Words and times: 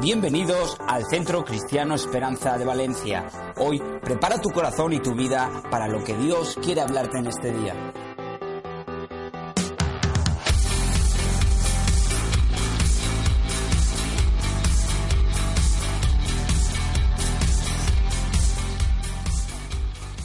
Bienvenidos 0.00 0.76
al 0.86 1.02
Centro 1.10 1.44
Cristiano 1.44 1.96
Esperanza 1.96 2.56
de 2.56 2.64
Valencia. 2.64 3.28
Hoy 3.56 3.82
prepara 4.00 4.40
tu 4.40 4.50
corazón 4.50 4.92
y 4.92 5.00
tu 5.00 5.12
vida 5.12 5.60
para 5.72 5.88
lo 5.88 6.04
que 6.04 6.14
Dios 6.14 6.56
quiere 6.62 6.82
hablarte 6.82 7.18
en 7.18 7.26
este 7.26 7.50
día. 7.50 7.74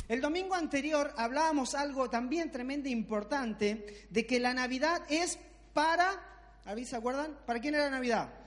El 0.08 0.22
domingo 0.22 0.54
anterior 0.54 1.16
hablábamos 1.18 1.74
algo 1.74 2.12
también 2.12 2.52
tremendo 2.52 2.90
e 2.90 2.92
importante 2.92 4.06
de 4.12 4.28
que 4.28 4.40
la 4.40 4.54
Navidad 4.54 5.02
es 5.10 5.40
para, 5.74 6.62
¿a 6.64 6.76
se 6.76 6.96
acuerdan? 6.96 7.36
¿Para 7.48 7.60
quién 7.60 7.74
era 7.74 7.86
la 7.86 7.90
Navidad? 7.90 8.43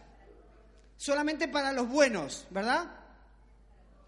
Solamente 0.97 1.49
para 1.49 1.73
los 1.73 1.89
buenos, 1.89 2.47
¿verdad? 2.51 2.91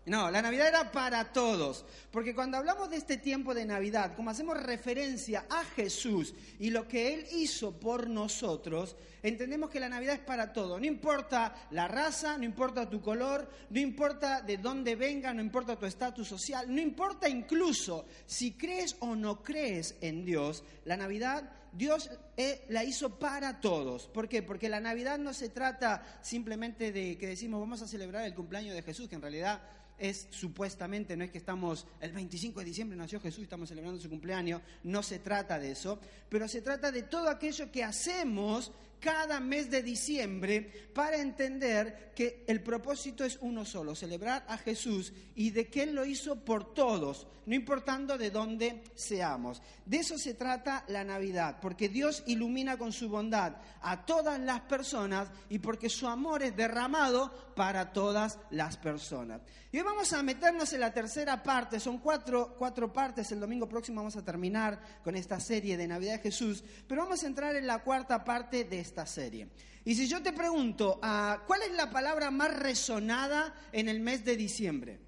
No, 0.09 0.31
la 0.31 0.41
Navidad 0.41 0.69
era 0.69 0.91
para 0.91 1.33
todos. 1.33 1.85
Porque 2.11 2.35
cuando 2.35 2.57
hablamos 2.57 2.89
de 2.89 2.97
este 2.97 3.19
tiempo 3.19 3.53
de 3.53 3.67
Navidad, 3.67 4.15
como 4.17 4.31
hacemos 4.31 4.57
referencia 4.63 5.45
a 5.51 5.65
Jesús 5.65 6.35
y 6.59 6.71
lo 6.71 6.89
que 6.89 7.13
Él 7.13 7.27
hizo 7.33 7.79
por 7.79 8.09
nosotros, 8.09 8.97
entendemos 9.23 9.69
que 9.69 9.81
la 9.81 9.91
Navidad 9.91 10.15
es 10.15 10.21
para 10.21 10.55
todos. 10.55 10.81
No 10.81 10.87
importa 10.87 11.55
la 11.73 11.89
raza, 11.89 12.39
no 12.39 12.45
importa 12.45 12.89
tu 12.89 13.03
color, 13.03 13.51
no 13.69 13.79
importa 13.79 14.41
de 14.41 14.57
dónde 14.57 14.97
venga, 14.97 15.35
no 15.35 15.43
importa 15.43 15.77
tu 15.77 15.85
estatus 15.85 16.27
social, 16.27 16.75
no 16.75 16.81
importa 16.81 17.29
incluso 17.29 18.07
si 18.25 18.53
crees 18.53 18.97
o 19.01 19.15
no 19.15 19.43
crees 19.43 19.97
en 20.01 20.25
Dios, 20.25 20.65
la 20.87 20.97
Navidad 20.97 21.53
Dios 21.73 22.11
eh, 22.37 22.65
la 22.69 22.85
hizo 22.85 23.19
para 23.19 23.61
todos. 23.61 24.07
¿Por 24.07 24.29
qué? 24.29 24.43
Porque 24.43 24.69
la 24.69 24.81
Navidad 24.81 25.19
no 25.19 25.35
se 25.35 25.49
trata 25.49 26.19
simplemente 26.23 26.93
de 26.93 27.19
que 27.19 27.27
decimos 27.27 27.61
vamos 27.61 27.83
a 27.83 27.89
celebrar 27.89 28.25
el 28.25 28.35
cumpleaños 28.35 28.75
de 28.75 28.83
Jesús, 28.83 29.09
que 29.09 29.17
en 29.17 29.23
realidad 29.23 29.61
es 29.99 30.29
supuestamente, 30.31 31.17
no 31.17 31.25
es 31.25 31.31
que 31.31 31.39
estamos, 31.39 31.87
el 32.01 32.13
25 32.13 32.61
de 32.61 32.67
diciembre 32.67 32.97
nació 32.97 33.21
Jesús, 33.21 33.43
estamos 33.43 33.69
celebrando 33.69 34.01
su 34.01 34.09
cumpleaños, 34.09 34.63
no 34.85 35.03
se 35.03 35.19
trata 35.19 35.59
de 35.59 35.73
eso, 35.73 35.99
pero 36.29 36.47
se 36.47 36.63
trata 36.63 36.93
de 36.93 37.03
todo 37.03 37.29
aquello 37.29 37.71
que 37.71 37.83
hacemos 37.83 38.73
cada 39.01 39.41
mes 39.41 39.71
de 39.71 39.83
diciembre 39.83 40.89
para 40.93 41.21
entender 41.21 42.13
que 42.15 42.45
el 42.49 42.63
propósito 42.63 43.25
es 43.25 43.39
uno 43.41 43.65
solo, 43.65 43.95
celebrar 43.95 44.45
a 44.49 44.59
Jesús 44.59 45.13
y 45.37 45.51
de 45.51 45.69
que 45.69 45.85
Él 45.85 45.95
lo 45.95 46.05
hizo 46.05 46.45
por 46.45 46.75
todos, 46.75 47.29
no 47.47 47.55
importando 47.55 48.19
de 48.19 48.31
dónde 48.31 48.83
seamos. 48.95 49.63
De 49.87 49.99
eso 49.99 50.19
se 50.19 50.35
trata 50.35 50.85
la 50.89 51.05
Navidad, 51.05 51.59
porque 51.63 51.89
Dios 51.89 52.25
ilumina 52.27 52.77
con 52.77 52.93
su 52.93 53.09
bondad 53.09 53.57
a 53.81 54.05
todas 54.05 54.41
las 54.41 54.63
personas 54.63 55.29
y 55.49 55.61
porque 55.61 55.89
su 55.89 56.09
amor 56.09 56.43
es 56.43 56.57
derramado 56.57 57.33
para 57.55 57.93
todas 57.93 58.39
las 58.51 58.77
personas. 58.77 59.41
Y 59.71 59.79
hoy 59.79 59.85
vamos 59.85 60.13
a 60.13 60.23
meternos 60.23 60.73
en 60.73 60.81
la 60.81 60.93
tercera 60.93 61.43
parte, 61.43 61.79
son 61.79 61.99
cuatro, 61.99 62.57
cuatro 62.59 62.93
partes, 62.93 63.31
el 63.33 63.41
domingo 63.41 63.69
próximo 63.69 64.01
vamos 64.01 64.17
a 64.17 64.25
terminar 64.25 64.81
con 65.05 65.15
esta 65.15 65.39
serie 65.39 65.77
de 65.77 65.87
Navidad 65.87 66.15
de 66.15 66.23
Jesús, 66.23 66.65
pero 66.89 67.03
vamos 67.03 67.23
a 67.23 67.27
entrar 67.27 67.55
en 67.55 67.67
la 67.67 67.85
cuarta 67.85 68.25
parte 68.25 68.65
de 68.65 68.81
esta 68.89 69.07
serie. 69.07 69.49
Y 69.85 69.95
si 69.95 70.09
yo 70.09 70.23
te 70.23 70.33
pregunto, 70.33 70.99
ah, 71.03 71.45
¿cuál 71.47 71.63
es 71.63 71.73
la 71.73 71.91
palabra 71.91 72.31
más 72.31 72.55
resonada 72.59 73.55
en 73.73 73.89
el 73.89 74.01
mes 74.01 74.25
de 74.25 74.37
diciembre? 74.37 74.99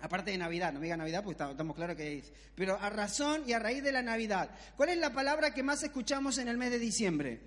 Aparte 0.00 0.32
de 0.32 0.38
Navidad, 0.38 0.72
no 0.72 0.80
me 0.80 0.86
diga 0.86 0.96
Navidad 0.96 1.24
porque 1.24 1.42
estamos 1.42 1.74
claros 1.74 1.96
que 1.96 2.18
es. 2.18 2.32
Pero 2.54 2.78
a 2.78 2.90
razón 2.90 3.42
y 3.46 3.52
a 3.52 3.58
raíz 3.58 3.82
de 3.82 3.92
la 3.92 4.02
Navidad, 4.02 4.50
¿cuál 4.76 4.90
es 4.90 4.98
la 4.98 5.12
palabra 5.12 5.54
que 5.54 5.62
más 5.62 5.82
escuchamos 5.82 6.36
en 6.38 6.48
el 6.48 6.58
mes 6.58 6.72
de 6.72 6.78
diciembre? 6.78 7.40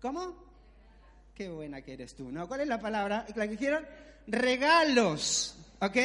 ¿Cómo? 0.00 0.34
Qué 1.34 1.48
buena 1.48 1.82
que 1.82 1.92
eres 1.92 2.14
tú, 2.14 2.32
¿no? 2.32 2.48
¿Cuál 2.48 2.62
es 2.62 2.68
la 2.68 2.80
palabra? 2.80 3.26
¿La 3.34 3.44
que 3.46 3.52
dijeron? 3.52 3.86
Regalos, 4.26 5.58
¿ok? 5.80 5.96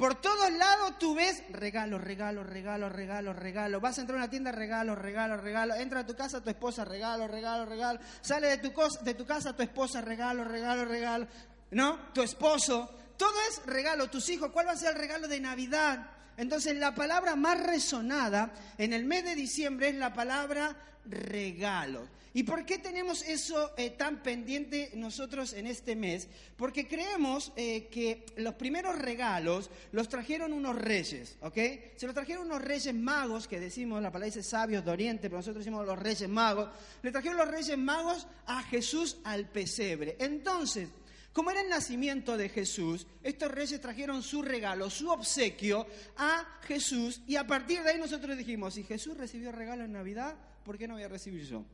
Por 0.00 0.14
todos 0.14 0.50
lados 0.52 0.98
tú 0.98 1.14
ves 1.14 1.42
regalos, 1.50 2.00
regalos, 2.00 2.46
regalos, 2.46 2.90
regalos, 2.90 3.36
regalos. 3.36 3.82
Vas 3.82 3.98
a 3.98 4.00
entrar 4.00 4.16
a 4.16 4.22
una 4.22 4.30
tienda, 4.30 4.50
regalos, 4.50 4.96
regalos, 4.96 5.42
regalos. 5.42 5.76
Entra 5.76 6.00
a 6.00 6.06
tu 6.06 6.16
casa, 6.16 6.42
tu 6.42 6.48
esposa, 6.48 6.86
regalo, 6.86 7.28
regalo, 7.28 7.66
regalo. 7.66 8.00
Sale 8.22 8.46
de 8.46 8.56
tu, 8.56 8.72
de 9.02 9.12
tu 9.12 9.26
casa, 9.26 9.54
tu 9.54 9.62
esposa, 9.62 10.00
regalo, 10.00 10.42
regalo, 10.42 10.86
regalo. 10.86 11.26
¿No? 11.72 11.98
Tu 12.14 12.22
esposo. 12.22 12.88
Todo 13.18 13.34
es 13.50 13.60
regalo. 13.66 14.08
Tus 14.08 14.26
hijos, 14.30 14.50
¿cuál 14.52 14.68
va 14.68 14.72
a 14.72 14.76
ser 14.76 14.94
el 14.94 14.98
regalo 14.98 15.28
de 15.28 15.38
Navidad? 15.38 16.06
Entonces 16.38 16.76
la 16.76 16.94
palabra 16.94 17.36
más 17.36 17.62
resonada 17.62 18.54
en 18.78 18.94
el 18.94 19.04
mes 19.04 19.24
de 19.24 19.34
diciembre 19.34 19.90
es 19.90 19.96
la 19.96 20.14
palabra 20.14 20.76
regalo. 21.04 22.08
¿Y 22.32 22.44
por 22.44 22.64
qué 22.64 22.78
tenemos 22.78 23.22
eso 23.22 23.72
eh, 23.76 23.90
tan 23.90 24.22
pendiente 24.22 24.92
nosotros 24.94 25.52
en 25.52 25.66
este 25.66 25.96
mes? 25.96 26.28
Porque 26.56 26.86
creemos 26.86 27.52
eh, 27.56 27.88
que 27.90 28.24
los 28.36 28.54
primeros 28.54 28.96
regalos 28.96 29.68
los 29.90 30.08
trajeron 30.08 30.52
unos 30.52 30.76
reyes, 30.76 31.36
¿ok? 31.40 31.58
Se 31.96 32.06
los 32.06 32.14
trajeron 32.14 32.46
unos 32.46 32.62
reyes 32.62 32.94
magos, 32.94 33.48
que 33.48 33.58
decimos, 33.58 34.00
la 34.00 34.12
palabra 34.12 34.26
dice 34.26 34.44
sabios 34.44 34.84
de 34.84 34.92
Oriente, 34.92 35.28
pero 35.28 35.38
nosotros 35.38 35.64
decimos 35.64 35.84
los 35.84 35.98
reyes 35.98 36.28
magos. 36.28 36.68
Le 37.02 37.10
trajeron 37.10 37.36
los 37.36 37.48
reyes 37.48 37.76
magos 37.76 38.28
a 38.46 38.62
Jesús 38.62 39.18
al 39.24 39.48
pesebre. 39.48 40.16
Entonces, 40.20 40.88
como 41.32 41.50
era 41.50 41.62
el 41.62 41.68
nacimiento 41.68 42.36
de 42.36 42.48
Jesús, 42.48 43.08
estos 43.24 43.50
reyes 43.50 43.80
trajeron 43.80 44.22
su 44.22 44.42
regalo, 44.42 44.88
su 44.88 45.10
obsequio 45.10 45.86
a 46.16 46.60
Jesús 46.62 47.22
y 47.26 47.36
a 47.36 47.46
partir 47.46 47.82
de 47.82 47.90
ahí 47.90 47.98
nosotros 47.98 48.36
dijimos, 48.36 48.74
si 48.74 48.84
Jesús 48.84 49.16
recibió 49.16 49.50
regalo 49.50 49.84
en 49.84 49.92
Navidad, 49.92 50.36
¿por 50.64 50.78
qué 50.78 50.86
no 50.86 50.94
voy 50.94 51.02
a 51.04 51.08
recibir 51.08 51.44
yo? 51.44 51.64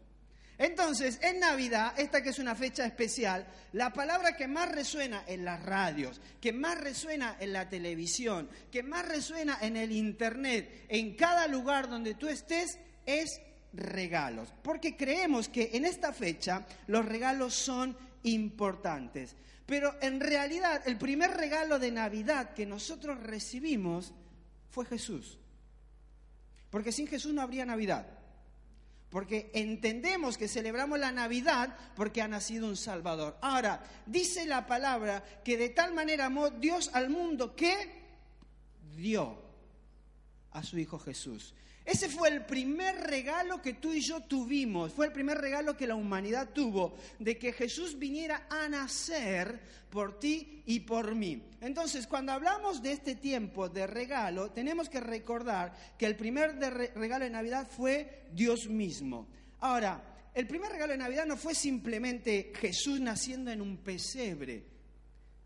Entonces, 0.59 1.19
en 1.23 1.41
Navidad, 1.41 1.93
esta 1.99 2.23
que 2.23 2.31
es 2.31 2.39
una 2.39 2.55
fecha 2.55 2.87
especial, 2.87 3.47
la 3.73 3.93
palabra 3.93 4.37
que 4.37 4.49
más 4.49 4.71
resuena 4.71 5.25
en 5.27 5.45
las 5.45 5.63
radios, 5.63 6.21
que 6.41 6.53
más 6.53 6.81
resuena 6.81 7.37
en 7.41 7.53
la 7.53 7.69
televisión, 7.69 8.49
que 8.73 8.83
más 8.83 9.07
resuena 9.07 9.59
en 9.61 9.77
el 9.77 9.93
Internet, 9.93 10.87
en 10.89 11.15
cada 11.15 11.47
lugar 11.47 11.89
donde 11.89 12.15
tú 12.15 12.29
estés, 12.29 12.79
es 13.05 13.41
regalos. 13.75 14.53
Porque 14.63 14.97
creemos 14.97 15.49
que 15.49 15.71
en 15.75 15.85
esta 15.85 16.13
fecha 16.13 16.67
los 16.87 17.05
regalos 17.05 17.55
son 17.55 17.97
importantes. 18.23 19.37
Pero 19.67 19.95
en 20.01 20.21
realidad 20.21 20.83
el 20.87 20.97
primer 20.97 21.33
regalo 21.33 21.79
de 21.79 21.91
Navidad 21.91 22.55
que 22.55 22.65
nosotros 22.65 23.23
recibimos 23.23 24.15
fue 24.71 24.87
Jesús. 24.87 25.39
Porque 26.71 26.93
sin 26.93 27.07
Jesús 27.07 27.35
no 27.35 27.43
habría 27.43 27.67
Navidad. 27.67 28.16
Porque 29.11 29.51
entendemos 29.55 30.37
que 30.37 30.49
celebramos 30.49 30.99
la 30.99 31.13
Navidad 31.13 31.77
porque 31.95 32.23
ha 32.23 32.29
nacido 32.29 32.67
un 32.67 32.77
Salvador. 32.77 33.39
Ahora, 33.41 33.83
dice 34.05 34.47
la 34.47 34.67
palabra 34.67 35.25
que 35.45 35.57
de 35.57 35.69
tal 35.69 35.95
manera 35.95 36.27
amó 36.27 36.51
Dios 36.51 36.91
al 36.93 37.09
mundo 37.09 37.55
que 37.55 38.03
dio 38.97 39.43
a 40.51 40.63
su 40.63 40.79
Hijo 40.79 40.99
Jesús. 40.99 41.55
Ese 41.87 42.09
fue 42.09 42.31
el 42.31 42.45
primer 42.45 42.97
regalo 42.97 43.63
que 43.63 43.75
tú 43.75 43.93
y 43.93 44.01
yo 44.01 44.21
tuvimos, 44.21 44.93
fue 44.93 45.07
el 45.07 45.13
primer 45.13 45.39
regalo 45.39 45.77
que 45.77 45.87
la 45.87 45.95
humanidad 45.95 46.51
tuvo, 46.53 46.97
de 47.21 47.39
que 47.39 47.53
Jesús 47.53 47.97
viniera 47.97 48.49
a 48.51 48.69
nacer 48.69 49.61
por 49.89 50.19
ti 50.19 50.65
y 50.67 50.81
por 50.81 51.15
mí. 51.15 51.45
Entonces, 51.61 52.09
cuando 52.09 52.33
hablamos 52.33 52.83
de 52.83 52.91
este 52.91 53.15
tiempo 53.15 53.69
de 53.69 53.87
regalo, 53.87 54.51
tenemos 54.51 54.89
que 54.89 54.99
recordar 54.99 55.73
que 55.97 56.07
el 56.07 56.17
primer 56.17 56.57
regalo 56.97 57.25
de 57.25 57.31
Navidad 57.31 57.69
fue 57.71 58.25
Dios 58.33 58.69
mismo. 58.69 59.29
Ahora, 59.61 60.03
el 60.35 60.49
primer 60.49 60.73
regalo 60.73 60.91
de 60.93 60.99
Navidad 60.99 61.25
no 61.25 61.37
fue 61.37 61.55
simplemente 61.55 62.53
Jesús 62.57 63.01
naciendo 63.01 63.53
en 63.53 63.63
un 63.63 63.77
pesebre. 63.77 64.76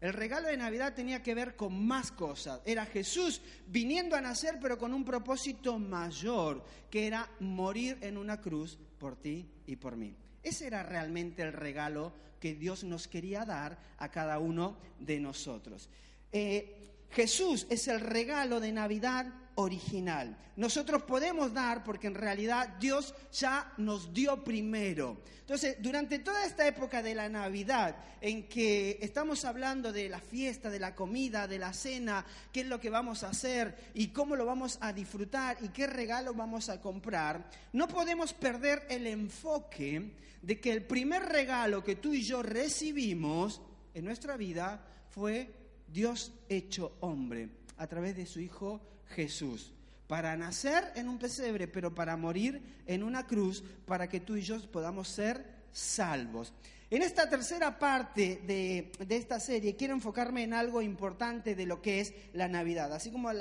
El 0.00 0.14
regalo 0.14 0.48
de 0.48 0.56
Navidad 0.56 0.94
tenía 0.94 1.22
que 1.22 1.34
ver 1.34 1.56
con 1.56 1.86
más 1.86 2.10
cosas. 2.10 2.60
Era 2.64 2.86
Jesús 2.86 3.42
viniendo 3.66 4.16
a 4.16 4.20
nacer, 4.20 4.58
pero 4.60 4.78
con 4.78 4.94
un 4.94 5.04
propósito 5.04 5.78
mayor, 5.78 6.64
que 6.90 7.06
era 7.06 7.30
morir 7.40 7.98
en 8.00 8.16
una 8.16 8.40
cruz 8.40 8.78
por 8.98 9.16
ti 9.16 9.46
y 9.66 9.76
por 9.76 9.96
mí. 9.96 10.14
Ese 10.42 10.66
era 10.66 10.82
realmente 10.82 11.42
el 11.42 11.52
regalo 11.52 12.14
que 12.40 12.54
Dios 12.54 12.82
nos 12.84 13.08
quería 13.08 13.44
dar 13.44 13.78
a 13.98 14.10
cada 14.10 14.38
uno 14.38 14.78
de 14.98 15.20
nosotros. 15.20 15.90
Eh, 16.32 16.89
Jesús 17.10 17.66
es 17.70 17.88
el 17.88 18.00
regalo 18.00 18.60
de 18.60 18.72
Navidad 18.72 19.26
original. 19.56 20.36
Nosotros 20.56 21.02
podemos 21.02 21.52
dar 21.52 21.82
porque 21.82 22.06
en 22.06 22.14
realidad 22.14 22.76
Dios 22.80 23.14
ya 23.32 23.72
nos 23.78 24.12
dio 24.12 24.42
primero. 24.44 25.20
Entonces, 25.40 25.76
durante 25.80 26.20
toda 26.20 26.44
esta 26.44 26.66
época 26.66 27.02
de 27.02 27.14
la 27.14 27.28
Navidad, 27.28 27.96
en 28.20 28.48
que 28.48 28.98
estamos 29.00 29.44
hablando 29.44 29.92
de 29.92 30.08
la 30.08 30.20
fiesta, 30.20 30.70
de 30.70 30.78
la 30.78 30.94
comida, 30.94 31.48
de 31.48 31.58
la 31.58 31.72
cena, 31.72 32.24
qué 32.52 32.60
es 32.60 32.66
lo 32.66 32.80
que 32.80 32.90
vamos 32.90 33.24
a 33.24 33.30
hacer 33.30 33.90
y 33.94 34.08
cómo 34.08 34.36
lo 34.36 34.46
vamos 34.46 34.78
a 34.80 34.92
disfrutar 34.92 35.58
y 35.60 35.68
qué 35.68 35.86
regalo 35.86 36.34
vamos 36.34 36.68
a 36.68 36.80
comprar, 36.80 37.50
no 37.72 37.88
podemos 37.88 38.32
perder 38.32 38.86
el 38.88 39.06
enfoque 39.06 40.12
de 40.42 40.60
que 40.60 40.72
el 40.72 40.84
primer 40.84 41.22
regalo 41.24 41.82
que 41.82 41.96
tú 41.96 42.14
y 42.14 42.22
yo 42.22 42.42
recibimos 42.42 43.60
en 43.94 44.04
nuestra 44.04 44.36
vida 44.36 44.84
fue 45.10 45.59
Dios 45.92 46.32
hecho 46.48 46.96
hombre 47.00 47.48
a 47.76 47.86
través 47.86 48.16
de 48.16 48.26
su 48.26 48.40
Hijo 48.40 48.80
Jesús. 49.06 49.72
Para 50.06 50.36
nacer 50.36 50.92
en 50.96 51.08
un 51.08 51.18
pesebre, 51.18 51.68
pero 51.68 51.94
para 51.94 52.16
morir 52.16 52.60
en 52.86 53.02
una 53.02 53.26
cruz, 53.26 53.62
para 53.86 54.08
que 54.08 54.20
tú 54.20 54.36
y 54.36 54.42
yo 54.42 54.60
podamos 54.70 55.08
ser 55.08 55.44
salvos. 55.72 56.52
En 56.92 57.02
esta 57.02 57.30
tercera 57.30 57.78
parte 57.78 58.40
de, 58.44 58.90
esta 59.10 59.38
serie 59.38 59.76
quiero 59.76 59.94
enfocarme 59.94 60.42
en 60.42 60.52
algo 60.52 60.82
importante 60.82 61.54
de 61.54 61.64
lo 61.64 61.80
que 61.80 62.00
es 62.00 62.12
la 62.32 62.48
Navidad. 62.48 62.92
Así 62.92 63.12
como 63.12 63.30
el, 63.30 63.40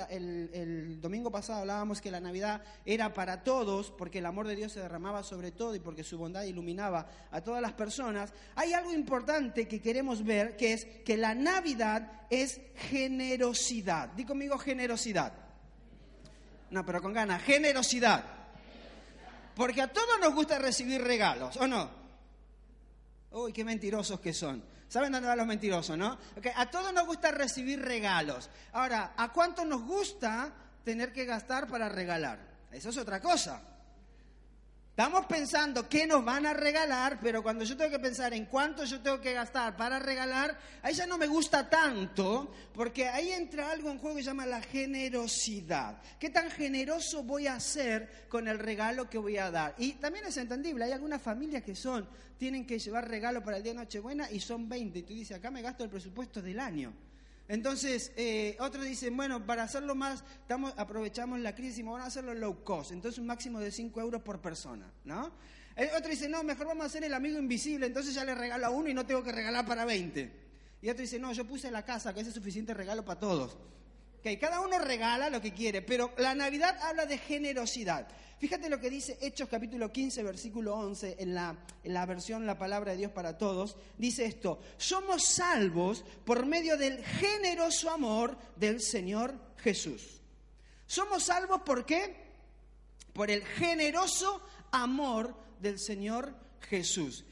el, 0.54 1.02
domingo 1.02 1.32
pasado 1.32 1.62
hablábamos 1.62 2.00
que 2.00 2.12
la 2.12 2.20
Navidad 2.20 2.62
era 2.86 3.12
para 3.12 3.42
todos, 3.42 3.90
porque 3.90 4.20
el 4.20 4.28
amor 4.28 4.48
de 4.48 4.56
Dios 4.56 4.74
se 4.74 4.82
derramaba 4.82 5.24
sobre 5.24 5.52
todo 5.52 5.74
y 5.74 5.80
porque 5.80 6.04
su 6.04 6.20
bondad 6.20 6.44
iluminaba 6.44 7.10
a 7.32 7.42
todas 7.42 7.60
las 7.60 7.74
personas, 7.74 8.32
hay 8.56 8.74
algo 8.74 8.94
importante 8.94 9.68
que 9.68 9.82
queremos 9.82 10.24
ver, 10.24 10.56
que 10.56 10.74
es 10.74 10.86
que 11.04 11.18
la 11.18 11.34
Navidad 11.34 12.28
es 12.30 12.62
generosidad. 12.76 14.10
Di 14.10 14.26
conmigo 14.26 14.60
generosidad. 14.60 15.34
No, 16.70 16.86
pero 16.86 17.02
con 17.02 17.14
ganas, 17.14 17.42
generosidad. 17.42 18.24
Porque 19.56 19.82
a 19.82 19.88
todos 19.88 20.20
nos 20.22 20.36
gusta 20.36 20.60
recibir 20.60 21.02
regalos, 21.02 21.58
¿o 21.58 21.66
no? 21.66 21.99
Uy, 23.32 23.54
qué 23.54 23.64
mentirosos 23.64 24.20
que 24.20 24.34
son. 24.34 24.64
¿Saben 24.88 25.12
dónde 25.12 25.28
van 25.28 25.38
los 25.38 25.46
mentirosos, 25.48 25.98
no? 25.98 26.18
a 26.56 26.70
todos 26.72 26.92
nos 26.94 27.06
gusta 27.06 27.30
recibir 27.32 27.80
regalos. 27.80 28.50
Ahora, 28.74 29.14
¿a 29.16 29.32
cuánto 29.32 29.64
nos 29.64 29.84
gusta 29.84 30.52
tener 30.84 31.14
que 31.14 31.26
gastar 31.26 31.68
para 31.68 31.90
regalar? 31.90 32.40
Eso 32.72 32.90
es 32.90 32.98
otra 32.98 33.22
cosa. 33.22 33.62
Estamos 35.00 35.28
pensando 35.28 35.88
qué 35.88 36.06
nos 36.06 36.26
van 36.26 36.46
a 36.46 36.52
regalar, 36.52 37.22
pero 37.22 37.42
cuando 37.42 37.64
yo 37.64 37.78
tengo 37.78 37.90
que 37.90 38.00
pensar 38.00 38.34
en 38.34 38.48
cuánto 38.48 38.84
yo 38.84 39.00
tengo 39.00 39.22
que 39.22 39.32
gastar 39.32 39.78
para 39.78 39.98
regalar, 39.98 40.60
a 40.82 40.90
ella 40.90 41.08
no 41.08 41.18
me 41.18 41.26
gusta 41.26 41.70
tanto, 41.70 42.52
porque 42.74 43.08
ahí 43.08 43.32
entra 43.32 43.72
algo 43.72 43.90
en 43.92 43.98
juego 43.98 44.18
que 44.18 44.24
se 44.24 44.28
llama 44.28 44.46
la 44.46 44.62
generosidad. 44.62 46.02
¿Qué 46.20 46.30
tan 46.30 46.52
generoso 46.52 47.24
voy 47.24 47.48
a 47.48 47.58
ser 47.62 48.28
con 48.28 48.50
el 48.50 48.60
regalo 48.60 49.10
que 49.10 49.18
voy 49.18 49.38
a 49.38 49.50
dar? 49.50 49.74
Y 49.78 49.94
también 49.94 50.26
es 50.26 50.36
entendible, 50.36 50.84
hay 50.84 50.92
algunas 50.92 51.22
familias 51.22 51.64
que 51.64 51.76
son, 51.76 52.06
tienen 52.38 52.68
que 52.68 52.78
llevar 52.78 53.08
regalo 53.08 53.42
para 53.42 53.56
el 53.56 53.64
día 53.64 53.72
de 53.72 53.80
Nochebuena 53.80 54.30
y 54.30 54.42
son 54.42 54.68
20, 54.68 55.00
y 55.00 55.04
tú 55.04 55.14
dices, 55.14 55.38
acá 55.38 55.50
me 55.50 55.62
gasto 55.62 55.86
el 55.86 55.90
presupuesto 55.90 56.42
del 56.42 56.60
año. 56.60 56.94
Entonces, 57.50 58.14
eh, 58.16 58.56
otros 58.60 58.86
dicen, 58.86 59.18
bueno, 59.18 59.46
para 59.46 59.64
hacerlo 59.64 59.96
más, 59.96 60.24
estamos, 60.40 60.74
aprovechamos 60.78 61.40
la 61.40 61.56
crisis 61.56 61.80
y 61.80 61.84
vamos 61.84 62.00
a 62.00 62.06
hacerlo 62.06 62.34
low 62.34 62.64
cost, 62.64 62.92
entonces 62.92 63.20
un 63.20 63.26
máximo 63.26 63.60
de 63.60 63.72
5 63.72 64.00
euros 64.00 64.22
por 64.22 64.40
persona, 64.40 64.90
¿no? 65.04 65.32
Otro 65.98 66.10
dice, 66.10 66.30
no, 66.30 66.44
mejor 66.44 66.68
vamos 66.68 66.84
a 66.84 66.86
hacer 66.88 67.04
el 67.04 67.14
amigo 67.14 67.40
invisible, 67.40 67.88
entonces 67.88 68.14
ya 68.14 68.24
le 68.24 68.36
regalo 68.36 68.66
a 68.66 68.70
uno 68.70 68.90
y 68.90 68.94
no 68.94 69.06
tengo 69.06 69.24
que 69.24 69.32
regalar 69.32 69.66
para 69.66 69.84
20. 69.84 70.32
Y 70.82 70.90
otro 70.90 71.02
dice, 71.02 71.20
no, 71.20 71.34
yo 71.34 71.46
puse 71.46 71.72
la 71.72 71.84
casa, 71.84 72.14
que 72.14 72.20
ese 72.20 72.30
es 72.30 72.36
suficiente 72.36 72.74
regalo 72.74 73.04
para 73.04 73.20
todos. 73.20 73.58
Okay, 74.20 74.36
cada 74.36 74.60
uno 74.60 74.78
regala 74.80 75.30
lo 75.30 75.40
que 75.40 75.54
quiere, 75.54 75.82
pero 75.82 76.12
la 76.18 76.36
Navidad 76.36 76.78
habla 76.82 77.06
de 77.06 77.18
generosidad. 77.18 78.06
Fíjate 78.38 78.70
lo 78.70 78.80
que 78.80 78.90
dice 78.90 79.18
Hechos 79.22 79.48
capítulo 79.48 79.94
15, 79.94 80.24
versículo 80.24 80.76
11, 80.76 81.16
en 81.20 81.34
la, 81.34 81.56
en 81.86 81.94
la 81.94 82.06
versión 82.06 82.46
La 82.46 82.58
Palabra 82.58 82.92
de 82.92 82.98
Dios 82.98 83.12
para 83.14 83.38
Todos. 83.38 83.78
Dice 83.98 84.26
esto, 84.26 84.60
somos 84.78 85.24
salvos 85.24 86.04
por 86.26 86.46
medio 86.46 86.78
del 86.78 87.04
generoso 87.04 87.90
amor 87.92 88.38
del 88.58 88.82
Señor 88.82 89.36
Jesús. 89.58 90.20
Somos 90.86 91.24
salvos 91.24 91.62
por 91.62 91.86
qué? 91.86 92.16
Por 93.14 93.32
el 93.32 93.46
generoso 93.46 94.42
amor 94.72 95.34
del 95.62 95.80
Señor 95.80 96.34
Jesús. 96.70 97.24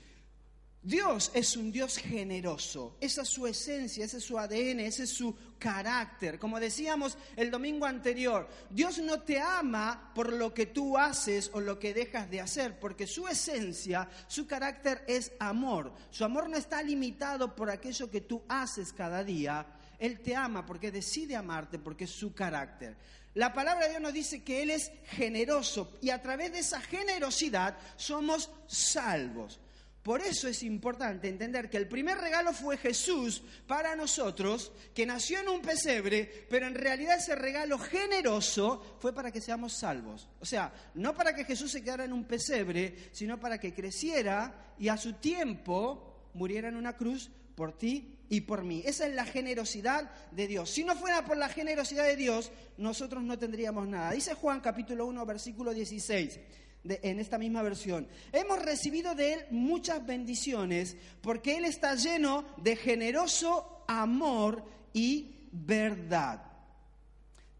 Dios 0.87 1.31
es 1.33 1.57
un 1.57 1.69
Dios 1.69 1.97
generoso, 1.97 2.95
esa 3.01 3.23
es 3.23 3.27
su 3.27 3.45
esencia, 3.45 4.05
ese 4.05 4.19
es 4.19 4.23
su 4.23 4.39
ADN, 4.39 4.79
ese 4.79 5.03
es 5.03 5.09
su 5.09 5.35
carácter. 5.59 6.39
Como 6.39 6.61
decíamos 6.61 7.17
el 7.35 7.51
domingo 7.51 7.85
anterior, 7.85 8.47
Dios 8.69 8.97
no 8.99 9.19
te 9.19 9.37
ama 9.37 10.13
por 10.15 10.31
lo 10.31 10.53
que 10.53 10.67
tú 10.67 10.97
haces 10.97 11.51
o 11.51 11.59
lo 11.59 11.77
que 11.77 11.93
dejas 11.93 12.29
de 12.29 12.39
hacer, 12.39 12.79
porque 12.79 13.05
su 13.05 13.27
esencia, 13.27 14.07
su 14.29 14.47
carácter 14.47 15.03
es 15.09 15.33
amor. 15.39 15.91
Su 16.09 16.23
amor 16.23 16.49
no 16.49 16.55
está 16.55 16.81
limitado 16.81 17.53
por 17.53 17.69
aquello 17.69 18.09
que 18.09 18.21
tú 18.21 18.43
haces 18.47 18.93
cada 18.93 19.25
día. 19.25 19.67
Él 19.99 20.21
te 20.21 20.37
ama 20.37 20.65
porque 20.65 20.89
decide 20.89 21.35
amarte, 21.35 21.79
porque 21.79 22.05
es 22.05 22.11
su 22.11 22.33
carácter. 22.33 22.95
La 23.33 23.51
palabra 23.51 23.83
de 23.83 23.89
Dios 23.89 24.01
nos 24.01 24.13
dice 24.13 24.41
que 24.41 24.63
Él 24.63 24.69
es 24.69 24.89
generoso 25.09 25.97
y 26.01 26.11
a 26.11 26.21
través 26.21 26.53
de 26.53 26.59
esa 26.59 26.79
generosidad 26.79 27.77
somos 27.97 28.49
salvos. 28.67 29.59
Por 30.07 30.21
eso 30.21 30.47
es 30.47 30.63
importante 30.63 31.27
entender 31.27 31.69
que 31.69 31.75
el 31.75 31.89
primer 31.89 32.17
regalo 32.17 32.53
fue 32.53 32.77
Jesús 32.77 33.43
para 33.67 33.93
nosotros, 33.93 34.71
que 34.93 35.05
nació 35.05 35.41
en 35.41 35.49
un 35.49 35.61
pesebre, 35.61 36.45
pero 36.49 36.65
en 36.65 36.75
realidad 36.75 37.17
ese 37.17 37.35
regalo 37.35 37.77
generoso 37.77 38.99
fue 39.01 39.13
para 39.13 39.33
que 39.33 39.41
seamos 39.41 39.73
salvos. 39.73 40.29
O 40.39 40.45
sea, 40.45 40.71
no 40.93 41.13
para 41.13 41.35
que 41.35 41.43
Jesús 41.43 41.73
se 41.73 41.83
quedara 41.83 42.05
en 42.05 42.13
un 42.13 42.23
pesebre, 42.23 43.09
sino 43.11 43.37
para 43.37 43.59
que 43.59 43.73
creciera 43.73 44.73
y 44.79 44.87
a 44.87 44.95
su 44.95 45.11
tiempo 45.15 46.29
muriera 46.35 46.69
en 46.69 46.77
una 46.77 46.95
cruz 46.95 47.29
por 47.53 47.77
ti 47.77 48.17
y 48.29 48.39
por 48.39 48.63
mí. 48.63 48.83
Esa 48.85 49.07
es 49.07 49.13
la 49.13 49.25
generosidad 49.25 50.09
de 50.31 50.47
Dios. 50.47 50.69
Si 50.69 50.85
no 50.85 50.95
fuera 50.95 51.25
por 51.25 51.35
la 51.35 51.49
generosidad 51.49 52.05
de 52.05 52.15
Dios, 52.15 52.49
nosotros 52.77 53.23
no 53.23 53.37
tendríamos 53.37 53.85
nada. 53.89 54.11
Dice 54.11 54.35
Juan 54.35 54.61
capítulo 54.61 55.05
1, 55.05 55.25
versículo 55.25 55.73
16 55.73 56.39
en 56.89 57.19
esta 57.19 57.37
misma 57.37 57.61
versión. 57.61 58.07
Hemos 58.31 58.61
recibido 58.63 59.15
de 59.15 59.33
Él 59.33 59.45
muchas 59.51 60.05
bendiciones 60.05 60.97
porque 61.21 61.57
Él 61.57 61.65
está 61.65 61.95
lleno 61.95 62.45
de 62.57 62.75
generoso 62.75 63.83
amor 63.87 64.63
y 64.93 65.47
verdad. 65.51 66.43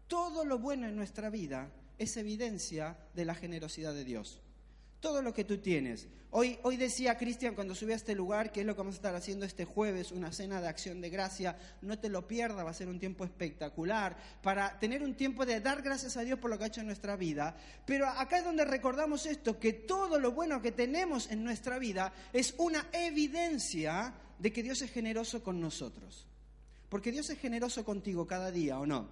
Todo 0.06 0.44
lo 0.44 0.58
bueno 0.58 0.86
en 0.86 0.96
nuestra 0.96 1.30
vida 1.30 1.70
es 1.98 2.16
evidencia 2.16 2.96
de 3.14 3.24
la 3.24 3.34
generosidad 3.34 3.92
de 3.92 4.04
Dios. 4.04 4.40
Todo 5.00 5.22
lo 5.22 5.32
que 5.32 5.44
tú 5.44 5.58
tienes. 5.58 6.08
Hoy, 6.30 6.58
hoy 6.62 6.76
decía 6.76 7.16
Cristian 7.16 7.54
cuando 7.54 7.74
subí 7.74 7.92
a 7.92 7.96
este 7.96 8.14
lugar, 8.14 8.52
que 8.52 8.60
es 8.60 8.66
lo 8.66 8.74
que 8.74 8.78
vamos 8.78 8.96
a 8.96 8.98
estar 8.98 9.14
haciendo 9.14 9.46
este 9.46 9.64
jueves, 9.64 10.12
una 10.12 10.30
cena 10.30 10.60
de 10.60 10.68
acción 10.68 11.00
de 11.00 11.08
gracia. 11.08 11.56
No 11.80 11.98
te 11.98 12.10
lo 12.10 12.28
pierdas, 12.28 12.66
va 12.66 12.70
a 12.70 12.74
ser 12.74 12.88
un 12.88 12.98
tiempo 12.98 13.24
espectacular 13.24 14.14
para 14.42 14.78
tener 14.78 15.02
un 15.02 15.14
tiempo 15.14 15.46
de 15.46 15.60
dar 15.60 15.80
gracias 15.80 16.18
a 16.18 16.22
Dios 16.22 16.38
por 16.38 16.50
lo 16.50 16.58
que 16.58 16.64
ha 16.64 16.66
hecho 16.66 16.80
en 16.80 16.86
nuestra 16.86 17.16
vida. 17.16 17.56
Pero 17.86 18.06
acá 18.08 18.38
es 18.38 18.44
donde 18.44 18.66
recordamos 18.66 19.24
esto, 19.24 19.58
que 19.58 19.72
todo 19.72 20.18
lo 20.18 20.32
bueno 20.32 20.60
que 20.60 20.72
tenemos 20.72 21.30
en 21.30 21.44
nuestra 21.44 21.78
vida 21.78 22.12
es 22.32 22.54
una 22.58 22.88
evidencia 22.92 24.12
de 24.38 24.52
que 24.52 24.62
Dios 24.62 24.82
es 24.82 24.90
generoso 24.90 25.42
con 25.42 25.60
nosotros. 25.60 26.26
Porque 26.90 27.10
Dios 27.10 27.30
es 27.30 27.38
generoso 27.38 27.84
contigo 27.84 28.26
cada 28.26 28.50
día, 28.50 28.78
¿o 28.78 28.84
no? 28.86 29.08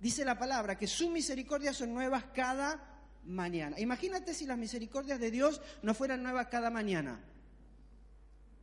Dice 0.00 0.24
la 0.24 0.38
palabra 0.38 0.76
que 0.76 0.86
sus 0.86 1.10
misericordias 1.10 1.76
son 1.76 1.94
nuevas 1.94 2.24
cada 2.34 2.91
mañana. 3.24 3.78
Imagínate 3.78 4.34
si 4.34 4.46
las 4.46 4.58
misericordias 4.58 5.20
de 5.20 5.30
Dios 5.30 5.60
no 5.82 5.94
fueran 5.94 6.22
nuevas 6.22 6.48
cada 6.48 6.70
mañana. 6.70 7.20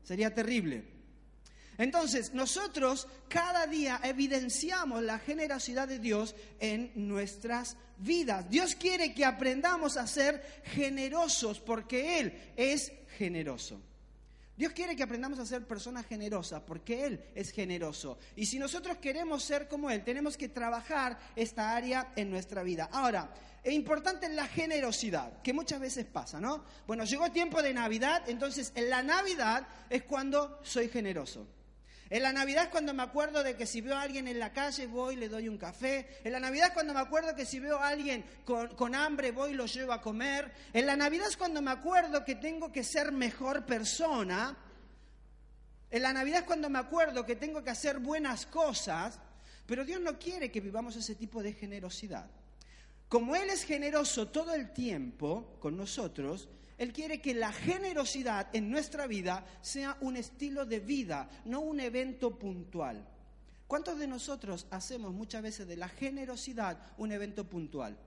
Sería 0.03 0.33
terrible. 0.33 0.99
Entonces, 1.77 2.33
nosotros 2.33 3.07
cada 3.29 3.65
día 3.65 4.01
evidenciamos 4.03 5.01
la 5.01 5.17
generosidad 5.17 5.87
de 5.87 5.99
Dios 5.99 6.35
en 6.59 6.91
nuestras 6.95 7.77
vidas. 7.97 8.49
Dios 8.49 8.75
quiere 8.75 9.13
que 9.13 9.23
aprendamos 9.23 9.95
a 9.95 10.05
ser 10.05 10.43
generosos 10.65 11.61
porque 11.61 12.19
Él 12.19 12.37
es 12.57 12.91
generoso. 13.17 13.81
Dios 14.59 14.73
quiere 14.73 14.93
que 14.93 15.03
aprendamos 15.03 15.39
a 15.39 15.45
ser 15.45 15.65
personas 15.65 16.05
generosas 16.05 16.61
porque 16.67 17.05
Él 17.05 17.23
es 17.33 17.51
generoso. 17.51 18.17
Y 18.35 18.45
si 18.45 18.59
nosotros 18.59 18.97
queremos 18.97 19.41
ser 19.41 19.69
como 19.69 19.89
Él, 19.89 20.03
tenemos 20.03 20.35
que 20.35 20.49
trabajar 20.49 21.17
esta 21.33 21.77
área 21.77 22.11
en 22.17 22.29
nuestra 22.29 22.61
vida. 22.61 22.89
Ahora, 22.91 23.33
es 23.63 23.71
importante 23.71 24.27
la 24.27 24.47
generosidad, 24.47 25.41
que 25.43 25.53
muchas 25.53 25.79
veces 25.79 26.05
pasa, 26.07 26.41
¿no? 26.41 26.65
Bueno, 26.85 27.05
llegó 27.05 27.31
tiempo 27.31 27.61
de 27.61 27.73
Navidad, 27.73 28.23
entonces 28.27 28.73
en 28.75 28.89
la 28.89 29.01
Navidad 29.01 29.65
es 29.89 30.03
cuando 30.03 30.59
soy 30.61 30.89
generoso. 30.89 31.47
En 32.09 32.23
la 32.23 32.33
Navidad 32.33 32.63
es 32.63 32.69
cuando 32.69 32.93
me 32.93 33.03
acuerdo 33.03 33.43
de 33.43 33.55
que 33.55 33.67
si 33.67 33.81
veo 33.81 33.95
a 33.95 34.01
alguien 34.01 34.27
en 34.27 34.39
la 34.39 34.51
calle 34.51 34.87
voy, 34.87 35.15
le 35.15 35.29
doy 35.29 35.47
un 35.47 35.59
café. 35.59 36.19
En 36.23 36.31
la 36.31 36.39
Navidad 36.39 36.69
es 36.69 36.73
cuando 36.73 36.93
me 36.93 37.01
acuerdo 37.01 37.35
que 37.35 37.45
si 37.45 37.59
veo 37.59 37.77
a 37.77 37.89
alguien 37.89 38.25
con, 38.45 38.69
con, 38.69 38.95
hambre 38.95 39.31
voy, 39.31 39.53
lo 39.53 39.67
llevo 39.67 39.93
a 39.93 40.01
comer. 40.01 40.51
En 40.73 40.87
la 40.87 40.95
Navidad 40.95 41.27
es 41.27 41.37
cuando 41.37 41.61
me 41.61 41.69
acuerdo 41.69 42.25
que 42.25 42.35
tengo 42.35 42.71
que 42.71 42.83
ser 42.83 43.11
mejor 43.11 43.65
persona. 43.65 44.57
En 45.91 46.01
la 46.01 46.11
Navidad 46.11 46.39
es 46.39 46.45
cuando 46.45 46.69
me 46.69 46.79
acuerdo 46.79 47.25
que 47.25 47.35
tengo 47.35 47.63
que 47.63 47.69
hacer 47.69 47.99
buenas 47.99 48.47
cosas. 48.47 49.19
Pero 49.67 49.85
Dios 49.85 50.01
no 50.01 50.17
quiere 50.17 50.51
que 50.51 50.61
vivamos 50.61 50.95
ese 50.95 51.13
tipo 51.13 51.43
de 51.43 51.53
generosidad. 51.53 52.25
Como 53.07 53.35
Él 53.35 53.51
es 53.51 53.63
generoso 53.63 54.29
todo 54.29 54.55
el 54.55 54.73
tiempo 54.73 55.57
con 55.59 55.77
nosotros, 55.77 56.49
Él 56.79 56.93
quiere 56.93 57.21
que 57.21 57.33
la 57.33 57.51
generosidad 57.51 58.47
en 58.53 58.71
nuestra 58.71 59.05
vida 59.05 59.45
sea 59.61 59.97
un 59.99 60.15
estilo 60.15 60.65
de 60.65 60.79
vida, 60.79 61.29
no 61.43 61.59
un 61.59 61.81
evento 61.81 62.39
puntual. 62.39 63.05
¿Cuántos 63.67 63.99
de 63.99 64.07
nosotros 64.07 64.65
hacemos 64.71 65.13
muchas 65.13 65.43
veces 65.43 65.67
de 65.67 65.75
la 65.75 65.89
generosidad 65.89 66.79
un 66.97 67.11
evento 67.11 67.47
puntual? 67.47 67.97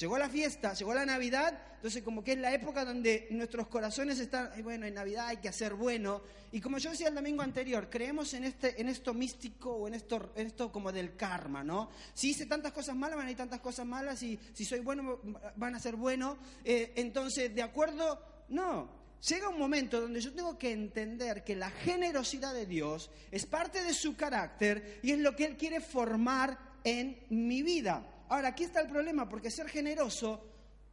Llegó 0.00 0.16
la 0.16 0.30
fiesta, 0.30 0.72
llegó 0.72 0.94
la 0.94 1.04
Navidad, 1.04 1.60
entonces 1.74 2.02
como 2.02 2.24
que 2.24 2.32
es 2.32 2.38
la 2.38 2.54
época 2.54 2.86
donde 2.86 3.28
nuestros 3.32 3.66
corazones 3.66 4.18
están, 4.18 4.50
bueno, 4.62 4.86
en 4.86 4.94
Navidad 4.94 5.26
hay 5.26 5.36
que 5.36 5.50
hacer 5.50 5.74
bueno. 5.74 6.22
Y 6.52 6.60
como 6.62 6.78
yo 6.78 6.90
decía 6.90 7.08
el 7.08 7.14
domingo 7.14 7.42
anterior, 7.42 7.90
creemos 7.90 8.32
en, 8.32 8.44
este, 8.44 8.80
en 8.80 8.88
esto 8.88 9.12
místico 9.12 9.72
o 9.72 9.88
en 9.88 9.92
esto, 9.92 10.32
esto 10.36 10.72
como 10.72 10.90
del 10.90 11.16
karma, 11.16 11.62
¿no? 11.62 11.90
Si 12.14 12.30
hice 12.30 12.46
tantas 12.46 12.72
cosas 12.72 12.96
malas, 12.96 13.18
van 13.18 13.26
a 13.26 13.30
ir 13.30 13.36
tantas 13.36 13.60
cosas 13.60 13.84
malas, 13.84 14.22
y 14.22 14.40
si 14.54 14.64
soy 14.64 14.80
bueno, 14.80 15.20
van 15.56 15.74
a 15.74 15.78
ser 15.78 15.96
buenos. 15.96 16.38
Eh, 16.64 16.94
entonces, 16.96 17.54
¿de 17.54 17.62
acuerdo? 17.62 18.22
No. 18.48 18.88
Llega 19.28 19.50
un 19.50 19.58
momento 19.58 20.00
donde 20.00 20.22
yo 20.22 20.32
tengo 20.32 20.56
que 20.56 20.72
entender 20.72 21.44
que 21.44 21.56
la 21.56 21.68
generosidad 21.68 22.54
de 22.54 22.64
Dios 22.64 23.10
es 23.30 23.44
parte 23.44 23.82
de 23.82 23.92
su 23.92 24.16
carácter 24.16 25.00
y 25.02 25.10
es 25.10 25.18
lo 25.18 25.36
que 25.36 25.44
Él 25.44 25.58
quiere 25.58 25.82
formar 25.82 26.58
en 26.84 27.20
mi 27.28 27.62
vida. 27.62 28.06
Ahora, 28.30 28.48
aquí 28.48 28.62
está 28.62 28.80
el 28.80 28.88
problema, 28.88 29.28
porque 29.28 29.50
ser 29.50 29.68
generoso 29.68 30.40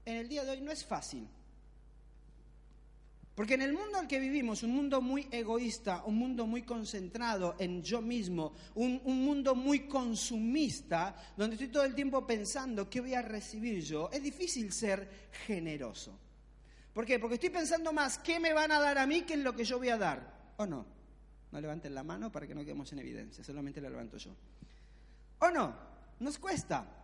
en 0.04 0.18
el 0.18 0.28
día 0.28 0.44
de 0.44 0.52
hoy 0.52 0.62
no 0.62 0.72
es 0.72 0.84
fácil. 0.84 1.30
Porque 3.36 3.54
en 3.54 3.62
el 3.62 3.74
mundo 3.74 4.00
en 4.00 4.08
que 4.08 4.18
vivimos, 4.18 4.64
un 4.64 4.72
mundo 4.72 5.02
muy 5.02 5.28
egoísta, 5.32 6.04
un 6.06 6.16
mundo 6.16 6.48
muy 6.48 6.64
concentrado 6.64 7.56
en 7.60 7.84
yo 7.84 8.02
mismo, 8.02 8.56
un, 8.74 9.00
un, 9.04 9.24
mundo 9.24 9.54
muy 9.54 9.88
consumista, 9.88 11.16
donde 11.38 11.54
estoy 11.54 11.68
todo 11.68 11.84
el 11.84 11.94
tiempo 11.94 12.26
pensando 12.26 12.90
qué 12.90 13.02
voy 13.02 13.14
a 13.14 13.22
recibir 13.22 13.84
yo, 13.84 14.10
es 14.12 14.24
difícil 14.24 14.74
ser 14.74 15.30
generoso. 15.46 16.18
¿Por 16.92 17.06
qué? 17.06 17.20
Porque 17.20 17.36
estoy 17.36 17.52
pensando 17.52 17.94
más 17.94 18.18
qué 18.18 18.40
me 18.40 18.54
van 18.54 18.72
a 18.72 18.80
dar 18.80 18.98
a 18.98 19.06
mí 19.06 19.22
que 19.22 19.36
en 19.36 19.44
lo 19.44 19.56
que 19.56 19.64
yo 19.64 19.78
voy 19.78 19.90
a 19.90 19.98
dar. 20.00 20.56
¿O 20.58 20.66
no? 20.66 20.88
No 21.52 21.62
levanten 21.62 21.94
la 21.94 22.04
mano 22.04 22.32
para 22.32 22.48
que 22.48 22.56
no 22.56 22.62
quedemos 22.62 22.92
en 22.94 22.98
evidencia, 22.98 23.44
solamente 23.44 23.80
la 23.80 23.92
levanto 23.92 24.18
yo. 24.18 24.32
¿O 25.38 25.52
no? 25.52 25.76
Nos 26.20 26.40
cuesta. 26.40 26.97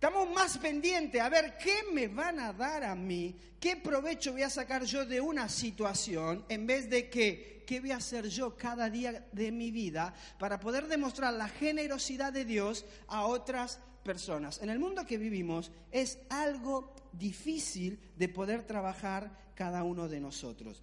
Estamos 0.00 0.30
más 0.30 0.56
pendientes 0.56 1.20
a 1.20 1.28
ver 1.28 1.58
qué 1.58 1.82
me 1.92 2.08
van 2.08 2.40
a 2.40 2.54
dar 2.54 2.84
a 2.84 2.94
mí, 2.94 3.36
qué 3.60 3.76
provecho 3.76 4.32
voy 4.32 4.40
a 4.40 4.48
sacar 4.48 4.82
yo 4.84 5.04
de 5.04 5.20
una 5.20 5.46
situación, 5.50 6.42
en 6.48 6.66
vez 6.66 6.88
de 6.88 7.10
que, 7.10 7.64
qué 7.66 7.80
voy 7.80 7.90
a 7.90 7.98
hacer 7.98 8.26
yo 8.26 8.56
cada 8.56 8.88
día 8.88 9.28
de 9.30 9.52
mi 9.52 9.70
vida 9.70 10.14
para 10.38 10.58
poder 10.58 10.86
demostrar 10.86 11.34
la 11.34 11.50
generosidad 11.50 12.32
de 12.32 12.46
Dios 12.46 12.86
a 13.08 13.26
otras 13.26 13.78
personas. 14.02 14.62
En 14.62 14.70
el 14.70 14.78
mundo 14.78 15.04
que 15.04 15.18
vivimos 15.18 15.70
es 15.90 16.18
algo 16.30 16.96
difícil 17.12 18.00
de 18.16 18.30
poder 18.30 18.66
trabajar 18.66 19.52
cada 19.54 19.84
uno 19.84 20.08
de 20.08 20.18
nosotros. 20.18 20.82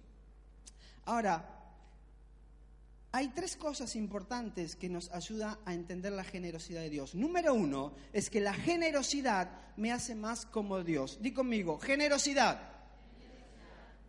Ahora, 1.06 1.57
hay 3.18 3.26
tres 3.30 3.56
cosas 3.56 3.96
importantes 3.96 4.76
que 4.76 4.88
nos 4.88 5.10
ayudan 5.10 5.58
a 5.64 5.74
entender 5.74 6.12
la 6.12 6.22
generosidad 6.22 6.82
de 6.82 6.88
Dios. 6.88 7.16
Número 7.16 7.52
uno 7.52 7.92
es 8.12 8.30
que 8.30 8.40
la 8.40 8.54
generosidad 8.54 9.50
me 9.76 9.90
hace 9.90 10.14
más 10.14 10.46
como 10.46 10.84
Dios. 10.84 11.18
Di 11.20 11.32
conmigo, 11.32 11.80
generosidad 11.80 12.60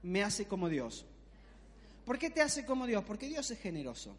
me 0.03 0.21
hace 0.21 0.45
como 0.45 0.69
Dios. 0.69 1.07
¿Por 2.05 2.19
qué 2.19 2.29
te 2.29 2.43
hace 2.43 2.67
como 2.67 2.85
Dios? 2.85 3.03
Porque 3.03 3.27
Dios 3.27 3.49
es 3.49 3.59
generoso. 3.59 4.15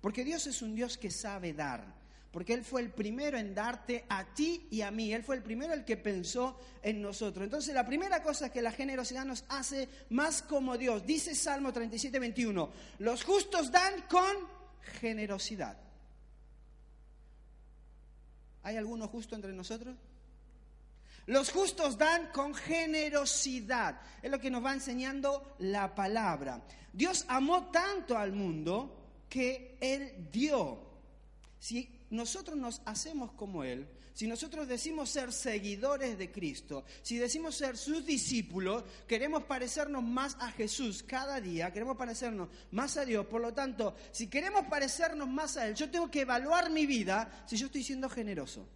Porque 0.00 0.24
Dios 0.24 0.46
es 0.46 0.62
un 0.62 0.74
Dios 0.74 0.96
que 0.96 1.10
sabe 1.10 1.52
dar 1.52 1.84
porque 2.34 2.52
Él 2.52 2.64
fue 2.64 2.80
el 2.80 2.90
primero 2.90 3.38
en 3.38 3.54
darte 3.54 4.06
a 4.08 4.24
ti 4.34 4.66
y 4.68 4.80
a 4.80 4.90
mí. 4.90 5.14
Él 5.14 5.22
fue 5.22 5.36
el 5.36 5.42
primero 5.44 5.72
el 5.72 5.84
que 5.84 5.96
pensó 5.96 6.58
en 6.82 7.00
nosotros. 7.00 7.44
Entonces, 7.44 7.72
la 7.72 7.86
primera 7.86 8.24
cosa 8.24 8.50
que 8.50 8.60
la 8.60 8.72
generosidad 8.72 9.24
nos 9.24 9.44
hace 9.48 9.88
más 10.10 10.42
como 10.42 10.76
Dios. 10.76 11.06
Dice 11.06 11.36
Salmo 11.36 11.72
37, 11.72 12.18
21, 12.18 12.72
los 12.98 13.22
justos 13.22 13.70
dan 13.70 14.02
con 14.10 14.34
generosidad. 15.00 15.78
¿Hay 18.64 18.78
alguno 18.78 19.06
justo 19.06 19.36
entre 19.36 19.52
nosotros? 19.52 19.94
Los 21.26 21.52
justos 21.52 21.96
dan 21.96 22.32
con 22.32 22.52
generosidad. 22.52 24.00
Es 24.20 24.28
lo 24.28 24.40
que 24.40 24.50
nos 24.50 24.64
va 24.64 24.72
enseñando 24.72 25.54
la 25.60 25.94
palabra. 25.94 26.64
Dios 26.92 27.26
amó 27.28 27.70
tanto 27.70 28.18
al 28.18 28.32
mundo 28.32 29.22
que 29.28 29.78
Él 29.80 30.28
dio. 30.32 30.80
Si 31.60 31.93
nosotros 32.14 32.56
nos 32.56 32.80
hacemos 32.84 33.32
como 33.32 33.64
Él, 33.64 33.86
si 34.14 34.28
nosotros 34.28 34.68
decimos 34.68 35.10
ser 35.10 35.32
seguidores 35.32 36.16
de 36.16 36.30
Cristo, 36.30 36.84
si 37.02 37.18
decimos 37.18 37.56
ser 37.56 37.76
sus 37.76 38.06
discípulos, 38.06 38.84
queremos 39.08 39.42
parecernos 39.42 40.04
más 40.04 40.36
a 40.38 40.52
Jesús 40.52 41.02
cada 41.02 41.40
día, 41.40 41.72
queremos 41.72 41.96
parecernos 41.96 42.48
más 42.70 42.96
a 42.96 43.04
Dios. 43.04 43.26
Por 43.26 43.40
lo 43.40 43.52
tanto, 43.52 43.96
si 44.12 44.28
queremos 44.28 44.66
parecernos 44.66 45.28
más 45.28 45.56
a 45.56 45.66
Él, 45.66 45.74
yo 45.74 45.90
tengo 45.90 46.08
que 46.10 46.20
evaluar 46.20 46.70
mi 46.70 46.86
vida 46.86 47.44
si 47.46 47.56
yo 47.56 47.66
estoy 47.66 47.82
siendo 47.82 48.08
generoso. 48.08 48.68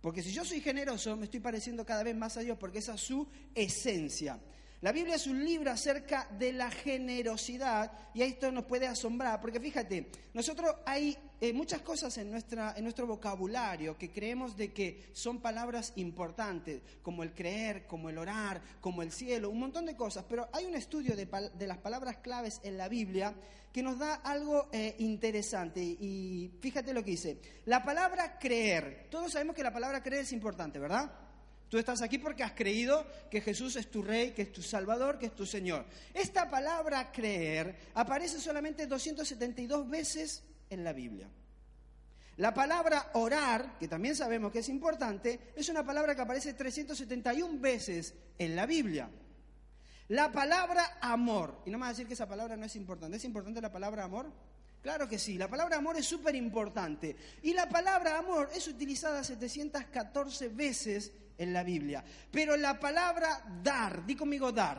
Porque 0.00 0.22
si 0.22 0.32
yo 0.32 0.44
soy 0.44 0.60
generoso, 0.60 1.16
me 1.16 1.24
estoy 1.24 1.40
pareciendo 1.40 1.84
cada 1.84 2.04
vez 2.04 2.16
más 2.16 2.36
a 2.36 2.40
Dios 2.40 2.56
porque 2.58 2.78
esa 2.78 2.94
es 2.94 3.00
su 3.00 3.26
esencia. 3.54 4.38
La 4.82 4.92
Biblia 4.92 5.16
es 5.16 5.26
un 5.26 5.44
libro 5.44 5.70
acerca 5.70 6.26
de 6.38 6.54
la 6.54 6.70
generosidad 6.70 7.92
y 8.14 8.22
esto 8.22 8.50
nos 8.50 8.64
puede 8.64 8.86
asombrar, 8.86 9.38
porque 9.38 9.60
fíjate, 9.60 10.10
nosotros 10.32 10.74
hay 10.86 11.18
eh, 11.38 11.52
muchas 11.52 11.82
cosas 11.82 12.16
en, 12.16 12.30
nuestra, 12.30 12.72
en 12.74 12.84
nuestro 12.84 13.06
vocabulario 13.06 13.98
que 13.98 14.10
creemos 14.10 14.56
de 14.56 14.72
que 14.72 15.10
son 15.12 15.42
palabras 15.42 15.92
importantes, 15.96 16.80
como 17.02 17.22
el 17.22 17.34
creer, 17.34 17.86
como 17.86 18.08
el 18.08 18.16
orar, 18.16 18.62
como 18.80 19.02
el 19.02 19.12
cielo, 19.12 19.50
un 19.50 19.60
montón 19.60 19.84
de 19.84 19.96
cosas, 19.96 20.24
pero 20.26 20.48
hay 20.50 20.64
un 20.64 20.74
estudio 20.74 21.14
de, 21.14 21.26
de 21.26 21.66
las 21.66 21.78
palabras 21.78 22.16
claves 22.16 22.58
en 22.64 22.78
la 22.78 22.88
Biblia 22.88 23.34
que 23.74 23.82
nos 23.82 23.98
da 23.98 24.14
algo 24.14 24.70
eh, 24.72 24.96
interesante 24.98 25.82
y 25.82 26.52
fíjate 26.58 26.94
lo 26.94 27.04
que 27.04 27.10
dice. 27.10 27.38
La 27.66 27.84
palabra 27.84 28.38
creer, 28.38 29.08
todos 29.10 29.32
sabemos 29.32 29.54
que 29.54 29.62
la 29.62 29.74
palabra 29.74 30.02
creer 30.02 30.22
es 30.22 30.32
importante, 30.32 30.78
¿verdad? 30.78 31.29
Tú 31.70 31.78
estás 31.78 32.02
aquí 32.02 32.18
porque 32.18 32.42
has 32.42 32.52
creído 32.52 33.06
que 33.30 33.40
Jesús 33.40 33.76
es 33.76 33.88
tu 33.88 34.02
rey, 34.02 34.32
que 34.32 34.42
es 34.42 34.52
tu 34.52 34.60
salvador, 34.60 35.20
que 35.20 35.26
es 35.26 35.34
tu 35.36 35.46
Señor. 35.46 35.84
Esta 36.12 36.50
palabra 36.50 37.12
creer 37.12 37.76
aparece 37.94 38.40
solamente 38.40 38.88
272 38.88 39.88
veces 39.88 40.42
en 40.68 40.82
la 40.82 40.92
Biblia. 40.92 41.28
La 42.38 42.52
palabra 42.52 43.10
orar, 43.14 43.78
que 43.78 43.86
también 43.86 44.16
sabemos 44.16 44.50
que 44.50 44.58
es 44.58 44.68
importante, 44.68 45.52
es 45.54 45.68
una 45.68 45.86
palabra 45.86 46.16
que 46.16 46.22
aparece 46.22 46.54
371 46.54 47.60
veces 47.60 48.14
en 48.36 48.56
la 48.56 48.66
Biblia. 48.66 49.08
La 50.08 50.32
palabra 50.32 50.98
amor, 51.00 51.62
y 51.66 51.70
no 51.70 51.78
me 51.78 51.82
vas 51.82 51.90
a 51.90 51.92
decir 51.92 52.08
que 52.08 52.14
esa 52.14 52.28
palabra 52.28 52.56
no 52.56 52.66
es 52.66 52.74
importante, 52.74 53.16
¿es 53.16 53.24
importante 53.24 53.60
la 53.60 53.70
palabra 53.70 54.02
amor? 54.02 54.26
Claro 54.82 55.06
que 55.06 55.20
sí, 55.20 55.38
la 55.38 55.46
palabra 55.46 55.76
amor 55.76 55.96
es 55.98 56.06
súper 56.06 56.34
importante. 56.34 57.14
Y 57.42 57.52
la 57.52 57.68
palabra 57.68 58.18
amor 58.18 58.50
es 58.52 58.66
utilizada 58.66 59.22
714 59.22 60.48
veces 60.48 61.12
en 61.40 61.54
la 61.54 61.64
Biblia. 61.64 62.04
Pero 62.30 62.56
la 62.56 62.78
palabra 62.78 63.42
dar, 63.62 64.04
di 64.04 64.14
conmigo 64.14 64.52
dar. 64.52 64.78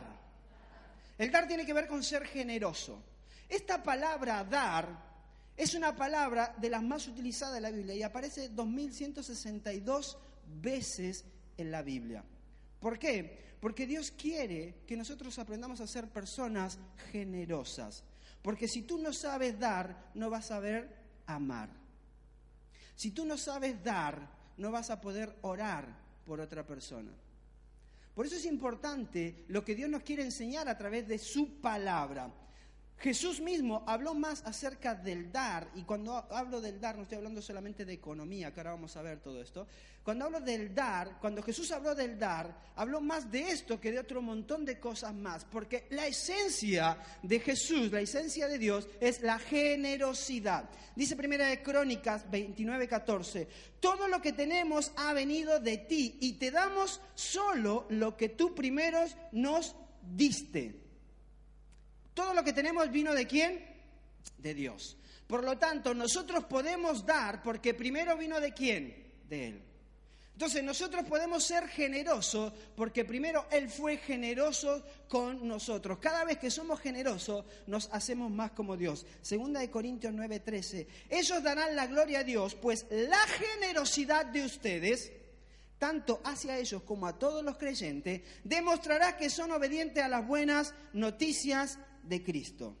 El 1.18 1.30
dar 1.30 1.46
tiene 1.46 1.66
que 1.66 1.74
ver 1.74 1.88
con 1.88 2.02
ser 2.04 2.24
generoso. 2.24 3.02
Esta 3.48 3.82
palabra 3.82 4.44
dar 4.44 5.12
es 5.56 5.74
una 5.74 5.94
palabra 5.94 6.54
de 6.56 6.70
las 6.70 6.82
más 6.82 7.06
utilizadas 7.08 7.56
en 7.56 7.64
la 7.64 7.70
Biblia 7.70 7.96
y 7.96 8.02
aparece 8.02 8.48
2162 8.48 10.18
veces 10.60 11.24
en 11.56 11.70
la 11.72 11.82
Biblia. 11.82 12.24
¿Por 12.78 12.96
qué? 12.96 13.56
Porque 13.60 13.86
Dios 13.86 14.12
quiere 14.12 14.82
que 14.86 14.96
nosotros 14.96 15.38
aprendamos 15.40 15.80
a 15.80 15.86
ser 15.88 16.08
personas 16.08 16.78
generosas. 17.10 18.04
Porque 18.40 18.68
si 18.68 18.82
tú 18.82 18.98
no 18.98 19.12
sabes 19.12 19.58
dar, 19.58 20.10
no 20.14 20.30
vas 20.30 20.44
a 20.44 20.54
saber 20.54 20.88
amar. 21.26 21.70
Si 22.94 23.10
tú 23.10 23.24
no 23.24 23.36
sabes 23.36 23.82
dar, 23.82 24.28
no 24.56 24.70
vas 24.70 24.90
a 24.90 25.00
poder 25.00 25.36
orar 25.42 26.01
por 26.26 26.40
otra 26.40 26.66
persona. 26.66 27.10
Por 28.14 28.26
eso 28.26 28.36
es 28.36 28.44
importante 28.44 29.44
lo 29.48 29.64
que 29.64 29.74
Dios 29.74 29.88
nos 29.88 30.02
quiere 30.02 30.22
enseñar 30.22 30.68
a 30.68 30.76
través 30.76 31.08
de 31.08 31.18
su 31.18 31.60
palabra. 31.60 32.30
Jesús 33.02 33.40
mismo 33.40 33.82
habló 33.88 34.14
más 34.14 34.44
acerca 34.46 34.94
del 34.94 35.32
dar, 35.32 35.68
y 35.74 35.82
cuando 35.82 36.14
hablo 36.30 36.60
del 36.60 36.80
dar 36.80 36.94
no 36.94 37.02
estoy 37.02 37.18
hablando 37.18 37.42
solamente 37.42 37.84
de 37.84 37.94
economía, 37.94 38.54
que 38.54 38.60
ahora 38.60 38.70
vamos 38.70 38.96
a 38.96 39.02
ver 39.02 39.18
todo 39.18 39.42
esto. 39.42 39.66
Cuando 40.04 40.26
hablo 40.26 40.40
del 40.40 40.72
dar, 40.72 41.18
cuando 41.20 41.42
Jesús 41.42 41.72
habló 41.72 41.96
del 41.96 42.16
dar, 42.16 42.56
habló 42.76 43.00
más 43.00 43.28
de 43.28 43.50
esto 43.50 43.80
que 43.80 43.90
de 43.90 43.98
otro 43.98 44.22
montón 44.22 44.64
de 44.64 44.78
cosas 44.78 45.12
más, 45.14 45.44
porque 45.44 45.88
la 45.90 46.06
esencia 46.06 46.96
de 47.24 47.40
Jesús, 47.40 47.90
la 47.90 48.00
esencia 48.00 48.46
de 48.46 48.58
Dios 48.58 48.88
es 49.00 49.20
la 49.20 49.40
generosidad. 49.40 50.70
Dice 50.94 51.16
Primera 51.16 51.48
de 51.48 51.60
Crónicas 51.60 52.30
29, 52.30 52.86
14, 52.86 53.48
todo 53.80 54.06
lo 54.06 54.22
que 54.22 54.32
tenemos 54.32 54.92
ha 54.94 55.12
venido 55.12 55.58
de 55.58 55.78
ti 55.78 56.18
y 56.20 56.34
te 56.34 56.52
damos 56.52 57.00
solo 57.16 57.86
lo 57.88 58.16
que 58.16 58.28
tú 58.28 58.54
primero 58.54 59.00
nos 59.32 59.74
diste. 60.02 60.81
Todo 62.14 62.34
lo 62.34 62.44
que 62.44 62.52
tenemos 62.52 62.90
vino 62.90 63.14
de 63.14 63.26
quién? 63.26 63.64
De 64.38 64.54
Dios. 64.54 64.96
Por 65.26 65.44
lo 65.44 65.56
tanto, 65.56 65.94
nosotros 65.94 66.44
podemos 66.44 67.06
dar 67.06 67.42
porque 67.42 67.74
primero 67.74 68.16
vino 68.16 68.40
de 68.40 68.52
quién? 68.52 69.12
De 69.28 69.48
Él. 69.48 69.62
Entonces 70.32 70.64
nosotros 70.64 71.04
podemos 71.06 71.44
ser 71.44 71.68
generosos 71.68 72.52
porque 72.74 73.04
primero 73.04 73.46
Él 73.50 73.68
fue 73.68 73.98
generoso 73.98 74.82
con 75.06 75.46
nosotros. 75.46 75.98
Cada 75.98 76.24
vez 76.24 76.38
que 76.38 76.50
somos 76.50 76.80
generosos 76.80 77.44
nos 77.66 77.88
hacemos 77.92 78.30
más 78.30 78.52
como 78.52 78.76
Dios. 78.76 79.06
Segunda 79.20 79.60
de 79.60 79.70
Corintios 79.70 80.12
9:13. 80.12 80.86
Ellos 81.10 81.42
darán 81.42 81.76
la 81.76 81.86
gloria 81.86 82.20
a 82.20 82.24
Dios, 82.24 82.54
pues 82.54 82.86
la 82.90 83.20
generosidad 83.28 84.26
de 84.26 84.44
ustedes, 84.44 85.12
tanto 85.78 86.20
hacia 86.24 86.58
ellos 86.58 86.82
como 86.82 87.06
a 87.06 87.18
todos 87.18 87.44
los 87.44 87.56
creyentes, 87.58 88.22
demostrará 88.42 89.16
que 89.16 89.30
son 89.30 89.52
obedientes 89.52 90.02
a 90.02 90.08
las 90.08 90.26
buenas 90.26 90.74
noticias 90.92 91.78
de 92.02 92.22
Cristo. 92.22 92.76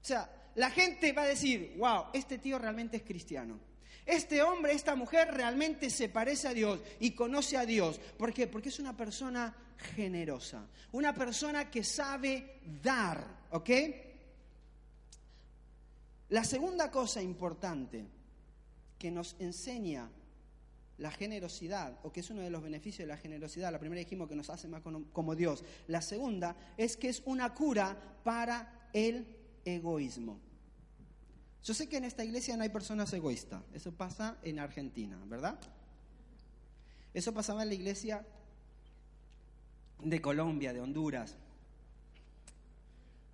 O 0.00 0.04
sea, 0.04 0.50
la 0.54 0.70
gente 0.70 1.12
va 1.12 1.22
a 1.22 1.26
decir, 1.26 1.74
wow, 1.78 2.06
este 2.12 2.38
tío 2.38 2.58
realmente 2.58 2.98
es 2.98 3.02
cristiano. 3.02 3.58
Este 4.04 4.42
hombre, 4.42 4.72
esta 4.72 4.96
mujer 4.96 5.32
realmente 5.32 5.88
se 5.88 6.08
parece 6.08 6.48
a 6.48 6.54
Dios 6.54 6.80
y 6.98 7.12
conoce 7.12 7.56
a 7.56 7.64
Dios. 7.64 8.00
¿Por 8.18 8.32
qué? 8.32 8.48
Porque 8.48 8.68
es 8.68 8.80
una 8.80 8.96
persona 8.96 9.54
generosa, 9.94 10.66
una 10.92 11.14
persona 11.14 11.70
que 11.70 11.84
sabe 11.84 12.60
dar, 12.82 13.24
¿ok? 13.50 13.70
La 16.30 16.44
segunda 16.44 16.90
cosa 16.90 17.22
importante 17.22 18.04
que 18.98 19.10
nos 19.10 19.36
enseña 19.38 20.08
la 20.98 21.10
generosidad, 21.10 21.98
o 22.02 22.12
que 22.12 22.20
es 22.20 22.30
uno 22.30 22.42
de 22.42 22.50
los 22.50 22.62
beneficios 22.62 23.06
de 23.06 23.12
la 23.12 23.16
generosidad, 23.16 23.72
la 23.72 23.78
primera 23.78 23.98
dijimos 23.98 24.28
que 24.28 24.36
nos 24.36 24.50
hace 24.50 24.68
más 24.68 24.82
como 25.12 25.34
Dios, 25.34 25.64
la 25.88 26.02
segunda 26.02 26.56
es 26.76 26.96
que 26.96 27.08
es 27.08 27.22
una 27.24 27.54
cura 27.54 27.96
para 28.22 28.88
el 28.92 29.26
egoísmo. 29.64 30.38
Yo 31.64 31.74
sé 31.74 31.88
que 31.88 31.96
en 31.96 32.04
esta 32.04 32.24
iglesia 32.24 32.56
no 32.56 32.62
hay 32.62 32.68
personas 32.68 33.12
egoístas, 33.12 33.62
eso 33.72 33.92
pasa 33.92 34.38
en 34.42 34.58
Argentina, 34.58 35.18
¿verdad? 35.26 35.58
Eso 37.14 37.32
pasaba 37.32 37.62
en 37.62 37.68
la 37.68 37.74
iglesia 37.74 38.26
de 40.02 40.20
Colombia, 40.20 40.72
de 40.72 40.80
Honduras, 40.80 41.36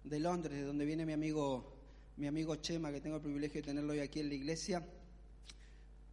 de 0.05 0.21
Londres, 0.21 0.59
de 0.59 0.65
donde 0.65 0.85
viene 0.85 1.07
mi 1.07 1.13
amigo, 1.13 1.75
mi 2.17 2.27
amigo 2.27 2.57
Chema, 2.57 2.91
que 2.93 3.01
tengo 3.01 3.17
el 3.17 3.23
privilegio 3.23 3.63
de 3.63 3.67
tenerlo 3.67 3.93
hoy 3.93 4.01
aquí 4.01 4.21
en 4.21 4.29
la 4.29 4.35
iglesia, 4.35 4.87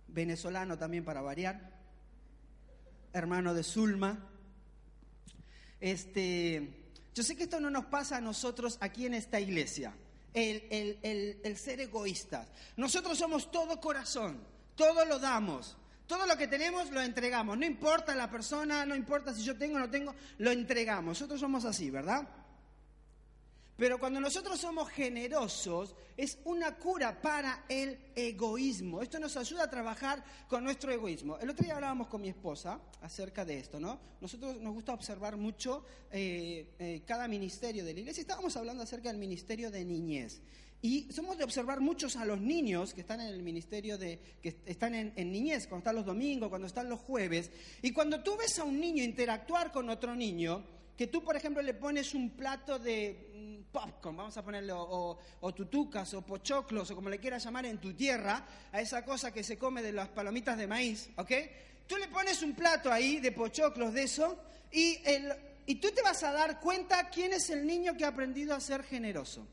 venezolano 0.08 0.78
también 0.78 1.04
para 1.04 1.22
variar, 1.22 1.72
hermano 3.14 3.54
de 3.54 3.64
Zulma. 3.64 4.30
Este, 5.80 6.92
yo 7.14 7.24
sé 7.24 7.36
que 7.36 7.44
esto 7.44 7.60
no 7.60 7.70
nos 7.70 7.86
pasa 7.86 8.18
a 8.18 8.22
nosotros 8.22 8.78
aquí 8.82 9.06
en 9.06 9.14
esta 9.14 9.40
iglesia 9.40 9.94
el, 10.36 11.58
ser 11.58 11.80
egoístas. 11.80 12.48
Nosotros 12.78 13.18
somos 13.18 13.52
todo 13.52 13.80
corazón, 13.80 14.40
todo 14.76 15.06
lo 15.06 15.20
damos. 15.20 15.78
Todo 16.08 16.28
lo 16.28 16.38
que 16.38 16.48
tenemos 16.48 16.92
lo 16.92 17.02
entregamos. 17.02 17.58
No 17.58 17.66
importa 17.66 18.14
la 18.14 18.30
persona, 18.30 18.86
no 18.86 18.96
importa 18.96 19.34
si 19.34 19.44
yo 19.44 19.58
tengo 19.58 19.78
o 19.78 19.80
no 19.80 19.90
tengo, 19.90 20.14
lo 20.38 20.52
entregamos. 20.52 21.20
Nosotros 21.20 21.40
somos 21.40 21.66
así, 21.66 21.90
¿verdad? 21.90 22.28
Pero 23.78 24.00
cuando 24.00 24.22
nosotros 24.22 24.60
somos 24.60 24.90
generosos, 24.90 25.96
es 26.16 26.38
una 26.46 26.78
cura 26.78 27.22
para 27.22 27.66
el 27.68 27.98
egoísmo. 28.16 29.02
Esto 29.02 29.20
nos 29.20 29.36
ayuda 29.36 29.64
a 29.64 29.70
trabajar 29.70 30.24
con 30.48 30.64
nuestro 30.64 30.94
egoísmo. 30.94 31.38
El 31.40 31.50
otro 31.50 31.66
día 31.66 31.76
hablábamos 31.76 32.08
con 32.08 32.22
mi 32.22 32.30
esposa 32.30 32.80
acerca 33.02 33.44
de 33.44 33.60
esto, 33.60 33.78
¿no? 33.78 34.00
Nosotros 34.22 34.62
nos 34.62 34.74
gusta 34.74 34.94
observar 34.94 35.36
mucho 35.36 35.84
eh, 36.10 36.74
eh, 36.80 37.02
cada 37.06 37.28
ministerio 37.28 37.84
de 37.84 37.94
la 37.94 38.00
iglesia. 38.00 38.22
Estábamos 38.22 38.56
hablando 38.56 38.84
acerca 38.84 39.10
del 39.10 39.18
ministerio 39.18 39.70
de 39.70 39.84
niñez. 39.84 40.42
Y 40.82 41.12
somos 41.12 41.38
de 41.38 41.44
observar 41.44 41.82
muchos 41.82 42.16
a 42.16 42.24
los 42.24 42.40
niños 42.40 42.94
que 42.94 43.02
están 43.02 43.20
en 43.20 43.28
el 43.28 43.44
ministerio 43.44 43.98
de, 43.98 44.20
que 44.42 44.56
están 44.66 44.96
en, 44.96 45.12
en, 45.18 45.32
niñez, 45.32 45.68
cuando 45.68 45.80
están 45.80 45.96
los 45.96 46.06
domingos, 46.06 46.48
cuando 46.48 46.68
están 46.68 46.88
los 46.88 47.00
jueves. 47.02 47.52
Y 47.82 47.92
cuando 47.92 48.24
tú 48.24 48.38
ves 48.38 48.58
a 48.60 48.64
un 48.64 48.80
niño 48.80 49.04
interactuar 49.04 49.74
con 49.74 49.90
otro 49.90 50.16
niño, 50.16 50.64
que 50.98 51.08
tú, 51.08 51.24
por 51.24 51.36
ejemplo, 51.36 51.62
le 51.62 51.74
pones 51.74 52.14
un 52.14 52.32
plato 52.32 52.80
de 52.80 53.64
popcorn, 53.72 54.16
vamos 54.16 54.38
a 54.38 54.44
ponerlo, 54.44 55.18
o, 55.42 55.54
tutucas, 55.54 56.14
o 56.14 56.22
pochoclos, 56.22 56.90
o 56.92 56.96
como 56.96 57.10
le 57.10 57.20
quieras 57.20 57.44
llamar 57.44 57.66
en 57.66 57.80
tu 57.80 57.94
tierra, 57.94 58.46
a 58.72 58.80
esa 58.80 59.04
cosa 59.04 59.32
que 59.32 59.44
se 59.44 59.58
come 59.58 59.82
de 59.82 59.92
las 59.92 60.08
palomitas 60.10 60.58
de 60.58 60.68
maíz, 60.68 61.10
¿ok? 61.18 61.32
Tú 61.86 61.98
le 61.98 62.08
pones 62.08 62.42
un 62.42 62.56
plato 62.56 62.92
ahí 62.92 63.20
de 63.20 63.34
pochoclos 63.34 63.94
de 63.94 64.04
eso, 64.04 64.40
y, 64.72 65.00
el, 65.06 65.34
y 65.66 65.76
tú 65.76 65.92
te 65.92 66.02
vas 66.02 66.24
a 66.24 66.32
dar 66.32 66.62
cuenta 66.62 67.10
quién 67.10 67.34
es 67.34 67.50
el 67.50 67.68
niño 67.68 67.98
que 67.98 68.06
ha 68.06 68.10
aprendido 68.10 68.56
a 68.56 68.62
ser 68.62 68.84
generoso. 68.84 69.46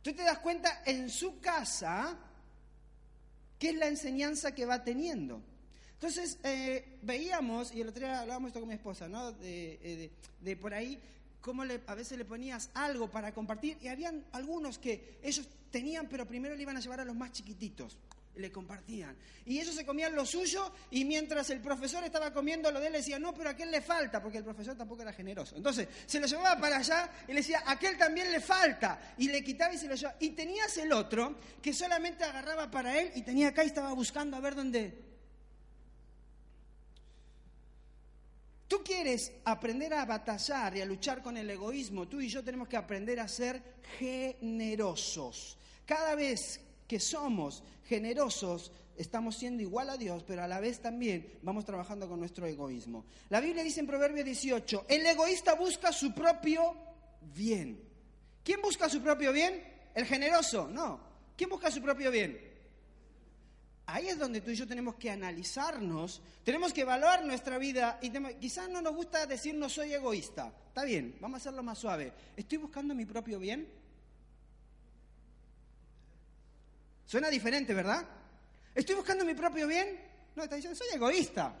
Tú 0.00 0.14
te 0.14 0.22
das 0.22 0.38
cuenta 0.38 0.82
en 0.86 1.10
su 1.10 1.40
casa 1.40 2.18
qué 3.58 3.70
es 3.70 3.76
la 3.76 3.86
enseñanza 3.86 4.54
que 4.54 4.66
va 4.66 4.82
teniendo. 4.82 5.42
Entonces, 6.02 6.36
eh, 6.42 6.98
veíamos, 7.02 7.72
y 7.72 7.80
el 7.80 7.90
otro 7.90 8.04
día 8.04 8.22
hablábamos 8.22 8.48
esto 8.48 8.58
con 8.58 8.68
mi 8.68 8.74
esposa, 8.74 9.06
¿no? 9.08 9.30
De, 9.30 9.78
eh, 9.84 10.10
de 10.40 10.56
por 10.56 10.74
ahí, 10.74 11.00
cómo 11.40 11.64
le, 11.64 11.80
a 11.86 11.94
veces 11.94 12.18
le 12.18 12.24
ponías 12.24 12.70
algo 12.74 13.08
para 13.08 13.32
compartir 13.32 13.78
y 13.80 13.86
habían 13.86 14.24
algunos 14.32 14.78
que 14.78 15.20
ellos 15.22 15.46
tenían, 15.70 16.08
pero 16.08 16.26
primero 16.26 16.56
le 16.56 16.62
iban 16.62 16.76
a 16.76 16.80
llevar 16.80 16.98
a 16.98 17.04
los 17.04 17.14
más 17.14 17.30
chiquititos. 17.30 17.96
Le 18.34 18.50
compartían. 18.50 19.16
Y 19.46 19.60
ellos 19.60 19.76
se 19.76 19.86
comían 19.86 20.16
lo 20.16 20.26
suyo 20.26 20.72
y 20.90 21.04
mientras 21.04 21.50
el 21.50 21.60
profesor 21.60 22.02
estaba 22.02 22.32
comiendo 22.32 22.72
lo 22.72 22.80
de 22.80 22.88
él, 22.88 22.94
decía, 22.94 23.20
no, 23.20 23.32
pero 23.32 23.50
a 23.50 23.52
aquel 23.52 23.70
le 23.70 23.80
falta, 23.80 24.20
porque 24.20 24.38
el 24.38 24.44
profesor 24.44 24.76
tampoco 24.76 25.02
era 25.02 25.12
generoso. 25.12 25.54
Entonces 25.54 25.86
se 26.06 26.18
lo 26.18 26.26
llevaba 26.26 26.60
para 26.60 26.78
allá 26.78 27.08
y 27.28 27.32
le 27.32 27.42
decía, 27.42 27.62
a 27.64 27.72
aquel 27.72 27.96
también 27.96 28.32
le 28.32 28.40
falta. 28.40 29.14
Y 29.18 29.28
le 29.28 29.44
quitaba 29.44 29.72
y 29.72 29.78
se 29.78 29.86
lo 29.86 29.94
llevaba. 29.94 30.16
Y 30.18 30.30
tenías 30.30 30.76
el 30.78 30.92
otro 30.92 31.36
que 31.62 31.72
solamente 31.72 32.24
agarraba 32.24 32.68
para 32.72 33.00
él 33.00 33.12
y 33.14 33.22
tenía 33.22 33.50
acá 33.50 33.62
y 33.62 33.68
estaba 33.68 33.92
buscando 33.92 34.36
a 34.36 34.40
ver 34.40 34.56
dónde, 34.56 35.11
Tú 38.72 38.82
quieres 38.82 39.30
aprender 39.44 39.92
a 39.92 40.06
batallar 40.06 40.74
y 40.74 40.80
a 40.80 40.86
luchar 40.86 41.20
con 41.20 41.36
el 41.36 41.50
egoísmo, 41.50 42.08
tú 42.08 42.22
y 42.22 42.28
yo 42.28 42.42
tenemos 42.42 42.68
que 42.68 42.78
aprender 42.78 43.20
a 43.20 43.28
ser 43.28 43.62
generosos. 43.98 45.58
Cada 45.84 46.14
vez 46.14 46.58
que 46.88 46.98
somos 46.98 47.62
generosos, 47.84 48.72
estamos 48.96 49.36
siendo 49.36 49.62
igual 49.62 49.90
a 49.90 49.98
Dios, 49.98 50.24
pero 50.26 50.42
a 50.42 50.48
la 50.48 50.58
vez 50.58 50.80
también 50.80 51.38
vamos 51.42 51.66
trabajando 51.66 52.08
con 52.08 52.18
nuestro 52.18 52.46
egoísmo. 52.46 53.04
La 53.28 53.42
Biblia 53.42 53.62
dice 53.62 53.80
en 53.80 53.86
Proverbio 53.86 54.24
18, 54.24 54.86
el 54.88 55.04
egoísta 55.04 55.52
busca 55.54 55.92
su 55.92 56.14
propio 56.14 56.74
bien. 57.34 57.78
¿Quién 58.42 58.62
busca 58.62 58.88
su 58.88 59.02
propio 59.02 59.34
bien? 59.34 59.62
El 59.94 60.06
generoso, 60.06 60.66
no. 60.66 60.98
¿Quién 61.36 61.50
busca 61.50 61.70
su 61.70 61.82
propio 61.82 62.10
bien? 62.10 62.51
Ahí 63.92 64.08
es 64.08 64.18
donde 64.18 64.40
tú 64.40 64.50
y 64.50 64.54
yo 64.54 64.66
tenemos 64.66 64.94
que 64.94 65.10
analizarnos, 65.10 66.22
tenemos 66.42 66.72
que 66.72 66.80
evaluar 66.80 67.26
nuestra 67.26 67.58
vida 67.58 67.98
y 68.00 68.10
quizás 68.40 68.70
no 68.70 68.80
nos 68.80 68.94
gusta 68.94 69.26
decir 69.26 69.54
no 69.54 69.68
soy 69.68 69.92
egoísta. 69.92 70.50
Está 70.68 70.84
bien, 70.84 71.16
vamos 71.20 71.36
a 71.36 71.40
hacerlo 71.42 71.62
más 71.62 71.78
suave. 71.78 72.10
¿Estoy 72.34 72.56
buscando 72.56 72.94
mi 72.94 73.04
propio 73.04 73.38
bien? 73.38 73.68
Suena 77.04 77.28
diferente, 77.28 77.74
¿verdad? 77.74 78.08
¿Estoy 78.74 78.94
buscando 78.94 79.26
mi 79.26 79.34
propio 79.34 79.66
bien? 79.66 80.00
No, 80.34 80.44
está 80.44 80.56
diciendo, 80.56 80.78
soy 80.78 80.88
egoísta. 80.94 81.54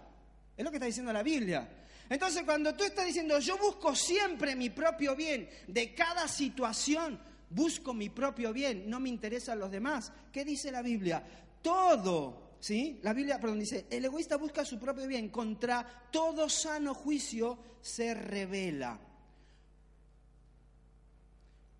Es 0.56 0.64
lo 0.64 0.70
que 0.70 0.78
está 0.78 0.86
diciendo 0.86 1.12
la 1.12 1.22
Biblia. 1.22 1.68
Entonces, 2.08 2.44
cuando 2.44 2.74
tú 2.74 2.84
estás 2.84 3.04
diciendo, 3.04 3.38
yo 3.40 3.58
busco 3.58 3.94
siempre 3.94 4.56
mi 4.56 4.70
propio 4.70 5.14
bien 5.14 5.50
de 5.66 5.94
cada 5.94 6.26
situación, 6.28 7.20
busco 7.50 7.92
mi 7.92 8.08
propio 8.08 8.54
bien, 8.54 8.88
no 8.88 9.00
me 9.00 9.10
interesan 9.10 9.58
los 9.58 9.70
demás, 9.70 10.10
¿qué 10.32 10.46
dice 10.46 10.72
la 10.72 10.80
Biblia? 10.80 11.22
Todo, 11.62 12.56
¿sí? 12.60 13.00
La 13.02 13.12
Biblia, 13.12 13.40
perdón, 13.40 13.60
dice, 13.60 13.86
el 13.90 14.04
egoísta 14.04 14.36
busca 14.36 14.64
su 14.64 14.78
propio 14.78 15.06
bien, 15.06 15.30
contra 15.30 16.08
todo 16.10 16.48
sano 16.48 16.94
juicio 16.94 17.58
se 17.80 18.14
revela. 18.14 18.98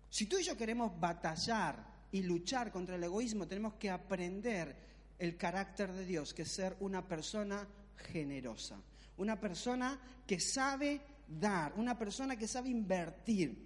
Si 0.09 0.27
tú 0.27 0.37
y 0.37 0.43
yo 0.43 0.55
queremos 0.55 0.99
batallar 0.99 1.83
y 2.11 2.21
luchar 2.21 2.71
contra 2.71 2.95
el 2.95 3.03
egoísmo, 3.03 3.47
tenemos 3.47 3.73
que 3.75 3.89
aprender 3.89 4.75
el 5.17 5.37
carácter 5.37 5.91
de 5.91 6.05
Dios, 6.05 6.33
que 6.33 6.43
es 6.43 6.51
ser 6.51 6.75
una 6.79 7.07
persona 7.07 7.67
generosa, 7.97 8.79
una 9.17 9.39
persona 9.39 9.99
que 10.27 10.39
sabe 10.39 11.01
dar, 11.27 11.73
una 11.77 11.97
persona 11.97 12.35
que 12.35 12.47
sabe 12.47 12.69
invertir. 12.69 13.57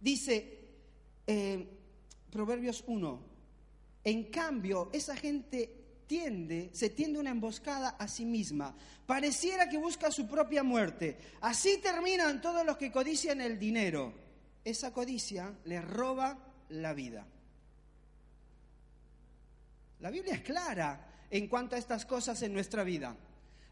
Dice 0.00 0.58
eh, 1.26 1.68
Proverbios 2.30 2.84
1, 2.86 3.35
en 4.06 4.30
cambio, 4.30 4.88
esa 4.92 5.16
gente 5.16 5.68
tiende, 6.06 6.70
se 6.72 6.90
tiende 6.90 7.18
una 7.18 7.30
emboscada 7.30 7.96
a 7.98 8.06
sí 8.06 8.24
misma. 8.24 8.72
Pareciera 9.04 9.68
que 9.68 9.78
busca 9.78 10.12
su 10.12 10.28
propia 10.28 10.62
muerte. 10.62 11.18
Así 11.40 11.78
terminan 11.78 12.40
todos 12.40 12.64
los 12.64 12.76
que 12.76 12.92
codician 12.92 13.40
el 13.40 13.58
dinero. 13.58 14.14
Esa 14.64 14.92
codicia 14.92 15.52
les 15.64 15.84
roba 15.84 16.38
la 16.68 16.94
vida. 16.94 17.26
La 19.98 20.10
Biblia 20.10 20.34
es 20.34 20.42
clara 20.42 21.26
en 21.28 21.48
cuanto 21.48 21.74
a 21.74 21.78
estas 21.80 22.06
cosas 22.06 22.40
en 22.42 22.52
nuestra 22.52 22.84
vida. 22.84 23.16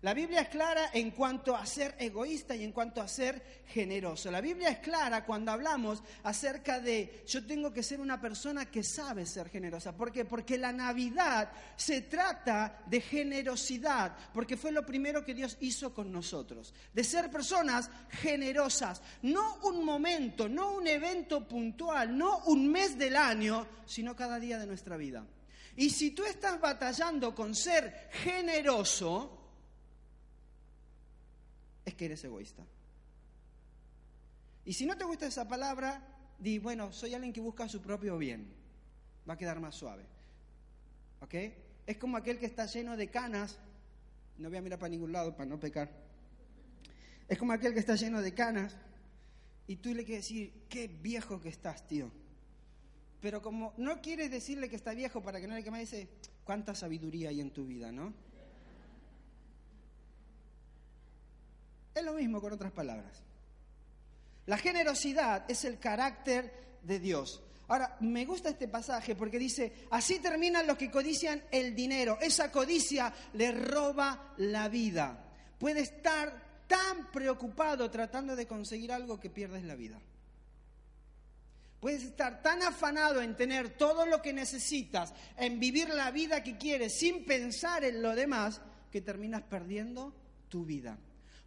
La 0.04 0.12
Biblia 0.12 0.42
es 0.42 0.48
clara 0.50 0.90
en 0.92 1.12
cuanto 1.12 1.56
a 1.56 1.64
ser 1.64 1.94
egoísta 1.98 2.54
y 2.54 2.62
en 2.62 2.72
cuanto 2.72 3.00
a 3.00 3.08
ser 3.08 3.62
generoso. 3.68 4.30
La 4.30 4.42
Biblia 4.42 4.68
es 4.68 4.80
clara 4.80 5.24
cuando 5.24 5.50
hablamos 5.50 6.02
acerca 6.24 6.78
de 6.78 7.24
yo 7.26 7.46
tengo 7.46 7.72
que 7.72 7.82
ser 7.82 8.02
una 8.02 8.20
persona 8.20 8.66
que 8.66 8.82
sabe 8.82 9.24
ser 9.24 9.48
generosa. 9.48 9.96
¿Por 9.96 10.12
qué? 10.12 10.26
Porque 10.26 10.58
la 10.58 10.72
Navidad 10.72 11.50
se 11.74 12.02
trata 12.02 12.82
de 12.84 13.00
generosidad, 13.00 14.14
porque 14.34 14.58
fue 14.58 14.72
lo 14.72 14.84
primero 14.84 15.24
que 15.24 15.32
Dios 15.32 15.56
hizo 15.60 15.94
con 15.94 16.12
nosotros, 16.12 16.74
de 16.92 17.02
ser 17.02 17.30
personas 17.30 17.88
generosas, 18.10 19.00
no 19.22 19.56
un 19.62 19.82
momento, 19.86 20.50
no 20.50 20.74
un 20.74 20.86
evento 20.86 21.48
puntual, 21.48 22.14
no 22.14 22.40
un 22.44 22.70
mes 22.70 22.98
del 22.98 23.16
año, 23.16 23.66
sino 23.86 24.14
cada 24.14 24.38
día 24.38 24.58
de 24.58 24.66
nuestra 24.66 24.98
vida. 24.98 25.24
Y 25.76 25.88
si 25.88 26.10
tú 26.10 26.24
estás 26.24 26.60
batallando 26.60 27.34
con 27.34 27.54
ser 27.54 28.10
generoso, 28.22 29.43
es 31.84 31.94
que 31.94 32.06
eres 32.06 32.24
egoísta. 32.24 32.64
Y 34.64 34.72
si 34.72 34.86
no 34.86 34.96
te 34.96 35.04
gusta 35.04 35.26
esa 35.26 35.46
palabra, 35.46 36.02
di, 36.38 36.58
bueno, 36.58 36.92
soy 36.92 37.14
alguien 37.14 37.32
que 37.32 37.40
busca 37.40 37.68
su 37.68 37.80
propio 37.80 38.16
bien. 38.16 38.52
Va 39.28 39.34
a 39.34 39.38
quedar 39.38 39.60
más 39.60 39.74
suave. 39.74 40.04
¿Ok? 41.20 41.34
Es 41.86 41.98
como 41.98 42.16
aquel 42.16 42.38
que 42.38 42.46
está 42.46 42.66
lleno 42.66 42.96
de 42.96 43.10
canas. 43.10 43.58
No 44.38 44.48
voy 44.48 44.58
a 44.58 44.62
mirar 44.62 44.78
para 44.78 44.90
ningún 44.90 45.12
lado 45.12 45.36
para 45.36 45.48
no 45.48 45.60
pecar. 45.60 45.90
Es 47.28 47.38
como 47.38 47.52
aquel 47.52 47.72
que 47.72 47.80
está 47.80 47.94
lleno 47.94 48.20
de 48.20 48.34
canas 48.34 48.76
y 49.66 49.76
tú 49.76 49.94
le 49.94 50.04
quieres 50.04 50.24
decir, 50.24 50.66
qué 50.68 50.88
viejo 50.88 51.40
que 51.40 51.48
estás, 51.48 51.86
tío. 51.86 52.10
Pero 53.20 53.40
como 53.40 53.72
no 53.78 54.02
quieres 54.02 54.30
decirle 54.30 54.68
que 54.68 54.76
está 54.76 54.92
viejo 54.92 55.22
para 55.22 55.40
que 55.40 55.46
no 55.46 55.54
le 55.54 55.64
queme, 55.64 55.80
dice, 55.80 56.08
cuánta 56.44 56.74
sabiduría 56.74 57.30
hay 57.30 57.40
en 57.40 57.50
tu 57.50 57.66
vida, 57.66 57.90
¿no? 57.90 58.12
Es 61.94 62.02
lo 62.02 62.14
mismo 62.14 62.40
con 62.40 62.52
otras 62.52 62.72
palabras. 62.72 63.22
La 64.46 64.58
generosidad 64.58 65.48
es 65.48 65.64
el 65.64 65.78
carácter 65.78 66.52
de 66.82 66.98
Dios. 66.98 67.40
Ahora, 67.68 67.96
me 68.00 68.26
gusta 68.26 68.50
este 68.50 68.68
pasaje 68.68 69.14
porque 69.14 69.38
dice, 69.38 69.86
así 69.90 70.18
terminan 70.18 70.66
los 70.66 70.76
que 70.76 70.90
codician 70.90 71.42
el 71.50 71.74
dinero. 71.74 72.18
Esa 72.20 72.50
codicia 72.50 73.12
le 73.34 73.52
roba 73.52 74.34
la 74.38 74.68
vida. 74.68 75.24
Puede 75.58 75.80
estar 75.80 76.66
tan 76.66 77.10
preocupado 77.10 77.90
tratando 77.90 78.36
de 78.36 78.46
conseguir 78.46 78.92
algo 78.92 79.20
que 79.20 79.30
pierdes 79.30 79.64
la 79.64 79.76
vida. 79.76 79.98
Puedes 81.80 82.02
estar 82.02 82.42
tan 82.42 82.62
afanado 82.62 83.22
en 83.22 83.36
tener 83.36 83.76
todo 83.76 84.04
lo 84.04 84.20
que 84.20 84.32
necesitas, 84.32 85.14
en 85.36 85.60
vivir 85.60 85.90
la 85.90 86.10
vida 86.10 86.42
que 86.42 86.56
quieres 86.56 86.98
sin 86.98 87.24
pensar 87.24 87.84
en 87.84 88.02
lo 88.02 88.14
demás, 88.14 88.60
que 88.90 89.00
terminas 89.00 89.42
perdiendo 89.42 90.14
tu 90.48 90.64
vida 90.64 90.98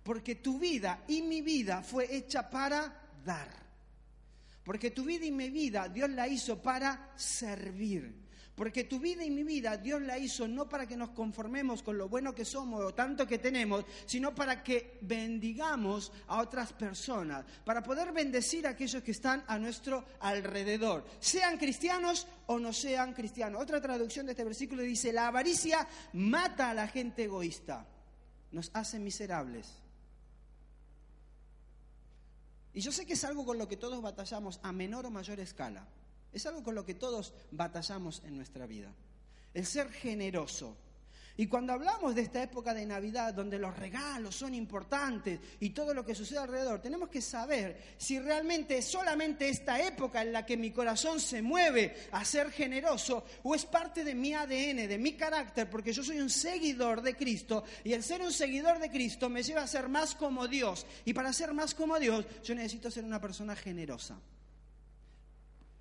porque 0.08 0.36
tu 0.36 0.58
vida 0.58 1.04
y 1.10 1.22
mi 1.22 1.42
vida 1.42 1.84
fue 1.84 2.16
hecha 2.16 2.50
para 2.50 3.10
dar. 3.26 3.50
Porque 4.64 4.92
tu 4.92 5.04
vida 5.04 5.26
y 5.26 5.34
mi 5.34 5.50
vida 5.50 5.90
Dios 5.90 6.10
la 6.12 6.30
hizo 6.30 6.62
para 6.62 7.12
servir. 7.18 8.16
Porque 8.56 8.86
tu 8.86 9.02
vida 9.02 9.26
y 9.26 9.30
mi 9.30 9.44
vida 9.44 9.76
Dios 9.76 10.02
la 10.02 10.18
hizo 10.18 10.48
no 10.48 10.70
para 10.70 10.88
que 10.88 10.96
nos 10.96 11.10
conformemos 11.10 11.84
con 11.84 11.98
lo 11.98 12.08
bueno 12.08 12.34
que 12.34 12.46
somos 12.46 12.86
o 12.86 12.94
tanto 12.94 13.28
que 13.28 13.38
tenemos, 13.38 13.84
sino 14.06 14.34
para 14.34 14.64
que 14.64 14.98
bendigamos 15.02 16.14
a 16.28 16.40
otras 16.40 16.72
personas, 16.72 17.44
para 17.66 17.84
poder 17.84 18.14
bendecir 18.14 18.66
a 18.66 18.70
aquellos 18.70 19.04
que 19.04 19.12
están 19.12 19.44
a 19.46 19.60
nuestro 19.60 20.06
alrededor, 20.22 21.06
sean 21.20 21.58
cristianos 21.58 22.28
o 22.46 22.60
no 22.60 22.72
sean 22.72 23.12
cristianos. 23.12 23.62
Otra 23.62 23.82
traducción 23.82 24.26
de 24.26 24.32
este 24.32 24.46
versículo 24.46 24.84
dice, 24.84 25.12
la 25.12 25.28
avaricia 25.28 25.86
mata 26.14 26.70
a 26.70 26.74
la 26.74 26.88
gente 26.88 27.26
egoísta, 27.26 27.86
nos 28.54 28.72
hace 28.74 29.00
miserables. 29.00 29.86
Y 32.78 32.82
yo 32.82 32.92
sé 32.92 33.08
que 33.08 33.14
es 33.14 33.24
algo 33.24 33.44
con 33.44 33.58
lo 33.58 33.68
que 33.68 33.76
todos 33.76 34.00
batallamos 34.04 34.60
a 34.62 34.72
menor 34.72 35.08
o 35.08 35.10
mayor 35.10 35.40
escala. 35.40 35.88
Es 36.32 36.46
algo 36.46 36.62
con 36.62 36.76
lo 36.76 36.86
que 36.86 36.94
todos 36.94 37.34
batallamos 37.50 38.22
en 38.24 38.38
nuestra 38.38 38.68
vida. 38.68 38.94
El 39.56 39.66
ser 39.66 39.90
generoso, 39.90 40.78
y 41.38 41.46
cuando 41.46 41.74
hablamos 41.74 42.16
de 42.16 42.24
esta 42.24 42.42
época 42.42 42.74
de 42.74 42.86
Navidad, 42.86 43.32
donde 43.32 43.60
los 43.60 43.78
regalos 43.78 44.36
son 44.36 44.56
importantes 44.56 45.40
y 45.60 45.70
todo 45.70 45.94
lo 45.94 46.04
que 46.04 46.16
sucede 46.16 46.40
alrededor, 46.40 46.82
tenemos 46.82 47.10
que 47.10 47.22
saber 47.22 47.96
si 47.98 48.20
realmente 48.20 48.80
es 48.80 48.86
solamente 48.86 49.48
esta 49.48 49.80
época 49.80 50.24
en 50.24 50.34
la 50.34 50.46
que 50.46 50.58
mi 50.58 50.72
corazón 50.72 51.20
se 51.20 51.44
mueve 51.44 51.96
a 52.12 52.26
ser 52.26 52.52
generoso 52.52 53.24
o 53.44 53.54
es 53.54 53.66
parte 53.66 54.04
de 54.04 54.16
mi 54.16 54.34
ADN, 54.34 54.88
de 54.88 54.98
mi 54.98 55.14
carácter, 55.14 55.70
porque 55.70 55.94
yo 55.94 56.04
soy 56.04 56.20
un 56.20 56.32
seguidor 56.32 57.04
de 57.04 57.16
Cristo 57.16 57.64
y 57.84 57.94
el 57.94 58.02
ser 58.02 58.22
un 58.22 58.34
seguidor 58.34 58.80
de 58.80 58.90
Cristo 58.90 59.30
me 59.30 59.44
lleva 59.44 59.62
a 59.62 59.68
ser 59.68 59.90
más 59.90 60.16
como 60.16 60.48
Dios. 60.48 60.88
Y 61.06 61.14
para 61.14 61.34
ser 61.34 61.54
más 61.54 61.76
como 61.76 62.00
Dios, 62.00 62.26
yo 62.44 62.56
necesito 62.56 62.90
ser 62.90 63.06
una 63.06 63.22
persona 63.22 63.56
generosa. 63.56 64.20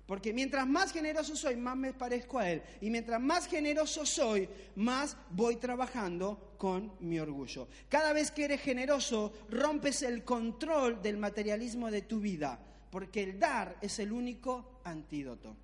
Porque 0.07 0.31
mientras 0.31 0.65
más 0.65 0.93
generoso 0.93 1.35
soy, 1.35 1.57
más 1.57 1.75
me 1.75 1.93
parezco 1.93 2.39
a 2.39 2.49
Él. 2.49 2.63
Y 2.79 2.89
mientras 2.89 3.19
más 3.19 3.45
generoso 3.45 4.05
soy, 4.05 4.47
más 4.75 5.17
voy 5.31 5.57
trabajando 5.57 6.55
con 6.57 6.93
mi 7.01 7.19
orgullo. 7.19 7.67
Cada 7.89 8.13
vez 8.13 8.31
que 8.31 8.45
eres 8.45 8.61
generoso, 8.61 9.33
rompes 9.49 10.03
el 10.03 10.23
control 10.23 11.01
del 11.01 11.17
materialismo 11.17 11.91
de 11.91 12.03
tu 12.03 12.21
vida. 12.21 12.57
Porque 12.89 13.21
el 13.21 13.37
dar 13.37 13.77
es 13.81 13.99
el 13.99 14.13
único 14.13 14.79
antídoto. 14.85 15.57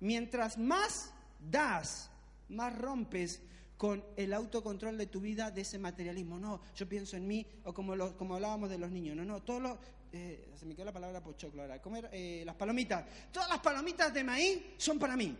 Mientras 0.00 0.58
más 0.58 1.14
das, 1.40 2.10
más 2.50 2.78
rompes 2.78 3.40
con 3.78 4.04
el 4.16 4.34
autocontrol 4.34 4.98
de 4.98 5.06
tu 5.06 5.20
vida 5.20 5.50
de 5.50 5.62
ese 5.62 5.78
materialismo. 5.78 6.38
No, 6.38 6.60
yo 6.74 6.86
pienso 6.86 7.16
en 7.16 7.26
mí, 7.26 7.46
o 7.64 7.72
como, 7.72 7.96
como 8.16 8.34
hablábamos 8.34 8.68
de 8.68 8.76
los 8.76 8.90
niños. 8.90 9.16
No, 9.16 9.24
no, 9.24 9.40
todo 9.42 9.60
lo, 9.60 9.78
eh, 10.12 10.50
se 10.58 10.66
me 10.66 10.74
quedó 10.74 10.86
la 10.86 10.92
palabra 10.92 11.22
pochoclo 11.22 11.62
ahora, 11.62 11.80
comer 11.80 12.08
eh, 12.12 12.42
las 12.44 12.54
palomitas. 12.56 13.04
Todas 13.32 13.48
las 13.48 13.58
palomitas 13.60 14.12
de 14.12 14.24
maíz 14.24 14.62
son 14.76 14.98
para 14.98 15.16
mí. 15.16 15.36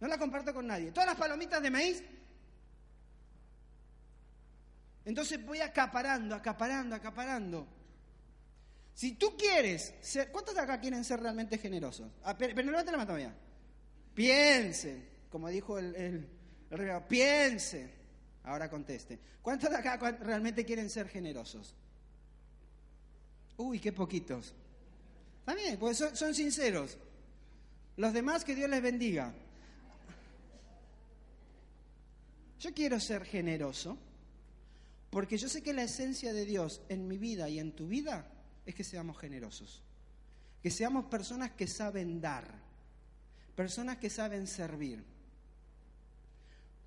No 0.00 0.08
las 0.08 0.18
comparto 0.18 0.52
con 0.52 0.66
nadie. 0.66 0.90
Todas 0.90 1.08
las 1.08 1.16
palomitas 1.16 1.62
de 1.62 1.70
maíz. 1.70 2.02
Entonces 5.04 5.44
voy 5.44 5.60
acaparando, 5.60 6.34
acaparando, 6.34 6.94
acaparando. 6.94 7.66
Si 8.94 9.12
tú 9.12 9.36
quieres 9.36 9.94
ser, 10.00 10.30
¿cuántos 10.30 10.54
de 10.54 10.60
acá 10.60 10.80
quieren 10.80 11.04
ser 11.04 11.20
realmente 11.20 11.58
generosos? 11.58 12.10
Ah, 12.22 12.36
pero, 12.36 12.62
no 12.62 12.72
la 12.72 12.84
mano 12.84 13.06
todavía. 13.06 13.34
Piensen, 14.14 15.08
como 15.28 15.48
dijo 15.48 15.78
el, 15.78 15.94
el, 15.96 16.28
el 16.70 17.02
piensen. 17.08 17.90
Ahora 18.44 18.70
conteste. 18.70 19.18
¿Cuántos 19.42 19.70
de 19.70 19.76
acá 19.76 19.96
realmente 20.20 20.64
quieren 20.64 20.88
ser 20.88 21.08
generosos? 21.08 21.74
Uy, 23.56 23.78
qué 23.78 23.92
poquitos. 23.92 24.54
Está 25.40 25.54
bien, 25.54 25.78
pues 25.78 25.98
son, 25.98 26.34
sinceros. 26.34 26.96
Los 27.96 28.12
demás, 28.12 28.44
que 28.44 28.54
Dios 28.54 28.68
les 28.68 28.82
bendiga. 28.82 29.32
Yo 32.58 32.72
quiero 32.72 32.98
ser 32.98 33.24
generoso 33.24 33.98
porque 35.10 35.36
yo 35.36 35.48
sé 35.48 35.62
que 35.62 35.72
la 35.72 35.84
esencia 35.84 36.32
de 36.32 36.44
Dios 36.44 36.80
en 36.88 37.06
mi 37.06 37.18
vida 37.18 37.48
y 37.48 37.58
en 37.58 37.72
tu 37.72 37.86
vida 37.86 38.26
es 38.66 38.74
que 38.74 38.82
seamos 38.82 39.18
generosos. 39.18 39.82
Que 40.62 40.70
seamos 40.70 41.04
personas 41.04 41.52
que 41.52 41.66
saben 41.66 42.20
dar, 42.20 42.48
personas 43.54 43.98
que 43.98 44.10
saben 44.10 44.46
servir. 44.46 45.04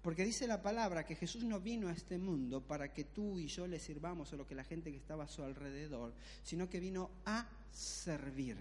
Porque 0.08 0.24
dice 0.24 0.48
la 0.48 0.62
palabra 0.62 1.06
que 1.06 1.18
Jesús 1.18 1.44
no 1.44 1.60
vino 1.60 1.90
a 1.90 1.92
este 1.92 2.18
mundo 2.18 2.62
para 2.62 2.94
que 2.94 3.04
tú 3.04 3.38
y 3.38 3.48
yo 3.48 3.68
le 3.68 3.78
sirvamos 3.78 4.32
o 4.32 4.38
lo 4.38 4.48
que 4.48 4.56
la 4.56 4.64
gente 4.64 4.90
que 4.90 4.96
estaba 4.96 5.26
a 5.26 5.28
su 5.28 5.44
alrededor, 5.44 6.14
sino 6.44 6.70
que 6.70 6.80
vino 6.80 7.12
a 7.26 7.46
servir, 7.74 8.56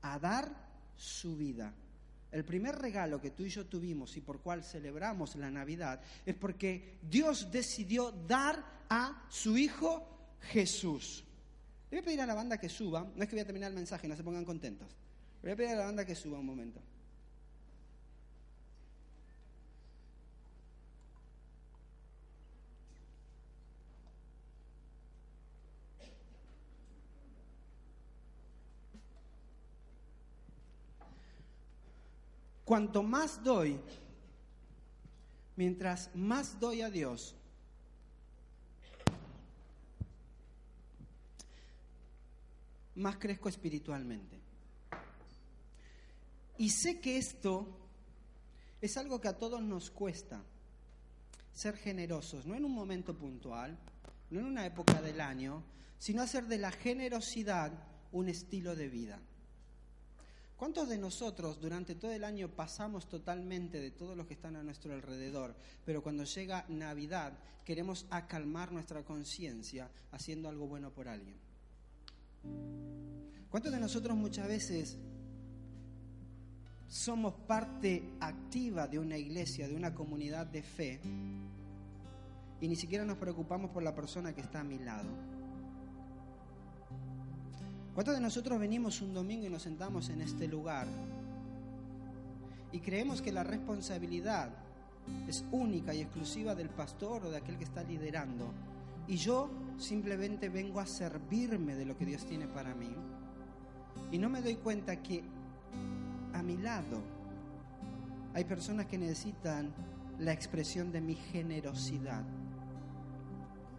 a 0.00 0.18
dar 0.18 0.50
su 0.96 1.36
vida. 1.36 1.74
El 2.32 2.42
primer 2.42 2.76
regalo 2.76 3.20
que 3.20 3.32
tú 3.32 3.44
y 3.44 3.50
yo 3.50 3.66
tuvimos 3.66 4.16
y 4.16 4.22
por 4.22 4.40
cual 4.40 4.64
celebramos 4.64 5.36
la 5.36 5.50
Navidad 5.50 6.00
es 6.24 6.34
porque 6.34 6.96
Dios 7.02 7.52
decidió 7.52 8.10
dar 8.26 8.86
a 8.88 9.26
su 9.28 9.58
Hijo 9.58 10.08
Jesús. 10.40 11.22
Le 11.90 11.98
voy 11.98 12.00
a 12.00 12.04
pedir 12.06 12.20
a 12.22 12.26
la 12.26 12.34
banda 12.34 12.56
que 12.56 12.70
suba, 12.70 13.06
no 13.14 13.22
es 13.22 13.28
que 13.28 13.36
voy 13.36 13.42
a 13.42 13.46
terminar 13.46 13.72
el 13.72 13.76
mensaje, 13.76 14.08
no 14.08 14.16
se 14.16 14.24
pongan 14.24 14.46
contentos. 14.46 14.88
Le 15.42 15.48
voy 15.48 15.52
a 15.52 15.56
pedir 15.56 15.70
a 15.72 15.80
la 15.80 15.84
banda 15.84 16.06
que 16.06 16.14
suba 16.14 16.38
un 16.38 16.46
momento. 16.46 16.80
Cuanto 32.68 33.02
más 33.02 33.42
doy, 33.42 33.80
mientras 35.56 36.14
más 36.14 36.60
doy 36.60 36.82
a 36.82 36.90
Dios, 36.90 37.34
más 42.96 43.16
crezco 43.16 43.48
espiritualmente. 43.48 44.38
Y 46.58 46.68
sé 46.68 47.00
que 47.00 47.16
esto 47.16 47.66
es 48.82 48.98
algo 48.98 49.18
que 49.18 49.28
a 49.28 49.38
todos 49.38 49.62
nos 49.62 49.90
cuesta. 49.90 50.44
ser 51.54 51.74
generosos, 51.78 52.44
no 52.44 52.54
en 52.54 52.66
un 52.66 52.74
momento 52.74 53.16
puntual, 53.16 53.78
no 54.28 54.40
en 54.40 54.44
una 54.44 54.66
época 54.66 55.00
del 55.00 55.22
año, 55.22 55.64
sino 55.98 56.20
hacer 56.20 56.44
de 56.44 56.58
la 56.58 56.70
generosidad 56.70 57.72
un 58.12 58.28
estilo 58.28 58.76
de 58.76 58.88
vida. 58.90 59.18
¿Cuántos 60.58 60.88
de 60.88 60.98
nosotros 60.98 61.60
durante 61.60 61.94
todo 61.94 62.10
el 62.10 62.24
año 62.24 62.48
pasamos 62.48 63.08
totalmente 63.08 63.80
de 63.80 63.92
todos 63.92 64.16
los 64.16 64.26
que 64.26 64.34
están 64.34 64.56
a 64.56 64.62
nuestro 64.64 64.92
alrededor, 64.92 65.54
pero 65.84 66.02
cuando 66.02 66.24
llega 66.24 66.66
Navidad 66.68 67.32
queremos 67.64 68.06
acalmar 68.10 68.72
nuestra 68.72 69.04
conciencia 69.04 69.88
haciendo 70.10 70.48
algo 70.48 70.66
bueno 70.66 70.90
por 70.90 71.06
alguien? 71.06 71.36
¿Cuántos 73.48 73.70
de 73.70 73.78
nosotros 73.78 74.16
muchas 74.16 74.48
veces 74.48 74.98
somos 76.88 77.34
parte 77.46 78.16
activa 78.18 78.88
de 78.88 78.98
una 78.98 79.16
iglesia, 79.16 79.68
de 79.68 79.76
una 79.76 79.94
comunidad 79.94 80.44
de 80.44 80.62
fe, 80.64 81.00
y 82.60 82.66
ni 82.66 82.74
siquiera 82.74 83.04
nos 83.04 83.18
preocupamos 83.18 83.70
por 83.70 83.84
la 83.84 83.94
persona 83.94 84.34
que 84.34 84.40
está 84.40 84.58
a 84.58 84.64
mi 84.64 84.80
lado? 84.80 85.37
¿Cuántos 87.98 88.14
de 88.14 88.20
nosotros 88.20 88.60
venimos 88.60 89.02
un 89.02 89.12
domingo 89.12 89.44
y 89.44 89.50
nos 89.50 89.62
sentamos 89.62 90.08
en 90.08 90.20
este 90.20 90.46
lugar 90.46 90.86
y 92.70 92.78
creemos 92.78 93.20
que 93.20 93.32
la 93.32 93.42
responsabilidad 93.42 94.50
es 95.26 95.44
única 95.50 95.92
y 95.92 96.02
exclusiva 96.02 96.54
del 96.54 96.68
pastor 96.68 97.24
o 97.24 97.30
de 97.32 97.38
aquel 97.38 97.58
que 97.58 97.64
está 97.64 97.82
liderando? 97.82 98.52
Y 99.08 99.16
yo 99.16 99.50
simplemente 99.78 100.48
vengo 100.48 100.78
a 100.78 100.86
servirme 100.86 101.74
de 101.74 101.86
lo 101.86 101.98
que 101.98 102.06
Dios 102.06 102.24
tiene 102.24 102.46
para 102.46 102.72
mí. 102.72 102.94
Y 104.12 104.18
no 104.18 104.28
me 104.28 104.42
doy 104.42 104.54
cuenta 104.54 105.02
que 105.02 105.24
a 106.34 106.40
mi 106.40 106.56
lado 106.56 107.02
hay 108.32 108.44
personas 108.44 108.86
que 108.86 108.96
necesitan 108.96 109.74
la 110.20 110.32
expresión 110.32 110.92
de 110.92 111.00
mi 111.00 111.16
generosidad. 111.16 112.22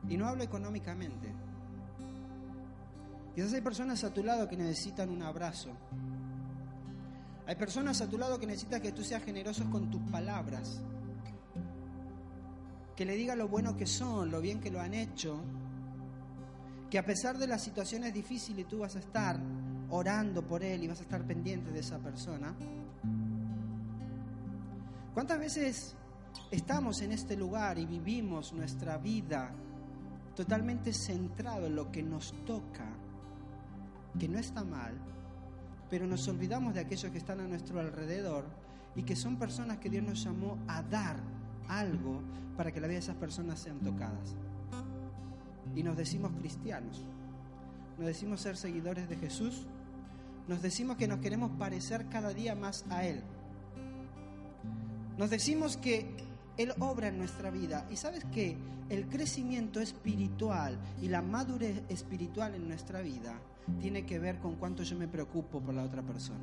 Y 0.10 0.17
no 0.17 0.27
hablo 0.27 0.43
económicamente 0.43 1.32
Quizás 3.34 3.54
hay 3.54 3.62
personas 3.62 4.04
a 4.04 4.13
tu 4.13 4.24
lado 4.24 4.48
que 4.48 4.58
necesitan 4.58 5.10
un 5.10 5.22
abrazo. 5.22 5.70
Hay 7.48 7.56
personas 7.56 8.00
a 8.02 8.08
tu 8.08 8.18
lado 8.18 8.39
que 8.39 8.46
necesitan 8.46 8.82
que 8.82 8.92
tú 8.92 9.04
seas 9.04 9.24
generoso 9.24 9.70
con 9.72 9.89
tus 9.89 10.02
palabras. 10.12 10.82
Que 12.96 13.06
le 13.06 13.15
diga 13.15 13.36
lo 13.36 13.48
bueno 13.48 13.76
que 13.76 13.88
son, 13.88 14.30
lo 14.30 14.42
bien 14.42 14.60
que 14.60 14.70
lo 14.70 14.80
han 14.80 14.94
hecho. 14.94 15.42
Que 16.89 17.00
a 17.00 17.06
pesar 17.06 17.38
de 17.38 17.48
las 17.48 17.63
situaciones 17.63 18.13
difíciles 18.13 18.68
tú 18.68 18.80
vas 18.80 18.96
a 18.96 19.00
estar 19.00 19.39
orando 19.89 20.46
por 20.46 20.63
él 20.63 20.84
y 20.84 20.88
vas 20.88 21.00
a 21.00 21.04
estar 21.04 21.26
pendiente 21.26 21.72
de 21.72 21.80
esa 21.80 21.98
persona. 21.98 22.54
¿Cuántas 25.13 25.39
veces 25.39 25.96
estamos 26.52 27.02
en 27.02 27.12
este 27.12 27.36
lugar 27.36 27.80
y 27.80 27.86
vivimos 27.86 28.54
nuestra 28.54 28.98
vida 28.98 29.52
totalmente 30.36 30.94
centrado 30.94 31.65
en 31.65 31.76
lo 31.76 31.92
que 31.92 32.04
nos 32.04 32.34
toca? 32.46 32.86
Que 34.19 34.27
no 34.27 34.38
está 34.38 34.63
mal, 34.63 34.93
pero 35.89 36.05
nos 36.05 36.27
olvidamos 36.27 36.75
de 36.75 36.82
aquellos 36.82 37.12
que 37.12 37.17
están 37.17 37.39
a 37.39 37.47
nuestro 37.47 37.79
alrededor 37.79 38.45
y 38.95 39.03
que 39.03 39.15
son 39.15 39.38
personas 39.38 39.77
que 39.77 39.89
Dios 39.89 40.03
nos 40.03 40.23
llamó 40.23 40.60
a 40.67 40.84
dar 40.84 41.17
algo 41.67 42.21
para 42.55 42.71
que 42.71 42.82
la 42.82 42.88
vida 42.88 42.99
de 42.99 43.05
esas 43.05 43.15
personas 43.15 43.60
sean 43.60 43.79
tocadas. 43.79 44.36
Y 45.75 45.84
nos 45.84 45.97
decimos 45.97 46.32
cristianos, 46.38 47.03
nos 47.97 48.08
decimos 48.08 48.41
ser 48.41 48.58
seguidores 48.58 49.08
de 49.10 49.15
Jesús, 49.15 49.65
nos 50.47 50.62
decimos 50.62 50.97
que 50.97 51.08
nos 51.08 51.19
queremos 51.19 51.51
parecer 51.58 52.08
cada 52.10 52.34
día 52.34 52.55
más 52.55 52.86
a 52.89 53.05
Él. 53.05 53.23
Nos 55.17 55.29
decimos 55.29 55.77
que 55.77 56.15
Él 56.58 56.73
obra 56.79 57.10
en 57.10 57.17
nuestra 57.17 57.51
vida. 57.51 57.86
Y 57.91 57.97
sabes 57.97 58.25
que 58.25 58.58
el 58.89 59.08
crecimiento 59.08 59.79
espiritual 59.79 60.77
y 61.01 61.08
la 61.08 61.21
madurez 61.21 61.84
espiritual 61.89 62.55
en 62.55 62.67
nuestra 62.67 63.01
vida 63.01 63.39
tiene 63.79 64.05
que 64.05 64.19
ver 64.19 64.39
con 64.39 64.55
cuánto 64.55 64.84
yo 64.84 64.97
me 64.97 65.08
preocupo 65.08 65.60
por 65.62 65.73
la 65.73 65.84
otra 65.84 66.01
persona. 66.01 66.39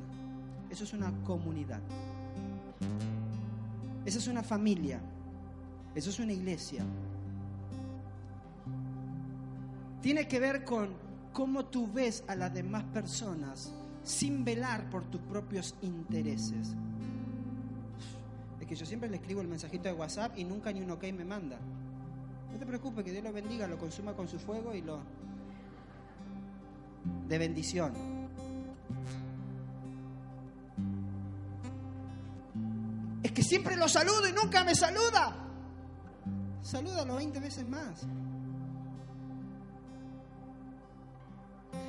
Eso 0.69 0.83
es 0.83 0.93
una 0.93 1.11
comunidad. 1.23 1.79
Esa 4.05 4.19
es 4.19 4.27
una 4.27 4.43
familia. 4.43 4.99
Eso 5.95 6.09
es 6.09 6.19
una 6.19 6.33
iglesia. 6.33 6.83
Tiene 10.01 10.27
que 10.27 10.39
ver 10.39 10.63
con 10.63 10.89
cómo 11.33 11.65
tú 11.65 11.91
ves 11.91 12.23
a 12.27 12.35
las 12.35 12.53
demás 12.53 12.83
personas 12.85 13.71
sin 14.03 14.45
velar 14.45 14.89
por 14.89 15.03
tus 15.05 15.21
propios 15.21 15.75
intereses. 15.81 16.75
Es 18.59 18.67
que 18.67 18.75
yo 18.75 18.85
siempre 18.85 19.09
le 19.09 19.17
escribo 19.17 19.41
el 19.41 19.47
mensajito 19.47 19.89
de 19.89 19.93
WhatsApp 19.93 20.37
y 20.37 20.43
nunca 20.43 20.71
ni 20.71 20.81
un 20.81 20.91
ok 20.91 21.03
me 21.15 21.25
manda. 21.25 21.57
No 22.51 22.57
te 22.57 22.65
preocupes, 22.65 23.03
que 23.03 23.11
Dios 23.11 23.23
lo 23.23 23.33
bendiga, 23.33 23.67
lo 23.67 23.77
consuma 23.77 24.13
con 24.13 24.27
su 24.27 24.39
fuego 24.39 24.73
y 24.73 24.81
lo, 24.81 24.99
de 27.27 27.37
bendición. 27.37 27.93
Es 33.23 33.31
que 33.31 33.43
siempre 33.43 33.75
lo 33.75 33.87
saludo 33.87 34.27
y 34.27 34.31
nunca 34.33 34.63
me 34.63 34.75
saluda. 34.75 35.35
Salúdalo 36.61 37.15
20 37.15 37.39
veces 37.39 37.67
más. 37.67 38.05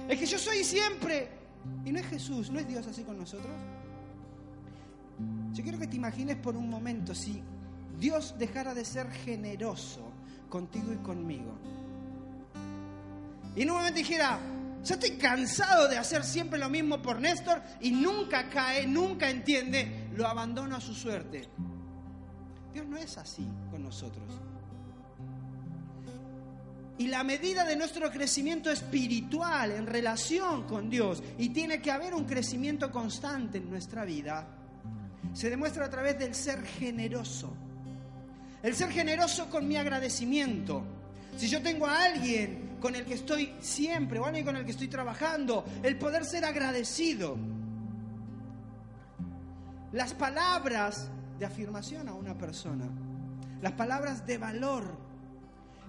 Es 0.09 0.19
que 0.19 0.27
yo 0.27 0.39
soy 0.39 0.65
siempre. 0.65 1.37
Y 1.85 1.93
no 1.93 1.99
es 1.99 2.07
Jesús, 2.07 2.51
no 2.51 2.59
es 2.59 2.67
Dios 2.67 2.87
así 2.87 3.03
con 3.03 3.19
nosotros. 3.19 3.53
Yo 5.53 5.63
quiero 5.63 5.79
que 5.79 5.87
te 5.87 5.97
imagines 5.97 6.37
por 6.37 6.57
un 6.57 6.69
momento 6.71 7.15
si 7.15 7.43
Dios 7.99 8.35
dejara 8.39 8.75
de 8.75 8.85
ser 8.85 9.11
generoso 9.11 10.13
contigo 10.49 10.93
y 10.93 10.97
conmigo. 10.99 11.53
Y 13.57 13.63
en 13.63 13.71
un 13.71 13.77
momento 13.77 13.99
dijera, 13.99 14.39
ya 14.85 14.95
estoy 14.95 15.13
cansado 15.13 15.89
de 15.89 15.99
hacer 15.99 16.25
siempre 16.25 16.59
lo 16.59 16.69
mismo 16.69 17.03
por 17.03 17.21
Néstor 17.21 17.63
y 17.81 17.91
nunca 17.91 18.49
cae, 18.49 18.87
nunca 18.87 19.29
entiende, 19.29 20.09
lo 20.15 20.27
abandono 20.27 20.77
a 20.77 20.81
su 20.81 20.95
suerte. 20.95 21.49
Dios 22.73 22.87
no 22.87 22.97
es 22.97 23.19
así 23.19 23.47
con 23.71 23.83
nosotros. 23.83 24.25
Y 26.99 27.07
la 27.07 27.23
medida 27.23 27.65
de 27.65 27.77
nuestro 27.77 28.11
crecimiento 28.11 28.71
espiritual 28.71 29.71
en 29.71 29.87
relación 29.87 30.65
con 30.65 30.91
Dios, 30.91 31.23
y 31.39 31.51
tiene 31.51 31.81
que 31.81 31.93
haber 31.93 32.13
un 32.13 32.25
crecimiento 32.25 32.91
constante 32.91 33.59
en 33.59 33.71
nuestra 33.71 34.05
vida, 34.05 34.47
se 35.33 35.49
demuestra 35.49 35.87
a 35.87 35.91
través 35.91 36.19
del 36.19 36.35
ser 36.35 36.65
generoso. 36.65 37.57
El 38.63 38.75
ser 38.75 38.91
generoso 38.91 39.49
con 39.49 39.69
mi 39.69 39.77
agradecimiento. 39.77 40.83
Si 41.37 41.49
yo 41.49 41.63
tengo 41.63 41.87
a 41.87 42.03
alguien 42.03 42.68
con 42.81 42.95
el 42.95 43.05
que 43.05 43.15
estoy 43.15 43.55
siempre 43.61 44.19
o 44.19 44.27
alguien 44.27 44.45
con 44.45 44.57
el 44.57 44.65
que 44.65 44.73
estoy 44.73 44.89
trabajando, 44.89 45.65
el 45.83 45.99
poder 45.99 46.25
ser 46.25 46.45
agradecido. 46.45 47.37
Las 49.93 50.15
palabras 50.15 51.11
de 51.39 51.47
afirmación 51.47 52.09
a 52.09 52.15
una 52.15 52.37
persona, 52.37 52.87
las 53.63 53.73
palabras 53.73 54.27
de 54.27 54.39
valor, 54.39 54.97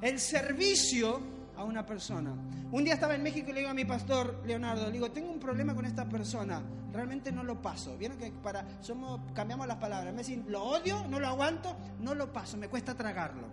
el 0.02 0.19
servicio 0.19 1.21
a 1.58 1.63
una 1.63 1.86
persona. 1.86 2.34
Un 2.71 2.84
día 2.84 2.93
estaba 2.93 3.15
en 3.15 3.23
México 3.23 3.49
y 3.49 3.54
le 3.54 3.60
digo 3.60 3.71
a 3.71 3.73
mi 3.73 3.86
pastor 3.86 4.41
Leonardo, 4.45 4.86
le 4.86 4.93
digo, 4.93 5.12
tengo 5.12 5.30
un 5.32 5.39
problema 5.39 5.75
con 5.75 5.86
esta 5.86 6.08
persona, 6.08 6.62
realmente 6.93 7.32
no 7.32 7.43
lo 7.43 7.62
paso. 7.62 7.97
Vieron 7.97 8.17
que 8.17 8.32
para 8.32 8.65
somos 8.82 9.19
cambiamos 9.34 9.67
las 9.67 9.78
palabras. 9.78 10.13
Me 10.13 10.19
dicen, 10.19 10.45
lo 10.47 10.63
odio, 10.63 11.06
no 11.08 11.19
lo 11.19 11.28
aguanto, 11.28 11.75
no 11.99 12.15
lo 12.15 12.32
paso, 12.32 12.58
me 12.58 12.67
cuesta 12.67 12.95
tragarlo. 12.95 13.47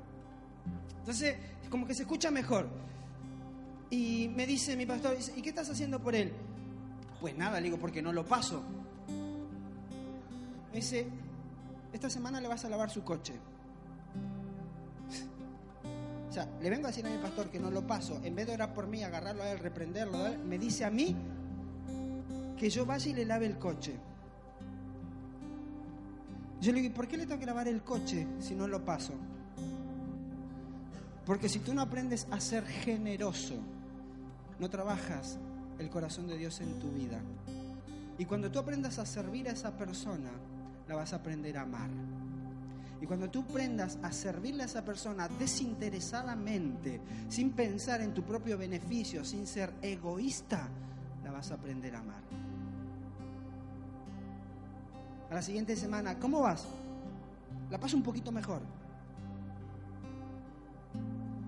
Entonces, 0.99 1.37
como 1.71 1.87
que 1.87 1.95
se 1.95 2.03
escucha 2.03 2.31
mejor. 2.31 2.69
Y 3.91 4.31
me 4.35 4.47
dice 4.47 4.77
mi 4.77 4.87
pastor, 4.87 5.17
¿y 5.37 5.43
qué 5.43 5.51
estás 5.51 5.71
haciendo 5.71 6.01
por 6.01 6.15
él? 6.15 6.33
Pues 7.21 7.37
nada, 7.37 7.61
le 7.61 7.67
digo, 7.67 7.79
porque 7.79 8.03
no 8.03 8.13
lo 8.13 8.25
paso. 8.25 8.63
Me 10.71 10.77
dice, 10.77 11.07
esta 11.93 12.11
semana 12.11 12.41
le 12.41 12.49
vas 12.49 12.65
a 12.65 12.69
lavar 12.69 12.91
su 12.91 13.03
coche. 13.05 13.35
O 16.29 16.33
sea, 16.33 16.47
le 16.61 16.69
vengo 16.69 16.87
a 16.87 16.91
decir 16.91 17.07
a 17.07 17.11
mi 17.11 17.17
pastor 17.19 17.49
que 17.49 17.59
no 17.59 17.71
lo 17.71 17.87
paso. 17.87 18.21
En 18.23 18.35
vez 18.35 18.47
de 18.47 18.55
orar 18.55 18.75
por 18.75 18.87
mí, 18.87 19.03
agarrarlo 19.03 19.43
a 19.43 19.53
él, 19.53 19.59
reprenderlo, 19.59 20.19
me 20.45 20.59
dice 20.59 20.85
a 20.85 20.91
mí 20.91 21.17
que 22.59 22.69
yo 22.69 22.85
vaya 22.85 23.11
y 23.11 23.15
le 23.15 23.25
lave 23.25 23.47
el 23.47 23.59
coche. 23.59 23.95
Yo 26.61 26.73
le 26.73 26.81
digo, 26.81 26.95
¿por 26.95 27.07
qué 27.07 27.17
le 27.17 27.27
tengo 27.27 27.39
que 27.39 27.47
lavar 27.47 27.69
el 27.69 27.83
coche 27.83 28.27
si 28.41 28.55
no 28.55 28.67
lo 28.67 28.85
paso? 28.85 29.15
Porque 31.25 31.49
si 31.49 31.59
tú 31.61 31.75
no 31.75 31.83
aprendes 31.83 32.27
a 32.31 32.41
ser 32.41 32.65
generoso, 32.67 33.55
no 34.59 34.71
trabajas 34.71 35.39
el 35.79 35.91
corazón 35.91 36.27
de 36.27 36.37
Dios 36.37 36.61
en 36.61 36.79
tu 36.79 36.91
vida. 36.91 37.21
Y 38.19 38.25
cuando 38.25 38.51
tú 38.51 38.59
aprendas 38.59 38.99
a 38.99 39.07
servir 39.07 39.49
a 39.49 39.53
esa 39.53 39.77
persona, 39.77 40.31
la 40.89 40.95
vas 40.95 41.13
a 41.13 41.17
aprender 41.17 41.59
a 41.59 41.63
amar. 41.63 41.91
Y 43.01 43.07
cuando 43.07 43.29
tú 43.29 43.41
aprendas 43.41 43.99
a 44.03 44.11
servirle 44.11 44.63
a 44.63 44.67
esa 44.67 44.85
persona 44.85 45.29
desinteresadamente, 45.29 47.01
sin 47.29 47.51
pensar 47.51 48.01
en 48.01 48.15
tu 48.15 48.23
propio 48.23 48.57
beneficio, 48.57 49.25
sin 49.25 49.47
ser 49.47 49.73
egoísta, 49.83 50.69
la 51.23 51.31
vas 51.31 51.51
a 51.51 51.55
aprender 51.55 51.95
a 51.95 51.99
amar. 51.99 52.23
A 55.31 55.35
la 55.35 55.43
siguiente 55.43 55.77
semana, 55.77 56.19
¿cómo 56.19 56.41
vas? 56.41 56.65
La 57.71 57.79
paso 57.79 57.97
un 57.97 58.03
poquito 58.03 58.33
mejor. 58.33 58.63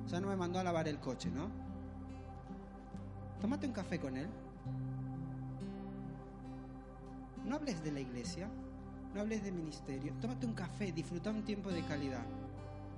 O 0.04 0.08
sea, 0.08 0.20
no 0.20 0.28
me 0.28 0.36
mandó 0.36 0.58
a 0.58 0.64
lavar 0.64 0.88
el 0.88 0.98
coche, 0.98 1.30
¿no? 1.30 1.67
Tómate 3.40 3.66
un 3.66 3.72
café 3.72 3.98
con 3.98 4.16
él. 4.16 4.28
No 7.44 7.56
hables 7.56 7.82
de 7.82 7.92
la 7.92 8.00
iglesia, 8.00 8.48
no 9.14 9.20
hables 9.20 9.42
de 9.42 9.52
ministerio. 9.52 10.12
Tómate 10.20 10.46
un 10.46 10.54
café, 10.54 10.92
disfruta 10.92 11.30
un 11.30 11.44
tiempo 11.44 11.70
de 11.70 11.82
calidad 11.82 12.24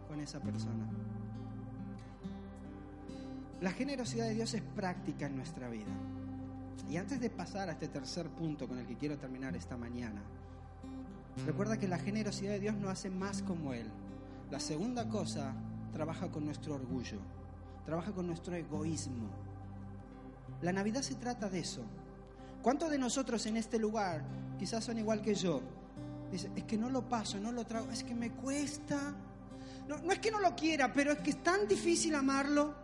con 0.09 0.21
esa 0.21 0.41
persona. 0.41 0.89
La 3.61 3.73
generosidad 3.73 4.27
de 4.27 4.35
Dios 4.35 4.55
es 4.55 4.63
práctica 4.63 5.27
en 5.27 5.37
nuestra 5.37 5.69
vida. 5.69 5.93
Y 6.89 6.97
antes 6.97 7.21
de 7.21 7.31
pasar 7.31 7.69
a 7.69 7.73
este 7.73 7.89
tercer 7.89 8.29
punto 8.31 8.67
con 8.67 8.79
el 8.79 8.87
que 8.87 8.97
quiero 8.97 9.19
terminar 9.19 9.55
esta 9.55 9.77
mañana, 9.77 10.23
recuerda 11.47 11.79
que 11.79 11.87
la 11.87 11.99
generosidad 11.99 12.53
de 12.53 12.61
Dios 12.61 12.75
no 12.75 12.89
hace 12.89 13.11
más 13.11 13.43
como 13.43 13.75
Él. 13.75 13.87
La 14.51 14.59
segunda 14.59 15.09
cosa 15.09 15.55
trabaja 15.93 16.31
con 16.31 16.45
nuestro 16.47 16.75
orgullo, 16.75 17.19
trabaja 17.85 18.13
con 18.13 18.27
nuestro 18.27 18.57
egoísmo. 18.57 19.29
La 20.63 20.73
Navidad 20.73 21.03
se 21.03 21.15
trata 21.15 21.49
de 21.49 21.61
eso. 21.61 21.83
¿Cuántos 22.63 22.91
de 22.91 22.99
nosotros 22.99 23.45
en 23.47 23.57
este 23.57 23.79
lugar 23.79 24.23
quizás 24.59 24.85
son 24.85 24.99
igual 24.99 25.23
que 25.23 25.35
yo? 25.35 25.63
Dice, 26.31 26.51
es 26.55 26.65
que 26.65 26.77
no 26.77 26.91
lo 26.91 27.09
paso, 27.09 27.39
no 27.39 27.51
lo 27.51 27.65
trago, 27.65 27.91
es 27.91 28.05
que 28.05 28.15
me 28.15 28.31
cuesta. 28.31 29.15
No, 29.89 29.99
no 29.99 30.13
es 30.13 30.19
que 30.19 30.31
no 30.31 30.41
lo 30.41 30.55
quiera, 30.55 30.93
pero 30.93 31.13
es 31.13 31.19
que 31.19 31.31
es 31.31 31.43
tan 31.43 31.67
difícil 31.67 32.15
amarlo. 32.15 32.75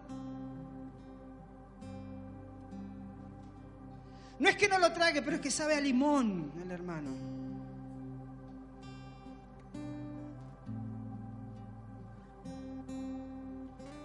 No 4.38 4.48
es 4.48 4.56
que 4.56 4.68
no 4.68 4.78
lo 4.78 4.92
trague, 4.92 5.22
pero 5.22 5.36
es 5.36 5.42
que 5.42 5.50
sabe 5.50 5.74
a 5.74 5.80
limón 5.80 6.52
el 6.62 6.70
hermano. 6.70 7.10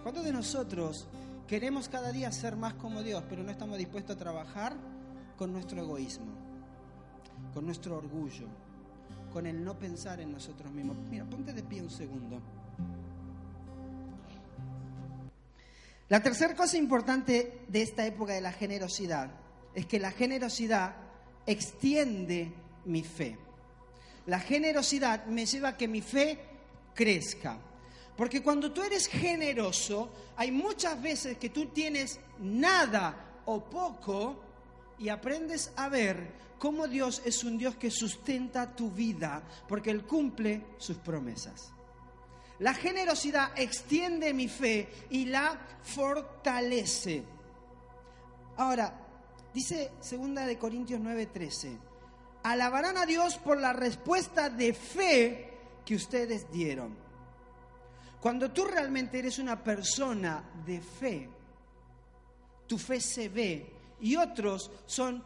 ¿Cuántos 0.02 0.24
de 0.24 0.32
nosotros 0.32 1.06
queremos 1.52 1.86
cada 1.86 2.12
día 2.12 2.32
ser 2.32 2.56
más 2.56 2.72
como 2.72 3.02
Dios, 3.02 3.22
pero 3.28 3.42
no 3.42 3.50
estamos 3.50 3.76
dispuestos 3.76 4.16
a 4.16 4.18
trabajar 4.18 4.74
con 5.36 5.52
nuestro 5.52 5.82
egoísmo, 5.82 6.32
con 7.52 7.66
nuestro 7.66 7.98
orgullo, 7.98 8.46
con 9.30 9.44
el 9.44 9.62
no 9.62 9.78
pensar 9.78 10.18
en 10.20 10.32
nosotros 10.32 10.72
mismos? 10.72 10.96
Mira, 11.10 11.26
ponte 11.26 11.52
de 11.52 11.62
pie 11.62 11.82
un 11.82 11.90
segundo. 11.90 12.40
La 16.08 16.22
tercera 16.22 16.56
cosa 16.56 16.78
importante 16.78 17.66
de 17.68 17.82
esta 17.82 18.06
época 18.06 18.32
de 18.32 18.40
la 18.40 18.52
generosidad 18.52 19.30
es 19.74 19.84
que 19.84 20.00
la 20.00 20.10
generosidad 20.10 20.96
extiende 21.44 22.50
mi 22.86 23.02
fe. 23.02 23.36
La 24.24 24.40
generosidad 24.40 25.26
me 25.26 25.44
lleva 25.44 25.68
a 25.68 25.76
que 25.76 25.86
mi 25.86 26.00
fe 26.00 26.38
crezca. 26.94 27.58
Porque 28.16 28.42
cuando 28.42 28.72
tú 28.72 28.82
eres 28.82 29.06
generoso, 29.06 30.10
hay 30.36 30.50
muchas 30.50 31.00
veces 31.00 31.38
que 31.38 31.50
tú 31.50 31.66
tienes 31.66 32.20
nada 32.38 33.40
o 33.46 33.64
poco 33.64 34.40
y 34.98 35.08
aprendes 35.08 35.72
a 35.76 35.88
ver 35.88 36.32
cómo 36.58 36.86
Dios 36.86 37.22
es 37.24 37.42
un 37.42 37.58
Dios 37.58 37.74
que 37.76 37.90
sustenta 37.90 38.76
tu 38.76 38.90
vida, 38.90 39.42
porque 39.66 39.90
Él 39.90 40.04
cumple 40.04 40.64
sus 40.78 40.98
promesas. 40.98 41.72
La 42.60 42.74
generosidad 42.74 43.50
extiende 43.56 44.32
mi 44.32 44.46
fe 44.46 44.88
y 45.10 45.24
la 45.24 45.58
fortalece. 45.82 47.24
Ahora, 48.56 48.94
dice 49.52 49.90
2 49.98 50.46
de 50.46 50.58
Corintios 50.58 51.00
9:13, 51.00 51.76
alabarán 52.44 52.98
a 52.98 53.06
Dios 53.06 53.38
por 53.38 53.58
la 53.58 53.72
respuesta 53.72 54.48
de 54.48 54.72
fe 54.74 55.58
que 55.84 55.96
ustedes 55.96 56.48
dieron. 56.52 57.01
Cuando 58.22 58.52
tú 58.52 58.64
realmente 58.64 59.18
eres 59.18 59.40
una 59.40 59.60
persona 59.60 60.44
de 60.64 60.80
fe, 60.80 61.28
tu 62.68 62.78
fe 62.78 63.00
se 63.00 63.28
ve 63.28 63.72
y 64.00 64.14
otros 64.14 64.70
son 64.86 65.24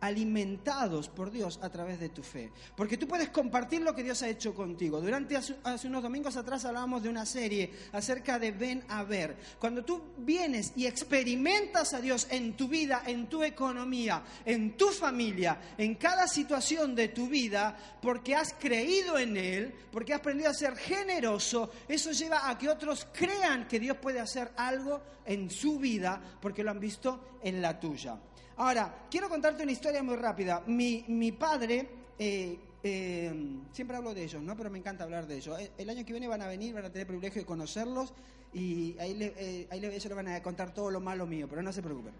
alimentados 0.00 1.08
por 1.08 1.30
Dios 1.30 1.58
a 1.62 1.70
través 1.70 1.98
de 2.00 2.08
tu 2.08 2.22
fe. 2.22 2.50
Porque 2.76 2.96
tú 2.96 3.06
puedes 3.08 3.30
compartir 3.30 3.80
lo 3.82 3.94
que 3.94 4.02
Dios 4.02 4.22
ha 4.22 4.28
hecho 4.28 4.54
contigo. 4.54 5.00
Durante 5.00 5.36
hace, 5.36 5.88
unos 5.88 6.02
domingos 6.02 6.36
atrás 6.36 6.64
hablábamos 6.64 7.02
de 7.02 7.08
una 7.08 7.26
serie 7.26 7.72
acerca 7.92 8.38
de 8.38 8.52
ven 8.52 8.84
a 8.88 9.02
ver. 9.02 9.36
Cuando 9.58 9.84
tú 9.84 10.02
vienes 10.18 10.72
y 10.76 10.86
experimentas 10.86 11.94
a 11.94 12.00
Dios 12.00 12.26
en 12.30 12.56
tu 12.56 12.68
vida, 12.68 13.02
en 13.06 13.28
tu 13.28 13.42
economía, 13.42 14.22
en 14.44 14.76
tu 14.76 14.88
familia, 14.88 15.60
en 15.76 15.96
cada 15.96 16.26
situación 16.26 16.94
de 16.94 17.08
tu 17.08 17.28
vida, 17.28 17.76
porque 18.00 18.34
has 18.34 18.54
creído 18.54 19.18
en 19.18 19.36
Él, 19.36 19.74
porque 19.90 20.14
has 20.14 20.20
aprendido 20.20 20.50
a 20.50 20.54
ser 20.54 20.76
generoso, 20.76 21.70
eso 21.88 22.12
lleva 22.12 22.48
a 22.48 22.56
que 22.56 22.68
otros 22.68 23.06
crean 23.12 23.66
que 23.66 23.80
Dios 23.80 23.96
puede 23.98 24.20
hacer 24.20 24.52
algo 24.56 25.02
en 25.24 25.50
su 25.50 25.78
vida 25.78 26.20
porque 26.40 26.64
lo 26.64 26.70
han 26.70 26.80
visto 26.80 27.38
en 27.42 27.60
la 27.60 27.78
tuya. 27.78 28.18
Ahora, 28.58 29.06
quiero 29.08 29.28
contarte 29.28 29.62
una 29.62 29.70
historia 29.70 30.02
muy 30.02 30.16
rápida. 30.16 30.64
Mi, 30.66 31.04
mi 31.06 31.30
padre, 31.30 31.88
eh, 32.18 32.58
eh, 32.82 33.32
siempre 33.70 33.96
hablo 33.96 34.12
de 34.12 34.24
ellos, 34.24 34.42
¿no? 34.42 34.56
Pero 34.56 34.68
me 34.68 34.78
encanta 34.78 35.04
hablar 35.04 35.28
de 35.28 35.36
ellos. 35.36 35.60
Eh, 35.60 35.70
el 35.78 35.88
año 35.88 36.04
que 36.04 36.12
viene 36.12 36.26
van 36.26 36.42
a 36.42 36.48
venir, 36.48 36.74
van 36.74 36.84
a 36.84 36.90
tener 36.90 37.06
privilegio 37.06 37.40
de 37.42 37.46
conocerlos 37.46 38.12
y 38.52 38.98
ahí, 38.98 39.14
le, 39.14 39.68
ahí 39.70 39.84
ellos 39.84 40.12
van 40.12 40.26
a 40.26 40.42
contar 40.42 40.74
todo 40.74 40.90
lo 40.90 40.98
malo 40.98 41.24
mío, 41.24 41.46
pero 41.48 41.62
no 41.62 41.72
se 41.72 41.82
preocupen. 41.82 42.12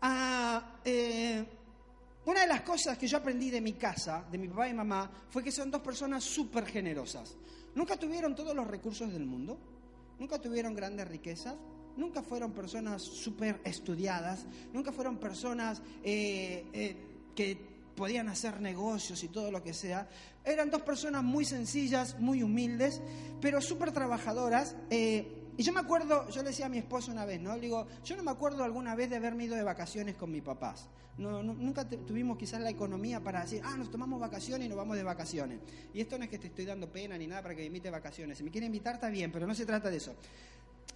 Ah, 0.00 0.76
una 2.24 2.40
de 2.42 2.46
las 2.46 2.60
cosas 2.60 2.96
que 2.96 3.08
yo 3.08 3.18
aprendí 3.18 3.50
de 3.50 3.60
mi 3.60 3.72
casa, 3.72 4.24
de 4.30 4.38
mi 4.38 4.46
papá 4.46 4.68
y 4.68 4.74
mamá, 4.74 5.10
fue 5.28 5.42
que 5.42 5.50
son 5.50 5.72
dos 5.72 5.82
personas 5.82 6.22
súper 6.22 6.66
generosas. 6.66 7.34
Nunca 7.74 7.96
tuvieron 7.96 8.36
todos 8.36 8.54
los 8.54 8.68
recursos 8.68 9.12
del 9.12 9.26
mundo, 9.26 9.58
nunca 10.20 10.38
tuvieron 10.38 10.72
grandes 10.76 11.08
riquezas, 11.08 11.56
nunca 11.98 12.22
fueron 12.22 12.52
personas 12.52 13.02
súper 13.02 13.60
estudiadas, 13.64 14.46
nunca 14.72 14.92
fueron 14.92 15.18
personas 15.18 15.82
eh, 16.02 16.64
eh, 16.72 16.96
que 17.34 17.58
podían 17.96 18.28
hacer 18.28 18.60
negocios 18.60 19.22
y 19.24 19.28
todo 19.28 19.50
lo 19.50 19.62
que 19.62 19.74
sea. 19.74 20.08
Eran 20.44 20.70
dos 20.70 20.82
personas 20.82 21.24
muy 21.24 21.44
sencillas, 21.44 22.18
muy 22.20 22.42
humildes, 22.42 23.02
pero 23.40 23.60
súper 23.60 23.90
trabajadoras. 23.90 24.76
Eh, 24.88 25.34
y 25.56 25.64
yo 25.64 25.72
me 25.72 25.80
acuerdo, 25.80 26.28
yo 26.30 26.42
le 26.44 26.50
decía 26.50 26.66
a 26.66 26.68
mi 26.68 26.78
esposo 26.78 27.10
una 27.10 27.24
vez, 27.24 27.40
¿no? 27.40 27.58
Digo, 27.58 27.88
yo 28.04 28.16
no 28.16 28.22
me 28.22 28.30
acuerdo 28.30 28.62
alguna 28.62 28.94
vez 28.94 29.10
de 29.10 29.16
haberme 29.16 29.44
ido 29.44 29.56
de 29.56 29.64
vacaciones 29.64 30.16
con 30.16 30.30
mis 30.30 30.42
papás. 30.42 30.88
No, 31.18 31.42
nunca 31.42 31.84
tuvimos 31.88 32.38
quizás 32.38 32.60
la 32.60 32.70
economía 32.70 33.20
para 33.20 33.40
decir, 33.40 33.60
ah, 33.64 33.76
nos 33.76 33.90
tomamos 33.90 34.20
vacaciones 34.20 34.66
y 34.66 34.68
nos 34.68 34.78
vamos 34.78 34.96
de 34.96 35.02
vacaciones. 35.02 35.58
Y 35.92 36.00
esto 36.00 36.16
no 36.16 36.22
es 36.22 36.30
que 36.30 36.38
te 36.38 36.46
estoy 36.46 36.64
dando 36.64 36.88
pena 36.92 37.18
ni 37.18 37.26
nada 37.26 37.42
para 37.42 37.56
que 37.56 37.62
me 37.62 37.66
invite 37.66 37.90
vacaciones. 37.90 38.38
Si 38.38 38.44
me 38.44 38.52
quiere 38.52 38.68
invitar, 38.68 38.94
está 38.94 39.08
bien, 39.08 39.32
pero 39.32 39.44
no 39.44 39.54
se 39.56 39.66
trata 39.66 39.90
de 39.90 39.96
eso. 39.96 40.14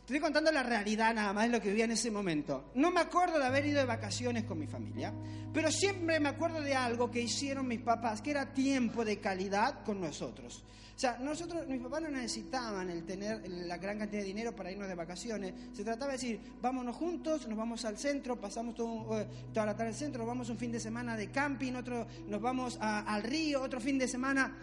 Estoy 0.02 0.18
contando 0.18 0.50
la 0.50 0.64
realidad 0.64 1.14
nada 1.14 1.32
más 1.32 1.44
de 1.44 1.52
lo 1.52 1.62
que 1.62 1.68
vivía 1.68 1.84
en 1.84 1.92
ese 1.92 2.10
momento. 2.10 2.72
No 2.74 2.90
me 2.90 3.00
acuerdo 3.00 3.38
de 3.38 3.46
haber 3.46 3.64
ido 3.64 3.78
de 3.78 3.86
vacaciones 3.86 4.44
con 4.44 4.58
mi 4.58 4.66
familia, 4.66 5.14
pero 5.54 5.70
siempre 5.70 6.18
me 6.18 6.28
acuerdo 6.28 6.60
de 6.60 6.74
algo 6.74 7.08
que 7.10 7.20
hicieron 7.20 7.68
mis 7.68 7.80
papás, 7.80 8.20
que 8.20 8.32
era 8.32 8.52
tiempo 8.52 9.04
de 9.04 9.20
calidad 9.20 9.84
con 9.84 10.00
nosotros. 10.00 10.64
O 10.94 10.98
sea, 10.98 11.18
nosotros, 11.18 11.66
mis 11.68 11.80
papás 11.80 12.02
no 12.02 12.10
necesitaban 12.10 12.90
el 12.90 13.04
tener 13.04 13.48
la 13.48 13.78
gran 13.78 13.98
cantidad 13.98 14.20
de 14.20 14.26
dinero 14.26 14.54
para 14.54 14.70
irnos 14.70 14.88
de 14.88 14.94
vacaciones. 14.94 15.54
Se 15.72 15.84
trataba 15.84 16.12
de 16.12 16.18
decir, 16.18 16.40
vámonos 16.60 16.96
juntos, 16.96 17.46
nos 17.46 17.56
vamos 17.56 17.84
al 17.84 17.96
centro, 17.96 18.40
pasamos 18.40 18.74
todo, 18.74 19.18
eh, 19.18 19.26
toda 19.54 19.66
la 19.66 19.76
tarde 19.76 19.92
al 19.92 19.96
centro, 19.96 20.26
vamos 20.26 20.50
un 20.50 20.58
fin 20.58 20.72
de 20.72 20.80
semana 20.80 21.16
de 21.16 21.30
camping, 21.30 21.74
otro 21.74 22.06
nos 22.26 22.40
vamos 22.42 22.76
al 22.80 23.22
río, 23.22 23.62
otro 23.62 23.80
fin 23.80 23.98
de 23.98 24.08
semana. 24.08 24.54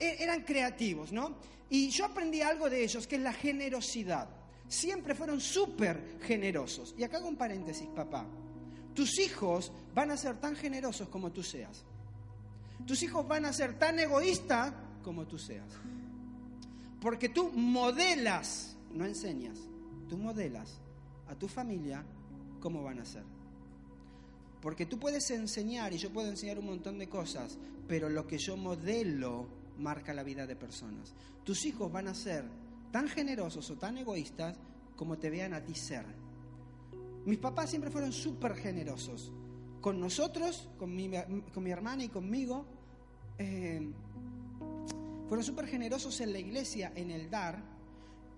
E, 0.00 0.16
eran 0.22 0.42
creativos, 0.42 1.12
¿no? 1.12 1.36
Y 1.68 1.90
yo 1.90 2.06
aprendí 2.06 2.40
algo 2.40 2.68
de 2.68 2.82
ellos, 2.82 3.06
que 3.06 3.16
es 3.16 3.22
la 3.22 3.32
generosidad 3.32 4.39
siempre 4.70 5.16
fueron 5.16 5.40
súper 5.40 6.18
generosos. 6.22 6.94
Y 6.96 7.02
acá 7.02 7.18
hago 7.18 7.28
un 7.28 7.36
paréntesis, 7.36 7.88
papá. 7.88 8.24
Tus 8.94 9.18
hijos 9.18 9.72
van 9.94 10.12
a 10.12 10.16
ser 10.16 10.40
tan 10.40 10.54
generosos 10.54 11.08
como 11.08 11.32
tú 11.32 11.42
seas. 11.42 11.84
Tus 12.86 13.02
hijos 13.02 13.26
van 13.26 13.44
a 13.44 13.52
ser 13.52 13.78
tan 13.78 13.98
egoístas 13.98 14.72
como 15.02 15.26
tú 15.26 15.38
seas. 15.38 15.72
Porque 17.00 17.28
tú 17.28 17.50
modelas, 17.52 18.76
no 18.92 19.04
enseñas, 19.04 19.58
tú 20.08 20.16
modelas 20.16 20.78
a 21.28 21.34
tu 21.34 21.48
familia 21.48 22.04
cómo 22.60 22.82
van 22.82 23.00
a 23.00 23.04
ser. 23.04 23.24
Porque 24.62 24.86
tú 24.86 25.00
puedes 25.00 25.30
enseñar 25.30 25.92
y 25.92 25.98
yo 25.98 26.10
puedo 26.10 26.28
enseñar 26.28 26.58
un 26.58 26.66
montón 26.66 26.98
de 26.98 27.08
cosas, 27.08 27.58
pero 27.88 28.08
lo 28.08 28.26
que 28.26 28.38
yo 28.38 28.56
modelo 28.56 29.48
marca 29.78 30.14
la 30.14 30.22
vida 30.22 30.46
de 30.46 30.54
personas. 30.54 31.12
Tus 31.42 31.64
hijos 31.64 31.90
van 31.90 32.06
a 32.06 32.14
ser 32.14 32.44
tan 32.90 33.08
generosos 33.08 33.70
o 33.70 33.76
tan 33.76 33.98
egoístas 33.98 34.58
como 35.00 35.16
te 35.16 35.30
vean 35.30 35.54
a 35.54 35.64
ti 35.64 35.74
ser. 35.74 36.04
Mis 37.24 37.38
papás 37.38 37.70
siempre 37.70 37.90
fueron 37.90 38.12
súper 38.12 38.54
generosos. 38.54 39.32
Con 39.80 39.98
nosotros, 39.98 40.68
con 40.78 40.94
mi, 40.94 41.10
con 41.54 41.64
mi, 41.64 41.70
hermana 41.70 42.04
y 42.04 42.10
conmigo, 42.10 42.66
eh, 43.38 43.80
fueron 45.26 45.42
súper 45.42 45.68
generosos 45.68 46.20
en 46.20 46.34
la 46.34 46.38
iglesia, 46.38 46.92
en 46.94 47.10
el 47.12 47.30
dar. 47.30 47.64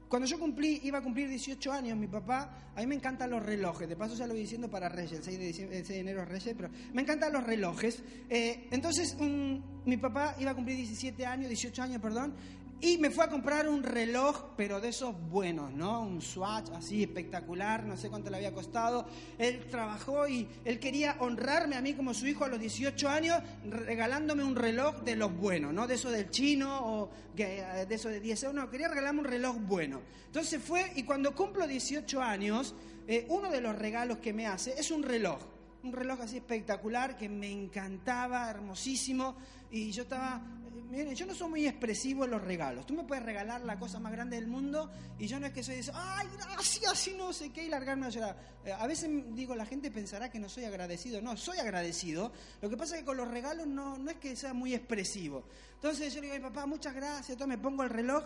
Cuando 0.09 0.29
yo 0.29 0.39
cumplí, 0.39 0.83
iba 0.85 0.99
a 0.99 1.03
cumplir 1.03 1.29
18 1.29 1.73
años, 1.73 1.99
mi 1.99 2.07
papá, 2.07 2.71
a 2.77 2.81
mí 2.81 2.87
me 2.87 2.95
encantan 2.95 3.31
los 3.31 3.45
relojes, 3.45 3.89
de 3.89 3.97
paso 3.97 4.15
ya 4.15 4.29
lo 4.29 4.35
voy 4.35 4.43
diciendo 4.43 4.71
para 4.71 4.89
Reyes, 4.89 5.19
el 5.19 5.25
6 5.25 5.39
de, 5.41 5.53
6 5.53 5.89
de 5.89 5.99
enero 5.99 6.23
es 6.23 6.29
Reyes, 6.29 6.55
pero 6.57 6.71
me 6.93 7.03
encantan 7.03 7.33
los 7.33 7.43
relojes. 7.43 8.05
Eh, 8.31 8.69
entonces, 8.71 9.17
mi 9.19 9.97
papá 9.97 10.37
iba 10.39 10.53
a 10.53 10.55
cumplir 10.55 10.77
17 10.77 11.27
años, 11.27 11.49
18 11.49 11.83
años, 11.83 12.01
perdón, 12.01 12.35
y 12.83 12.99
me 12.99 13.11
fue 13.11 13.25
a 13.25 13.29
comprar 13.29 13.69
un 13.69 13.85
reloj, 13.85 14.55
pero 14.57 14.81
de 14.81 14.89
esos 14.89 15.15
buenos, 15.31 15.73
¿no? 15.73 16.03
Un 16.03 16.21
Swatch 16.21 16.69
así 16.75 17.05
espectacular, 17.05 17.85
no 17.85 17.97
sé 17.97 18.11
cuánto 18.11 18.29
le 18.29 18.39
había 18.39 18.53
costado. 18.53 19.07
Él 19.39 19.67
trabajó 19.71 20.27
y 20.27 20.49
él 20.65 20.81
quería 20.81 21.15
honrarme 21.21 21.77
a 21.77 21.81
mí 21.81 21.95
como 21.95 22.13
su 22.13 22.27
hijo 22.27 22.45
a 22.45 22.49
los 22.49 22.59
18 22.59 23.09
años, 23.09 23.41
regalándome 23.65 24.43
un 24.43 24.57
reloj 24.57 25.03
de 25.03 25.15
los 25.15 25.33
buenos, 25.33 25.73
¿no? 25.73 25.87
De 25.87 25.95
eso 25.95 26.11
del 26.11 26.29
chino 26.31 26.81
o 26.85 27.11
de 27.37 27.87
eso 27.89 28.09
de 28.09 28.19
10 28.19 28.43
euros, 28.43 28.63
no, 28.65 28.69
quería 28.69 28.89
regalarme 28.89 29.21
un 29.21 29.27
reloj 29.27 29.57
bueno. 29.61 30.01
Entonces 30.27 30.61
fue 30.61 30.93
y 30.97 31.05
cuando 31.05 31.37
cumplo 31.37 31.69
18 31.69 32.21
años, 32.21 32.75
eh, 33.07 33.27
uno 33.29 33.49
de 33.49 33.61
los 33.61 33.79
regalos 33.79 34.19
que 34.19 34.33
me 34.33 34.49
hace 34.49 34.75
es 34.77 34.91
un 34.91 35.05
reloj 35.05 35.39
un 35.83 35.93
reloj 35.93 36.21
así 36.21 36.37
espectacular 36.37 37.17
que 37.17 37.29
me 37.29 37.51
encantaba, 37.51 38.49
hermosísimo, 38.49 39.37
y 39.71 39.91
yo 39.91 40.05
estaba, 40.05 40.41
eh, 40.62 40.62
miren, 40.91 41.15
yo 41.15 41.27
no 41.27 41.35
soy 41.35 41.49
muy 41.49 41.67
expresivo 41.67 42.25
en 42.25 42.31
los 42.31 42.43
regalos. 42.43 42.87
Tú 42.87 42.95
me 42.95 43.05
puedes 43.05 43.25
regalar 43.25 43.61
la 43.63 43.79
cosa 43.79 43.99
más 43.99 44.13
grande 44.13 44.37
del 44.37 44.47
mundo 44.47 44.91
y 45.19 45.27
yo 45.27 45.39
no 45.41 45.47
es 45.47 45.53
que 45.53 45.63
soy 45.63 45.77
eso, 45.77 45.93
ay, 45.95 46.27
gracias, 46.37 46.93
así 46.93 47.15
no 47.17 47.33
sé 47.33 47.51
qué, 47.51 47.65
y 47.65 47.69
largarme 47.69 48.07
a 48.07 48.09
llorar. 48.11 48.37
Eh, 48.65 48.73
a 48.73 48.87
veces 48.87 49.11
digo, 49.35 49.55
la 49.55 49.67
gente 49.67 49.91
pensará 49.91 50.31
que 50.31 50.39
no 50.39 50.49
soy 50.49 50.65
agradecido. 50.65 51.21
No, 51.21 51.37
soy 51.37 51.59
agradecido. 51.59 52.33
Lo 52.61 52.69
que 52.69 52.77
pasa 52.77 52.95
es 52.95 53.01
que 53.01 53.07
con 53.07 53.17
los 53.17 53.29
regalos 53.29 53.67
no, 53.67 53.99
no 53.99 54.11
es 54.11 54.17
que 54.17 54.37
sea 54.37 54.53
muy 54.53 54.75
expresivo. 54.75 55.45
Entonces 55.75 56.15
yo 56.15 56.21
le 56.21 56.27
digo, 56.27 56.37
ay, 56.37 56.43
papá, 56.43 56.67
muchas 56.67 56.95
gracias, 56.95 57.31
entonces 57.31 57.57
me 57.57 57.63
pongo 57.63 57.83
el 57.83 57.91
reloj 57.91 58.25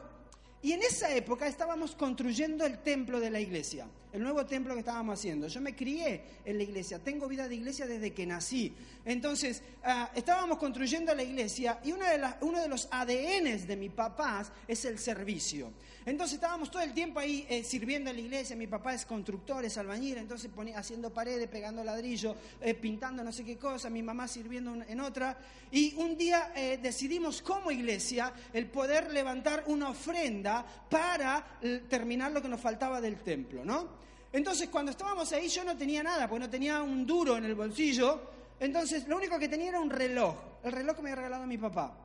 y 0.62 0.72
en 0.72 0.82
esa 0.82 1.14
época 1.14 1.46
estábamos 1.46 1.94
construyendo 1.94 2.64
el 2.64 2.78
templo 2.78 3.20
de 3.20 3.30
la 3.30 3.40
iglesia, 3.40 3.86
el 4.12 4.22
nuevo 4.22 4.46
templo 4.46 4.74
que 4.74 4.80
estábamos 4.80 5.18
haciendo. 5.18 5.48
Yo 5.48 5.60
me 5.60 5.76
crié 5.76 6.22
en 6.44 6.56
la 6.56 6.62
iglesia, 6.62 6.98
tengo 6.98 7.28
vida 7.28 7.46
de 7.46 7.56
iglesia 7.56 7.86
desde 7.86 8.12
que 8.12 8.26
nací. 8.26 8.74
Entonces, 9.04 9.62
ah, 9.84 10.10
estábamos 10.14 10.58
construyendo 10.58 11.14
la 11.14 11.22
iglesia 11.22 11.78
y 11.84 11.92
uno 11.92 12.60
de 12.60 12.68
los 12.68 12.88
ADNs 12.90 13.66
de 13.66 13.76
mi 13.76 13.90
papá 13.90 14.44
es 14.66 14.84
el 14.86 14.98
servicio. 14.98 15.70
Entonces 16.06 16.34
estábamos 16.34 16.70
todo 16.70 16.82
el 16.82 16.94
tiempo 16.94 17.18
ahí 17.18 17.44
eh, 17.48 17.64
sirviendo 17.64 18.10
en 18.10 18.16
la 18.16 18.22
iglesia. 18.22 18.54
Mi 18.54 18.68
papá 18.68 18.94
es 18.94 19.04
constructor, 19.04 19.64
es 19.64 19.76
albañil, 19.76 20.16
entonces 20.18 20.48
ponía, 20.54 20.78
haciendo 20.78 21.12
paredes, 21.12 21.48
pegando 21.48 21.82
ladrillo, 21.82 22.36
eh, 22.60 22.74
pintando 22.74 23.24
no 23.24 23.32
sé 23.32 23.44
qué 23.44 23.58
cosa, 23.58 23.90
mi 23.90 24.04
mamá 24.04 24.28
sirviendo 24.28 24.72
en 24.86 25.00
otra. 25.00 25.36
Y 25.72 25.96
un 25.96 26.16
día 26.16 26.52
eh, 26.54 26.78
decidimos 26.80 27.42
como 27.42 27.72
iglesia 27.72 28.32
el 28.52 28.68
poder 28.68 29.12
levantar 29.12 29.64
una 29.66 29.90
ofrenda 29.90 30.64
para 30.88 31.58
terminar 31.88 32.30
lo 32.30 32.40
que 32.40 32.48
nos 32.48 32.60
faltaba 32.60 33.00
del 33.00 33.16
templo, 33.16 33.64
¿no? 33.64 33.88
Entonces 34.32 34.68
cuando 34.68 34.92
estábamos 34.92 35.32
ahí 35.32 35.48
yo 35.48 35.64
no 35.64 35.76
tenía 35.76 36.04
nada, 36.04 36.28
porque 36.28 36.44
no 36.44 36.50
tenía 36.50 36.82
un 36.82 37.04
duro 37.04 37.36
en 37.36 37.46
el 37.46 37.56
bolsillo. 37.56 38.30
Entonces 38.60 39.08
lo 39.08 39.16
único 39.16 39.40
que 39.40 39.48
tenía 39.48 39.70
era 39.70 39.80
un 39.80 39.90
reloj, 39.90 40.36
el 40.62 40.70
reloj 40.70 40.94
que 40.94 41.02
me 41.02 41.10
había 41.10 41.22
regalado 41.22 41.48
mi 41.48 41.58
papá. 41.58 41.98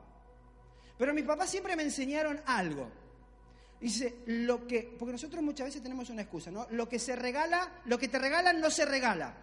Pero 0.98 1.14
mis 1.14 1.24
papás 1.24 1.52
siempre 1.52 1.76
me 1.76 1.84
enseñaron 1.84 2.42
algo. 2.48 2.90
Dice, 3.82 4.20
lo 4.28 4.68
que, 4.68 4.96
porque 4.98 5.14
nosotros 5.14 5.42
muchas 5.42 5.66
veces 5.66 5.82
tenemos 5.82 6.08
una 6.12 6.22
excusa, 6.22 6.52
¿no? 6.52 6.68
Lo 6.70 6.88
que 6.88 7.00
se 7.00 7.16
regala, 7.16 7.82
lo 7.86 7.98
que 7.98 8.08
te 8.08 8.20
regalan 8.20 8.62
no 8.62 8.70
se 8.70 8.86
regala. 8.86 9.34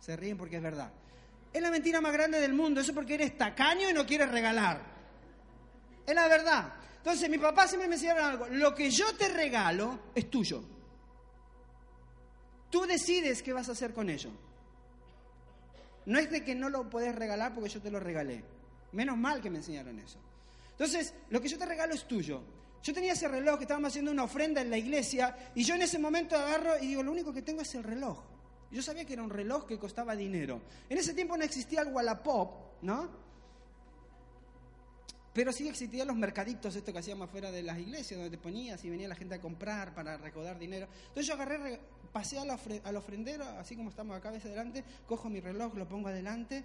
Se 0.00 0.16
ríen 0.16 0.38
porque 0.38 0.56
es 0.56 0.62
verdad. 0.62 0.90
Es 1.52 1.60
la 1.60 1.70
mentira 1.70 2.00
más 2.00 2.14
grande 2.14 2.40
del 2.40 2.54
mundo, 2.54 2.80
eso 2.80 2.94
porque 2.94 3.14
eres 3.14 3.36
tacaño 3.36 3.90
y 3.90 3.92
no 3.92 4.06
quieres 4.06 4.30
regalar. 4.30 4.80
Es 6.06 6.14
la 6.14 6.26
verdad. 6.26 6.72
Entonces, 6.96 7.28
mi 7.28 7.36
papá 7.36 7.68
siempre 7.68 7.86
me 7.86 7.96
enseñaba 7.96 8.30
algo, 8.30 8.48
lo 8.48 8.74
que 8.74 8.90
yo 8.90 9.14
te 9.14 9.28
regalo 9.28 9.98
es 10.14 10.30
tuyo. 10.30 10.64
Tú 12.70 12.86
decides 12.86 13.42
qué 13.42 13.52
vas 13.52 13.68
a 13.68 13.72
hacer 13.72 13.92
con 13.92 14.08
ello. 14.08 14.30
No 16.06 16.18
es 16.18 16.30
de 16.30 16.42
que 16.42 16.54
no 16.54 16.70
lo 16.70 16.88
puedes 16.88 17.14
regalar 17.14 17.52
porque 17.52 17.68
yo 17.68 17.82
te 17.82 17.90
lo 17.90 18.00
regalé. 18.00 18.42
Menos 18.92 19.18
mal 19.18 19.42
que 19.42 19.50
me 19.50 19.58
enseñaron 19.58 19.98
eso. 19.98 20.18
Entonces, 20.70 21.12
lo 21.28 21.42
que 21.42 21.48
yo 21.48 21.58
te 21.58 21.66
regalo 21.66 21.92
es 21.92 22.08
tuyo. 22.08 22.42
Yo 22.82 22.92
tenía 22.92 23.12
ese 23.12 23.28
reloj 23.28 23.58
que 23.58 23.64
estábamos 23.64 23.88
haciendo 23.88 24.10
una 24.10 24.24
ofrenda 24.24 24.60
en 24.60 24.70
la 24.70 24.76
iglesia 24.76 25.36
y 25.54 25.62
yo 25.62 25.74
en 25.74 25.82
ese 25.82 25.98
momento 25.98 26.36
agarro 26.36 26.78
y 26.80 26.88
digo, 26.88 27.02
lo 27.02 27.12
único 27.12 27.32
que 27.32 27.42
tengo 27.42 27.62
es 27.62 27.74
el 27.76 27.84
reloj. 27.84 28.18
Yo 28.72 28.82
sabía 28.82 29.04
que 29.04 29.12
era 29.12 29.22
un 29.22 29.30
reloj 29.30 29.66
que 29.66 29.78
costaba 29.78 30.16
dinero. 30.16 30.60
En 30.88 30.98
ese 30.98 31.14
tiempo 31.14 31.36
no 31.36 31.44
existía 31.44 31.82
el 31.82 31.88
Wallapop, 31.88 32.82
¿no? 32.82 33.22
Pero 35.32 35.52
sí 35.52 35.68
existían 35.68 36.08
los 36.08 36.16
mercaditos, 36.16 36.74
esto 36.74 36.92
que 36.92 36.98
hacíamos 36.98 37.28
afuera 37.28 37.50
de 37.50 37.62
las 37.62 37.78
iglesias, 37.78 38.18
donde 38.18 38.36
te 38.36 38.42
ponías 38.42 38.84
y 38.84 38.90
venía 38.90 39.08
la 39.08 39.14
gente 39.14 39.36
a 39.36 39.40
comprar 39.40 39.94
para 39.94 40.16
recaudar 40.16 40.58
dinero. 40.58 40.88
Entonces 41.08 41.26
yo 41.26 41.34
agarré, 41.34 41.80
pasé 42.12 42.38
al, 42.38 42.50
al 42.50 42.96
ofrendero, 42.96 43.44
así 43.58 43.76
como 43.76 43.90
estamos 43.90 44.16
acá 44.16 44.30
a 44.30 44.32
veces 44.32 44.46
adelante, 44.46 44.84
cojo 45.06 45.30
mi 45.30 45.40
reloj, 45.40 45.74
lo 45.74 45.88
pongo 45.88 46.08
adelante 46.08 46.64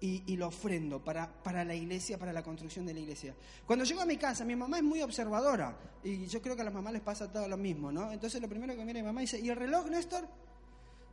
y, 0.00 0.36
lo 0.36 0.48
ofrendo 0.48 1.02
para, 1.02 1.28
para, 1.42 1.64
la 1.64 1.74
iglesia, 1.74 2.18
para 2.18 2.32
la 2.32 2.42
construcción 2.42 2.86
de 2.86 2.94
la 2.94 3.00
iglesia. 3.00 3.34
Cuando 3.66 3.84
llego 3.84 4.00
a 4.00 4.06
mi 4.06 4.16
casa, 4.16 4.44
mi 4.44 4.54
mamá 4.54 4.78
es 4.78 4.84
muy 4.84 5.02
observadora 5.02 5.76
y 6.04 6.26
yo 6.26 6.40
creo 6.40 6.54
que 6.54 6.62
a 6.62 6.64
las 6.64 6.74
mamás 6.74 6.92
les 6.92 7.02
pasa 7.02 7.30
todo 7.30 7.48
lo 7.48 7.56
mismo, 7.56 7.90
¿no? 7.90 8.12
Entonces 8.12 8.40
lo 8.40 8.48
primero 8.48 8.76
que 8.76 8.84
mira 8.84 9.00
mi 9.00 9.06
mamá 9.06 9.20
dice, 9.22 9.40
¿y 9.40 9.48
el 9.48 9.56
reloj, 9.56 9.88
Néstor? 9.88 10.22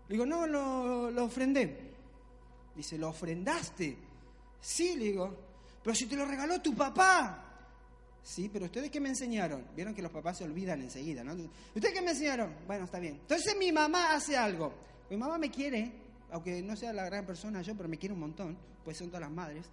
Le 0.08 0.14
digo, 0.14 0.26
no, 0.26 0.46
lo, 0.46 1.10
lo 1.10 1.24
ofrendé. 1.24 1.94
Dice, 2.76 2.98
¿lo 2.98 3.10
ofrendaste? 3.10 3.98
Sí, 4.62 4.96
le 4.96 5.06
digo, 5.06 5.36
pero 5.84 5.96
si 5.96 6.06
te 6.06 6.16
lo 6.16 6.26
regaló 6.26 6.62
tu 6.62 6.76
papá. 6.76 7.42
Sí, 8.22 8.50
pero 8.52 8.66
¿ustedes 8.66 8.90
qué 8.90 9.00
me 9.00 9.10
enseñaron? 9.10 9.66
Vieron 9.76 9.94
que 9.94 10.02
los 10.02 10.12
papás 10.12 10.40
se 10.40 10.44
olvidan 10.44 10.82
enseguida, 10.82 11.24
¿no? 11.24 11.34
¿Ustedes 11.34 11.94
qué 11.94 12.02
me 12.02 12.12
enseñaron? 12.12 12.56
Bueno, 12.66 12.86
está 12.86 13.00
bien. 13.00 13.20
Entonces 13.22 13.56
mi 13.58 13.72
mamá 13.72 14.14
hace 14.14 14.36
algo. 14.36 14.74
Mi 15.10 15.18
mamá 15.18 15.38
me 15.38 15.52
quiere, 15.52 15.92
aunque 16.36 16.62
no 16.62 16.76
sea 16.76 16.92
la 16.92 17.06
gran 17.06 17.26
persona 17.26 17.62
yo, 17.62 17.76
pero 17.78 17.88
me 17.88 17.98
quiere 17.98 18.14
un 18.14 18.20
montón 18.20 18.58
pues 18.84 18.98
son 18.98 19.08
todas 19.08 19.22
las 19.22 19.32
madres, 19.32 19.66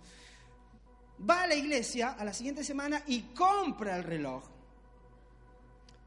va 1.29 1.43
a 1.43 1.47
la 1.49 1.57
iglesia 1.57 2.11
a 2.11 2.25
la 2.25 2.33
siguiente 2.33 2.63
semana 2.63 3.03
y 3.07 3.21
compra 3.35 3.97
el 3.97 4.05
reloj. 4.05 4.45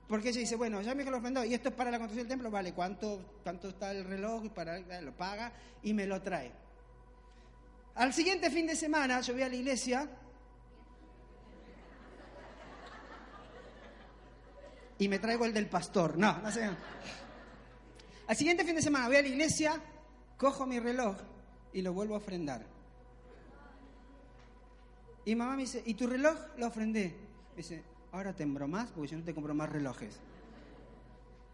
Porque 0.08 0.30
ella 0.30 0.40
dice, 0.40 0.56
bueno, 0.56 0.82
ya 0.82 0.96
me 0.96 1.04
lo 1.04 1.18
ofrendó 1.18 1.44
y 1.44 1.54
esto 1.54 1.70
es 1.70 1.76
para 1.76 1.92
la 1.92 1.98
construcción 1.98 2.28
del 2.28 2.38
templo, 2.38 2.50
vale, 2.50 2.74
¿cuánto, 2.74 3.38
cuánto 3.44 3.68
está 3.70 3.92
el 3.92 4.06
reloj? 4.06 4.50
Para, 4.54 4.80
lo 5.02 5.12
paga 5.16 5.52
y 5.84 5.94
me 5.94 6.06
lo 6.06 6.22
trae. 6.22 6.52
Al 7.96 8.14
siguiente 8.14 8.50
fin 8.50 8.66
de 8.66 8.78
semana 8.78 9.20
yo 9.20 9.34
voy 9.34 9.44
a 9.44 9.50
la 9.50 9.56
iglesia 9.56 10.10
y 15.00 15.08
me 15.10 15.20
traigo 15.20 15.46
el 15.46 15.54
del 15.54 15.68
pastor. 15.68 16.18
No, 16.18 16.38
no 16.38 16.50
sé. 16.50 16.70
Al 18.28 18.36
siguiente 18.36 18.64
fin 18.64 18.76
de 18.76 18.82
semana 18.82 19.08
voy 19.08 19.18
a 19.18 19.22
la 19.22 19.28
iglesia, 19.28 19.82
cojo 20.38 20.66
mi 20.66 20.80
reloj 20.80 21.18
y 21.74 21.82
lo 21.82 21.94
vuelvo 21.94 22.16
a 22.16 22.18
ofrendar. 22.18 22.66
Y 25.26 25.36
mamá 25.36 25.56
me 25.56 25.64
dice, 25.64 25.82
¿y 25.86 25.96
tu 25.96 26.08
reloj 26.08 26.38
lo 26.58 26.68
ofrendé? 26.68 27.16
Me 27.52 27.58
dice, 27.58 27.84
ahora 28.12 28.34
te 28.34 28.46
más 28.46 28.92
porque 28.92 29.12
yo 29.12 29.18
no 29.18 29.24
te 29.24 29.34
compro 29.34 29.54
más 29.54 29.70
relojes. 29.70 30.20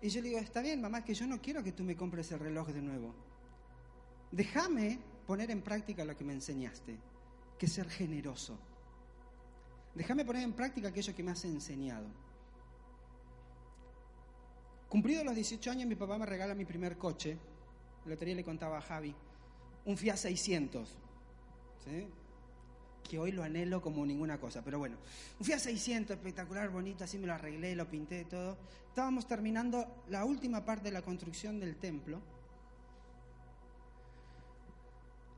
Y 0.01 0.09
yo 0.09 0.21
le 0.21 0.29
digo, 0.29 0.39
está 0.39 0.61
bien, 0.61 0.81
mamá, 0.81 0.99
es 0.99 1.05
que 1.05 1.13
yo 1.13 1.27
no 1.27 1.41
quiero 1.41 1.63
que 1.63 1.71
tú 1.71 1.83
me 1.83 1.95
compres 1.95 2.31
el 2.31 2.39
reloj 2.39 2.67
de 2.69 2.81
nuevo. 2.81 3.13
Déjame 4.31 4.99
poner 5.27 5.51
en 5.51 5.61
práctica 5.61 6.03
lo 6.03 6.17
que 6.17 6.23
me 6.23 6.33
enseñaste, 6.33 6.97
que 7.57 7.65
es 7.65 7.71
ser 7.71 7.89
generoso. 7.89 8.57
Déjame 9.93 10.25
poner 10.25 10.43
en 10.43 10.53
práctica 10.53 10.87
aquello 10.87 11.15
que 11.15 11.23
me 11.23 11.31
has 11.31 11.45
enseñado. 11.45 12.07
Cumplido 14.89 15.23
los 15.23 15.35
18 15.35 15.71
años, 15.71 15.87
mi 15.87 15.95
papá 15.95 16.17
me 16.17 16.25
regala 16.25 16.55
mi 16.55 16.65
primer 16.65 16.97
coche. 16.97 17.37
El 18.05 18.13
otro 18.13 18.27
le 18.27 18.43
contaba 18.43 18.77
a 18.77 18.81
Javi, 18.81 19.13
un 19.85 19.97
Fiat 19.97 20.17
600. 20.17 20.89
¿sí? 21.85 22.07
que 23.11 23.19
hoy 23.19 23.33
lo 23.33 23.43
anhelo 23.43 23.81
como 23.81 24.05
ninguna 24.05 24.39
cosa, 24.39 24.61
pero 24.63 24.79
bueno. 24.79 24.95
Un 25.37 25.45
Fiat 25.45 25.59
600 25.59 26.15
espectacular, 26.15 26.69
bonito, 26.69 27.03
así 27.03 27.17
me 27.17 27.27
lo 27.27 27.33
arreglé, 27.33 27.75
lo 27.75 27.89
pinté, 27.89 28.23
todo. 28.23 28.57
Estábamos 28.87 29.27
terminando 29.27 29.85
la 30.09 30.23
última 30.23 30.63
parte 30.63 30.85
de 30.85 30.91
la 30.91 31.01
construcción 31.01 31.59
del 31.59 31.75
templo. 31.75 32.21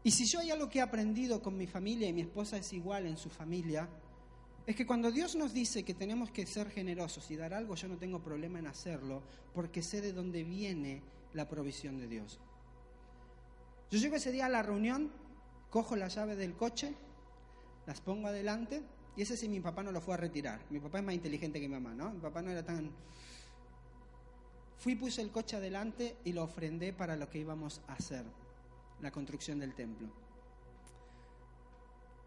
Y 0.04 0.12
si 0.12 0.26
yo 0.26 0.40
hay 0.40 0.52
algo 0.52 0.70
que 0.70 0.80
he 0.80 0.82
aprendido 0.84 1.42
con 1.42 1.58
mi 1.58 1.66
familia 1.66 2.08
y 2.08 2.14
mi 2.14 2.22
esposa 2.22 2.58
es 2.58 2.74
igual 2.74 3.08
en 3.08 3.18
su 3.18 3.32
familia, 3.32 3.90
es 4.68 4.76
que 4.76 4.86
cuando 4.86 5.12
Dios 5.12 5.36
nos 5.36 5.52
dice 5.52 5.84
que 5.84 5.96
tenemos 5.96 6.30
que 6.30 6.46
ser 6.46 6.70
generosos 6.70 7.32
y 7.32 7.36
dar 7.36 7.56
algo, 7.56 7.74
yo 7.74 7.88
no 7.88 7.98
tengo 7.98 8.22
problema 8.22 8.60
en 8.60 8.68
hacerlo, 8.68 9.24
porque 9.54 9.82
sé 9.82 10.00
de 10.02 10.14
dónde 10.14 10.44
viene 10.44 11.02
la 11.34 11.50
provisión 11.50 11.98
de 11.98 12.08
Dios. 12.08 12.40
Yo 13.94 14.00
llego 14.00 14.16
ese 14.16 14.32
día 14.32 14.48
a 14.48 14.50
la 14.50 14.64
reunión, 14.64 15.12
cojo 15.70 15.96
la 15.96 16.08
llave 16.08 16.36
del 16.36 16.56
coche, 16.56 16.96
las 17.86 18.02
pongo 18.02 18.28
adelante 18.28 18.82
y 19.16 19.22
ese 19.22 19.38
sí 19.38 19.48
mi 19.48 19.60
papá 19.60 19.84
no 19.84 19.92
lo 19.92 20.02
fue 20.02 20.16
a 20.16 20.18
retirar. 20.18 20.62
Mi 20.72 20.80
papá 20.80 20.98
es 20.98 21.06
más 21.06 21.14
inteligente 21.14 21.62
que 21.62 21.68
mi 21.70 21.76
mamá, 21.76 21.94
¿no? 21.94 22.12
Mi 22.12 22.20
papá 22.20 22.42
no 22.42 22.50
era 22.50 22.66
tan... 22.66 22.90
Fui, 24.80 24.96
puse 24.96 25.22
el 25.22 25.30
coche 25.30 25.58
adelante 25.58 26.18
y 26.24 26.34
lo 26.34 26.42
ofrendé 26.42 26.92
para 26.92 27.16
lo 27.16 27.30
que 27.30 27.38
íbamos 27.38 27.82
a 27.88 27.94
hacer, 27.94 28.26
la 29.00 29.12
construcción 29.12 29.60
del 29.60 29.76
templo. 29.76 30.08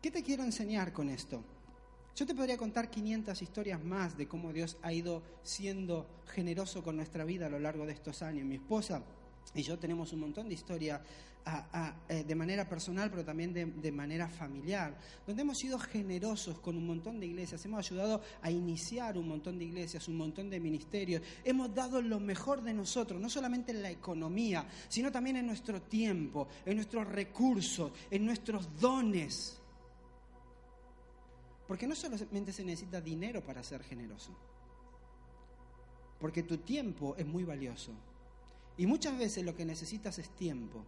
¿Qué 0.01 0.13
te 0.13 0.23
quiero 0.23 0.45
enseñar 0.45 0.93
con 0.93 1.09
esto? 1.09 1.43
Yo 2.15 2.27
te 2.27 2.35
podría 2.37 2.57
contar 2.57 2.91
500 2.91 3.43
historias 3.43 3.83
más 3.83 4.17
de 4.17 4.29
cómo 4.29 4.53
Dios 4.53 4.77
ha 4.83 4.93
ido 4.93 5.21
siendo 5.43 6.07
generoso 6.29 6.85
con 6.85 6.95
nuestra 6.95 7.25
vida 7.25 7.47
a 7.47 7.51
lo 7.51 7.59
largo 7.59 7.87
de 7.87 7.93
estos 7.93 8.23
años. 8.23 8.47
Mi 8.47 8.55
esposa 8.55 9.03
y 9.59 9.63
yo 9.63 9.79
tenemos 9.79 10.13
un 10.13 10.21
montón 10.21 10.49
de 10.49 10.55
historia 10.55 11.01
eh, 12.09 12.25
de 12.25 12.35
manera 12.35 12.69
personal, 12.69 13.09
pero 13.09 13.25
también 13.25 13.53
de, 13.53 13.67
de, 13.67 13.93
manera 13.93 14.29
familiar, 14.29 14.99
donde 15.25 15.43
hemos 15.43 15.57
sido 15.57 15.79
generosos 15.79 16.59
con 16.59 16.77
un 16.77 16.85
montón 16.85 17.21
de 17.21 17.27
iglesias, 17.27 17.65
hemos 17.65 17.87
ayudado 17.87 18.21
a 18.43 18.51
iniciar 18.51 19.17
un 19.17 19.29
montón 19.29 19.57
de 19.57 19.65
iglesias, 19.67 20.09
un 20.09 20.17
montón 20.17 20.51
de 20.51 20.59
ministerios, 20.59 21.23
hemos 21.45 21.73
dado 21.73 22.03
lo 22.03 22.19
mejor 22.19 22.63
de 22.63 22.75
nosotros, 22.75 23.21
no 23.21 23.31
solamente 23.31 23.71
en 23.71 23.81
la 23.81 23.91
economía, 23.91 24.67
sino 24.89 25.13
también 25.13 25.37
en 25.37 25.47
nuestro 25.47 25.83
tiempo, 25.83 26.49
en 26.65 26.75
nuestros 26.75 27.07
recursos, 27.07 27.93
en 28.11 28.27
nuestros 28.27 28.69
dones. 28.81 29.63
Porque 31.69 31.87
no 31.87 31.95
solamente 31.95 32.53
se 32.53 32.65
necesita 32.65 33.01
dinero 33.01 33.45
para 33.45 33.63
ser 33.63 33.85
generoso, 33.85 34.37
porque 36.19 36.43
tu 36.43 36.59
tiempo 36.59 37.15
es 37.17 37.25
muy 37.25 37.45
valioso. 37.45 37.93
Y 38.77 38.87
muchas 38.87 39.19
veces 39.19 39.45
lo 39.45 39.55
que 39.55 39.65
necesitas 39.65 40.19
es 40.19 40.29
tiempo. 40.31 40.85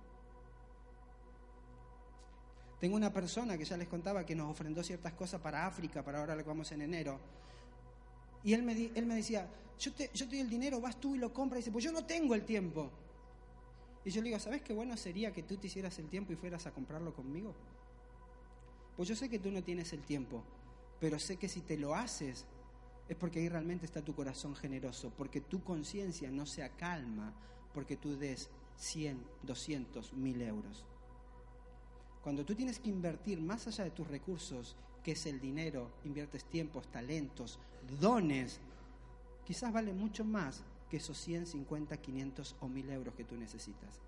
Tengo 2.80 2.96
una 2.96 3.12
persona 3.12 3.58
que 3.58 3.64
ya 3.64 3.76
les 3.76 3.88
contaba 3.88 4.24
que 4.24 4.34
nos 4.34 4.50
ofrendó 4.50 4.82
ciertas 4.82 5.12
cosas 5.14 5.40
para 5.40 5.66
África, 5.66 6.04
para 6.04 6.20
ahora 6.20 6.36
lo 6.36 6.42
que 6.42 6.48
vamos 6.48 6.70
en 6.72 6.82
enero. 6.82 7.18
Y 8.44 8.52
él 8.52 8.62
me, 8.62 8.72
él 8.94 9.06
me 9.06 9.16
decía, 9.16 9.48
yo 9.78 9.92
te, 9.92 10.10
yo 10.14 10.26
te 10.26 10.36
doy 10.36 10.40
el 10.40 10.50
dinero, 10.50 10.80
vas 10.80 11.00
tú 11.00 11.14
y 11.14 11.18
lo 11.18 11.32
compras. 11.32 11.58
Y 11.58 11.60
dice, 11.62 11.72
pues 11.72 11.84
yo 11.84 11.92
no 11.92 12.04
tengo 12.04 12.34
el 12.34 12.44
tiempo. 12.44 12.90
Y 14.04 14.10
yo 14.10 14.22
le 14.22 14.28
digo, 14.28 14.38
¿sabes 14.38 14.62
qué 14.62 14.72
bueno 14.72 14.96
sería 14.96 15.32
que 15.32 15.42
tú 15.42 15.56
te 15.56 15.66
hicieras 15.66 15.98
el 15.98 16.08
tiempo 16.08 16.32
y 16.32 16.36
fueras 16.36 16.66
a 16.66 16.70
comprarlo 16.70 17.12
conmigo? 17.14 17.54
Pues 18.96 19.08
yo 19.08 19.16
sé 19.16 19.28
que 19.28 19.38
tú 19.38 19.50
no 19.50 19.62
tienes 19.62 19.92
el 19.92 20.02
tiempo, 20.02 20.42
pero 21.00 21.18
sé 21.18 21.36
que 21.36 21.48
si 21.48 21.60
te 21.60 21.76
lo 21.76 21.94
haces 21.94 22.46
es 23.08 23.16
porque 23.16 23.40
ahí 23.40 23.48
realmente 23.48 23.86
está 23.86 24.02
tu 24.02 24.14
corazón 24.14 24.54
generoso, 24.54 25.12
porque 25.16 25.40
tu 25.40 25.62
conciencia 25.62 26.30
no 26.30 26.46
se 26.46 26.62
acalma 26.62 27.32
porque 27.72 27.96
tú 27.96 28.16
des 28.16 28.50
100, 28.76 29.18
200, 29.42 30.12
1000 30.12 30.42
euros. 30.42 30.84
Cuando 32.22 32.44
tú 32.44 32.54
tienes 32.54 32.78
que 32.78 32.90
invertir 32.90 33.40
más 33.40 33.66
allá 33.66 33.84
de 33.84 33.90
tus 33.90 34.06
recursos, 34.06 34.76
que 35.02 35.12
es 35.12 35.26
el 35.26 35.40
dinero, 35.40 35.90
inviertes 36.04 36.44
tiempos, 36.44 36.90
talentos, 36.90 37.58
dones, 38.00 38.60
quizás 39.44 39.72
vale 39.72 39.92
mucho 39.92 40.24
más 40.24 40.62
que 40.90 40.98
esos 40.98 41.18
100, 41.18 41.46
50, 41.46 41.96
500 41.96 42.56
o 42.60 42.68
1000 42.68 42.90
euros 42.90 43.14
que 43.14 43.24
tú 43.24 43.36
necesitas. 43.36 44.00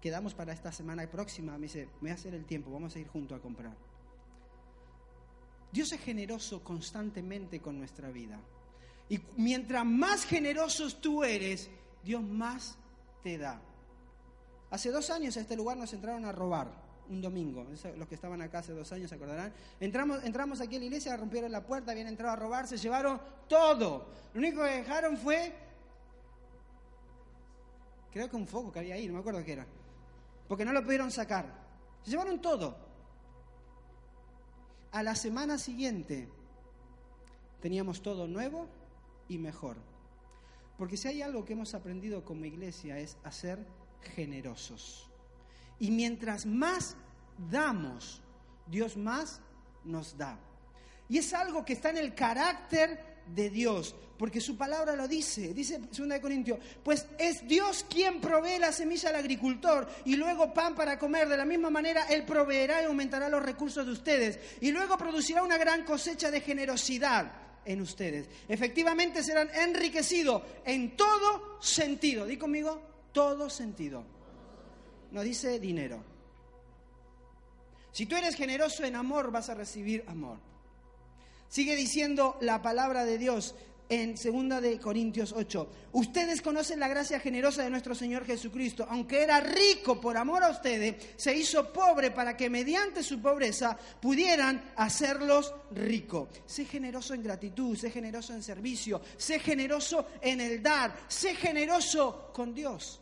Quedamos 0.00 0.34
para 0.34 0.52
esta 0.52 0.72
semana 0.72 1.08
próxima, 1.08 1.56
me 1.58 1.66
dice, 1.66 1.86
me 2.00 2.00
voy 2.00 2.10
a 2.10 2.14
hacer 2.14 2.34
el 2.34 2.44
tiempo, 2.44 2.70
vamos 2.70 2.94
a 2.96 2.98
ir 2.98 3.08
juntos 3.08 3.38
a 3.38 3.42
comprar. 3.42 3.76
Dios 5.70 5.92
es 5.92 6.00
generoso 6.00 6.62
constantemente 6.62 7.60
con 7.60 7.78
nuestra 7.78 8.10
vida. 8.10 8.38
Y 9.08 9.20
mientras 9.36 9.84
más 9.84 10.24
generosos 10.24 11.00
tú 11.00 11.24
eres, 11.24 11.70
Dios 12.04 12.22
más 12.22 12.76
te 13.22 13.38
da. 13.38 13.60
Hace 14.70 14.90
dos 14.90 15.10
años 15.10 15.36
a 15.36 15.40
este 15.40 15.56
lugar 15.56 15.76
nos 15.76 15.92
entraron 15.92 16.24
a 16.24 16.32
robar, 16.32 16.72
un 17.08 17.20
domingo. 17.20 17.66
Los 17.96 18.08
que 18.08 18.14
estaban 18.14 18.40
acá 18.40 18.60
hace 18.60 18.72
dos 18.72 18.90
años 18.92 19.10
se 19.10 19.16
acordarán. 19.16 19.52
Entramos, 19.80 20.24
entramos 20.24 20.60
aquí 20.60 20.76
a 20.76 20.78
la 20.78 20.84
iglesia, 20.86 21.16
rompieron 21.16 21.52
la 21.52 21.64
puerta, 21.64 21.92
habían 21.92 22.08
entrado 22.08 22.32
a 22.32 22.36
robar, 22.36 22.66
se 22.66 22.76
llevaron 22.76 23.20
todo. 23.48 24.06
Lo 24.32 24.40
único 24.40 24.62
que 24.62 24.70
dejaron 24.70 25.16
fue, 25.16 25.52
creo 28.10 28.28
que 28.30 28.36
un 28.36 28.46
foco 28.46 28.72
que 28.72 28.78
había 28.78 28.94
ahí, 28.94 29.06
no 29.06 29.14
me 29.14 29.20
acuerdo 29.20 29.44
qué 29.44 29.52
era. 29.52 29.66
Porque 30.48 30.64
no 30.64 30.72
lo 30.72 30.82
pudieron 30.82 31.10
sacar. 31.10 31.46
Se 32.02 32.10
llevaron 32.10 32.40
todo 32.40 32.92
a 34.92 35.02
la 35.02 35.14
semana 35.14 35.58
siguiente 35.58 36.28
teníamos 37.60 38.02
todo 38.02 38.28
nuevo 38.28 38.68
y 39.28 39.38
mejor. 39.38 39.76
Porque 40.76 40.96
si 40.96 41.08
hay 41.08 41.22
algo 41.22 41.44
que 41.44 41.52
hemos 41.52 41.74
aprendido 41.74 42.24
como 42.24 42.44
iglesia 42.44 42.98
es 42.98 43.16
a 43.24 43.32
ser 43.32 43.64
generosos. 44.14 45.10
Y 45.78 45.90
mientras 45.90 46.46
más 46.46 46.96
damos, 47.50 48.22
Dios 48.66 48.96
más 48.96 49.40
nos 49.84 50.16
da. 50.16 50.38
Y 51.08 51.18
es 51.18 51.34
algo 51.34 51.64
que 51.64 51.74
está 51.74 51.90
en 51.90 51.98
el 51.98 52.14
carácter 52.14 53.12
de 53.26 53.50
Dios, 53.50 53.94
porque 54.18 54.40
su 54.40 54.56
palabra 54.56 54.96
lo 54.96 55.06
dice, 55.08 55.54
dice 55.54 55.78
2 55.78 56.20
Corintios, 56.20 56.58
pues 56.82 57.06
es 57.18 57.46
Dios 57.46 57.84
quien 57.88 58.20
provee 58.20 58.58
la 58.58 58.72
semilla 58.72 59.10
al 59.10 59.16
agricultor 59.16 59.88
y 60.04 60.16
luego 60.16 60.52
pan 60.52 60.74
para 60.74 60.98
comer, 60.98 61.28
de 61.28 61.36
la 61.36 61.44
misma 61.44 61.70
manera 61.70 62.06
Él 62.08 62.24
proveerá 62.24 62.82
y 62.82 62.86
aumentará 62.86 63.28
los 63.28 63.42
recursos 63.42 63.86
de 63.86 63.92
ustedes 63.92 64.38
y 64.60 64.70
luego 64.70 64.96
producirá 64.96 65.42
una 65.42 65.56
gran 65.56 65.84
cosecha 65.84 66.30
de 66.30 66.40
generosidad 66.40 67.32
en 67.64 67.80
ustedes. 67.80 68.28
Efectivamente 68.48 69.22
serán 69.22 69.50
enriquecidos 69.54 70.42
en 70.64 70.96
todo 70.96 71.60
sentido, 71.60 72.26
di 72.26 72.36
conmigo, 72.36 72.80
todo 73.12 73.48
sentido. 73.50 74.04
No 75.10 75.22
dice 75.22 75.58
dinero. 75.60 76.02
Si 77.92 78.06
tú 78.06 78.16
eres 78.16 78.34
generoso 78.36 78.84
en 78.84 78.96
amor, 78.96 79.30
vas 79.30 79.50
a 79.50 79.54
recibir 79.54 80.04
amor. 80.06 80.38
Sigue 81.48 81.76
diciendo 81.76 82.38
la 82.40 82.62
palabra 82.62 83.04
de 83.04 83.18
Dios 83.18 83.54
en 83.92 84.14
2 84.14 84.62
de 84.62 84.80
Corintios 84.80 85.34
8. 85.36 85.68
Ustedes 85.92 86.40
conocen 86.40 86.80
la 86.80 86.88
gracia 86.88 87.20
generosa 87.20 87.62
de 87.62 87.68
nuestro 87.68 87.94
Señor 87.94 88.24
Jesucristo. 88.24 88.86
Aunque 88.88 89.22
era 89.22 89.38
rico 89.40 90.00
por 90.00 90.16
amor 90.16 90.42
a 90.42 90.48
ustedes, 90.48 91.10
se 91.16 91.36
hizo 91.36 91.70
pobre 91.70 92.10
para 92.10 92.34
que 92.34 92.48
mediante 92.48 93.02
su 93.02 93.20
pobreza 93.20 93.76
pudieran 94.00 94.72
hacerlos 94.76 95.54
ricos. 95.72 96.30
Sé 96.46 96.64
generoso 96.64 97.12
en 97.12 97.22
gratitud, 97.22 97.76
sé 97.76 97.90
generoso 97.90 98.32
en 98.32 98.42
servicio, 98.42 99.02
sé 99.18 99.38
generoso 99.40 100.06
en 100.22 100.40
el 100.40 100.62
dar, 100.62 100.96
sé 101.06 101.34
generoso 101.34 102.30
con 102.32 102.54
Dios. 102.54 102.98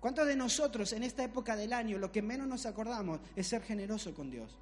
¿Cuántos 0.00 0.26
de 0.26 0.36
nosotros 0.36 0.90
en 0.94 1.02
esta 1.02 1.22
época 1.22 1.54
del 1.54 1.74
año 1.74 1.98
lo 1.98 2.10
que 2.10 2.22
menos 2.22 2.46
nos 2.46 2.64
acordamos 2.64 3.20
es 3.36 3.46
ser 3.46 3.60
generoso 3.62 4.14
con 4.14 4.30
Dios? 4.30 4.56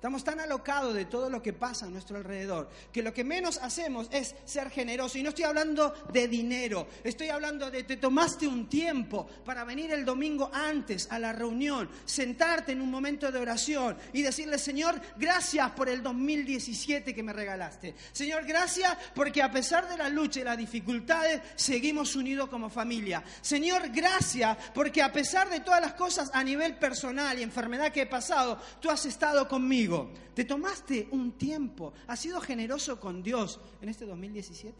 Estamos 0.00 0.24
tan 0.24 0.40
alocados 0.40 0.94
de 0.94 1.04
todo 1.04 1.28
lo 1.28 1.42
que 1.42 1.52
pasa 1.52 1.84
a 1.84 1.90
nuestro 1.90 2.16
alrededor 2.16 2.70
que 2.90 3.02
lo 3.02 3.12
que 3.12 3.22
menos 3.22 3.58
hacemos 3.58 4.08
es 4.10 4.34
ser 4.46 4.70
generoso. 4.70 5.18
Y 5.18 5.22
no 5.22 5.28
estoy 5.28 5.44
hablando 5.44 5.92
de 6.10 6.26
dinero, 6.26 6.88
estoy 7.04 7.28
hablando 7.28 7.70
de 7.70 7.82
te 7.82 7.98
tomaste 7.98 8.48
un 8.48 8.66
tiempo 8.66 9.28
para 9.44 9.62
venir 9.62 9.92
el 9.92 10.06
domingo 10.06 10.50
antes 10.54 11.06
a 11.10 11.18
la 11.18 11.34
reunión, 11.34 11.90
sentarte 12.06 12.72
en 12.72 12.80
un 12.80 12.90
momento 12.90 13.30
de 13.30 13.40
oración 13.40 13.98
y 14.14 14.22
decirle, 14.22 14.56
Señor, 14.56 14.98
gracias 15.18 15.70
por 15.72 15.90
el 15.90 16.02
2017 16.02 17.14
que 17.14 17.22
me 17.22 17.34
regalaste. 17.34 17.94
Señor, 18.12 18.46
gracias 18.46 18.96
porque 19.14 19.42
a 19.42 19.50
pesar 19.50 19.86
de 19.86 19.98
la 19.98 20.08
lucha 20.08 20.40
y 20.40 20.44
las 20.44 20.56
dificultades, 20.56 21.42
seguimos 21.56 22.16
unidos 22.16 22.48
como 22.48 22.70
familia. 22.70 23.22
Señor, 23.42 23.90
gracias 23.90 24.56
porque 24.72 25.02
a 25.02 25.12
pesar 25.12 25.50
de 25.50 25.60
todas 25.60 25.82
las 25.82 25.92
cosas 25.92 26.30
a 26.32 26.42
nivel 26.42 26.76
personal 26.76 27.38
y 27.38 27.42
enfermedad 27.42 27.92
que 27.92 28.00
he 28.00 28.06
pasado, 28.06 28.58
tú 28.80 28.88
has 28.88 29.04
estado 29.04 29.46
conmigo 29.46 29.89
te 30.34 30.44
tomaste 30.44 31.08
un 31.12 31.32
tiempo, 31.32 31.92
has 32.06 32.20
sido 32.20 32.40
generoso 32.40 32.98
con 32.98 33.22
Dios 33.22 33.60
en 33.80 33.88
este 33.88 34.06
2017. 34.06 34.74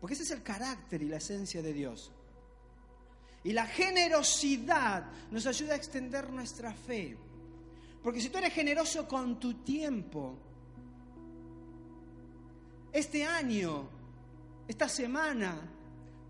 Porque 0.00 0.14
ese 0.14 0.22
es 0.22 0.30
el 0.30 0.42
carácter 0.42 1.02
y 1.02 1.08
la 1.08 1.18
esencia 1.18 1.60
de 1.60 1.72
Dios. 1.72 2.10
Y 3.44 3.52
la 3.52 3.66
generosidad 3.66 5.10
nos 5.30 5.46
ayuda 5.46 5.74
a 5.74 5.76
extender 5.76 6.30
nuestra 6.30 6.72
fe. 6.72 7.16
Porque 8.02 8.20
si 8.20 8.30
tú 8.30 8.38
eres 8.38 8.52
generoso 8.52 9.06
con 9.06 9.38
tu 9.38 9.54
tiempo, 9.62 10.36
este 12.92 13.24
año, 13.24 13.88
esta 14.66 14.88
semana, 14.88 15.60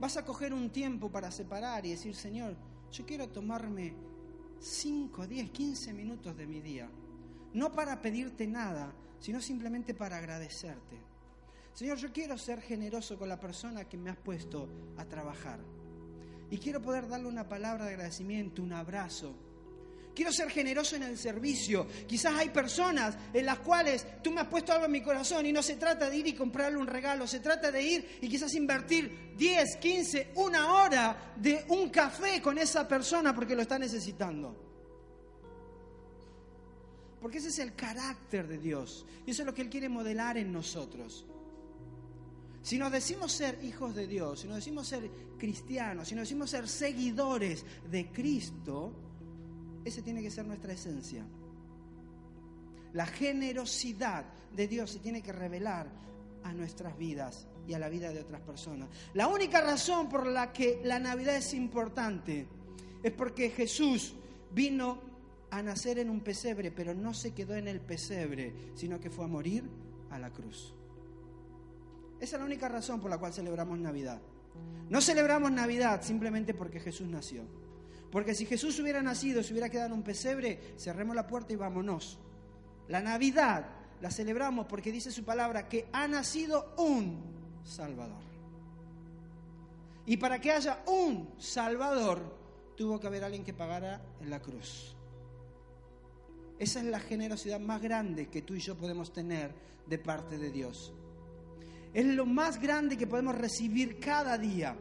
vas 0.00 0.16
a 0.16 0.24
coger 0.24 0.52
un 0.52 0.70
tiempo 0.70 1.10
para 1.10 1.30
separar 1.30 1.86
y 1.86 1.90
decir, 1.90 2.14
Señor, 2.14 2.56
yo 2.90 3.06
quiero 3.06 3.28
tomarme 3.28 3.94
5, 4.58 5.26
10, 5.26 5.50
15 5.50 5.92
minutos 5.92 6.36
de 6.36 6.46
mi 6.46 6.60
día, 6.60 6.90
no 7.54 7.72
para 7.72 8.00
pedirte 8.00 8.46
nada, 8.46 8.92
sino 9.18 9.40
simplemente 9.40 9.94
para 9.94 10.18
agradecerte. 10.18 10.98
Señor, 11.72 11.98
yo 11.98 12.12
quiero 12.12 12.36
ser 12.36 12.60
generoso 12.60 13.18
con 13.18 13.28
la 13.28 13.38
persona 13.38 13.84
que 13.84 13.96
me 13.96 14.10
has 14.10 14.16
puesto 14.16 14.68
a 14.96 15.04
trabajar. 15.04 15.60
Y 16.50 16.58
quiero 16.58 16.82
poder 16.82 17.08
darle 17.08 17.28
una 17.28 17.48
palabra 17.48 17.84
de 17.84 17.92
agradecimiento, 17.92 18.62
un 18.62 18.72
abrazo, 18.72 19.34
Quiero 20.20 20.34
ser 20.34 20.50
generoso 20.50 20.96
en 20.96 21.04
el 21.04 21.16
servicio. 21.16 21.86
Quizás 22.06 22.34
hay 22.34 22.50
personas 22.50 23.16
en 23.32 23.46
las 23.46 23.60
cuales 23.60 24.04
tú 24.22 24.30
me 24.30 24.42
has 24.42 24.48
puesto 24.48 24.70
algo 24.70 24.84
en 24.84 24.92
mi 24.92 25.00
corazón 25.00 25.46
y 25.46 25.50
no 25.50 25.62
se 25.62 25.76
trata 25.76 26.10
de 26.10 26.16
ir 26.18 26.26
y 26.26 26.34
comprarle 26.34 26.76
un 26.76 26.86
regalo, 26.86 27.26
se 27.26 27.40
trata 27.40 27.72
de 27.72 27.82
ir 27.82 28.18
y 28.20 28.28
quizás 28.28 28.54
invertir 28.54 29.32
10, 29.34 29.76
15, 29.78 30.32
una 30.34 30.74
hora 30.74 31.32
de 31.36 31.64
un 31.68 31.88
café 31.88 32.42
con 32.42 32.58
esa 32.58 32.86
persona 32.86 33.34
porque 33.34 33.56
lo 33.56 33.62
está 33.62 33.78
necesitando. 33.78 34.54
Porque 37.18 37.38
ese 37.38 37.48
es 37.48 37.58
el 37.60 37.74
carácter 37.74 38.46
de 38.46 38.58
Dios 38.58 39.06
y 39.24 39.30
eso 39.30 39.40
es 39.40 39.46
lo 39.46 39.54
que 39.54 39.62
Él 39.62 39.70
quiere 39.70 39.88
modelar 39.88 40.36
en 40.36 40.52
nosotros. 40.52 41.24
Si 42.60 42.76
nos 42.76 42.92
decimos 42.92 43.32
ser 43.32 43.58
hijos 43.64 43.94
de 43.94 44.06
Dios, 44.06 44.40
si 44.40 44.48
nos 44.48 44.56
decimos 44.56 44.86
ser 44.86 45.10
cristianos, 45.38 46.08
si 46.08 46.14
nos 46.14 46.24
decimos 46.24 46.50
ser 46.50 46.68
seguidores 46.68 47.64
de 47.90 48.12
Cristo, 48.12 48.92
esa 49.84 50.02
tiene 50.02 50.22
que 50.22 50.30
ser 50.30 50.46
nuestra 50.46 50.72
esencia. 50.72 51.24
La 52.92 53.06
generosidad 53.06 54.24
de 54.54 54.66
Dios 54.66 54.90
se 54.90 54.98
tiene 54.98 55.22
que 55.22 55.32
revelar 55.32 55.88
a 56.42 56.52
nuestras 56.52 56.96
vidas 56.96 57.46
y 57.66 57.74
a 57.74 57.78
la 57.78 57.88
vida 57.88 58.10
de 58.10 58.20
otras 58.20 58.40
personas. 58.40 58.88
La 59.14 59.28
única 59.28 59.60
razón 59.60 60.08
por 60.08 60.26
la 60.26 60.52
que 60.52 60.80
la 60.84 60.98
Navidad 60.98 61.36
es 61.36 61.54
importante 61.54 62.46
es 63.02 63.12
porque 63.12 63.50
Jesús 63.50 64.14
vino 64.52 65.00
a 65.50 65.62
nacer 65.62 65.98
en 65.98 66.10
un 66.10 66.20
pesebre, 66.20 66.70
pero 66.70 66.94
no 66.94 67.14
se 67.14 67.32
quedó 67.32 67.54
en 67.54 67.68
el 67.68 67.80
pesebre, 67.80 68.54
sino 68.74 69.00
que 69.00 69.10
fue 69.10 69.24
a 69.24 69.28
morir 69.28 69.68
a 70.10 70.18
la 70.18 70.30
cruz. 70.30 70.74
Esa 72.20 72.36
es 72.36 72.40
la 72.40 72.46
única 72.46 72.68
razón 72.68 73.00
por 73.00 73.10
la 73.10 73.18
cual 73.18 73.32
celebramos 73.32 73.78
Navidad. 73.78 74.20
No 74.88 75.00
celebramos 75.00 75.50
Navidad 75.50 76.02
simplemente 76.02 76.54
porque 76.54 76.80
Jesús 76.80 77.08
nació. 77.08 77.44
Porque 78.10 78.34
si 78.34 78.46
Jesús 78.46 78.78
hubiera 78.80 79.02
nacido, 79.02 79.42
se 79.42 79.52
hubiera 79.52 79.68
quedado 79.68 79.88
en 79.88 79.92
un 79.94 80.02
pesebre, 80.02 80.74
cerremos 80.76 81.14
la 81.14 81.26
puerta 81.26 81.52
y 81.52 81.56
vámonos. 81.56 82.18
La 82.88 83.00
Navidad 83.00 83.66
la 84.00 84.10
celebramos 84.10 84.66
porque 84.66 84.90
dice 84.90 85.12
su 85.12 85.24
palabra 85.24 85.68
que 85.68 85.88
ha 85.92 86.08
nacido 86.08 86.74
un 86.78 87.22
Salvador. 87.62 88.22
Y 90.06 90.16
para 90.16 90.40
que 90.40 90.50
haya 90.50 90.82
un 90.86 91.34
Salvador, 91.38 92.36
tuvo 92.76 92.98
que 92.98 93.06
haber 93.06 93.22
alguien 93.22 93.44
que 93.44 93.52
pagara 93.52 94.02
en 94.20 94.30
la 94.30 94.40
cruz. 94.40 94.96
Esa 96.58 96.80
es 96.80 96.86
la 96.86 97.00
generosidad 97.00 97.60
más 97.60 97.80
grande 97.80 98.28
que 98.28 98.42
tú 98.42 98.54
y 98.54 98.60
yo 98.60 98.76
podemos 98.76 99.12
tener 99.12 99.54
de 99.86 99.98
parte 99.98 100.36
de 100.36 100.50
Dios. 100.50 100.92
Es 101.94 102.06
lo 102.06 102.26
más 102.26 102.60
grande 102.60 102.96
que 102.96 103.06
podemos 103.06 103.34
recibir 103.34 103.98
cada 104.00 104.36
día. 104.36 104.76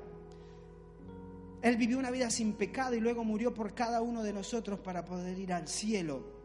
Él 1.62 1.78
vivió 1.78 1.98
una 1.98 2.12
vida 2.12 2.30
sin 2.30 2.54
pecado 2.54 2.96
y 2.96 3.00
luego 3.00 3.24
murió 3.24 3.54
por 3.54 3.74
cada 3.74 4.02
uno 4.02 4.24
de 4.24 4.34
nosotros 4.34 4.80
para 4.80 5.04
poder 5.04 5.38
ir 5.38 5.52
al 5.54 5.68
cielo. 5.68 6.39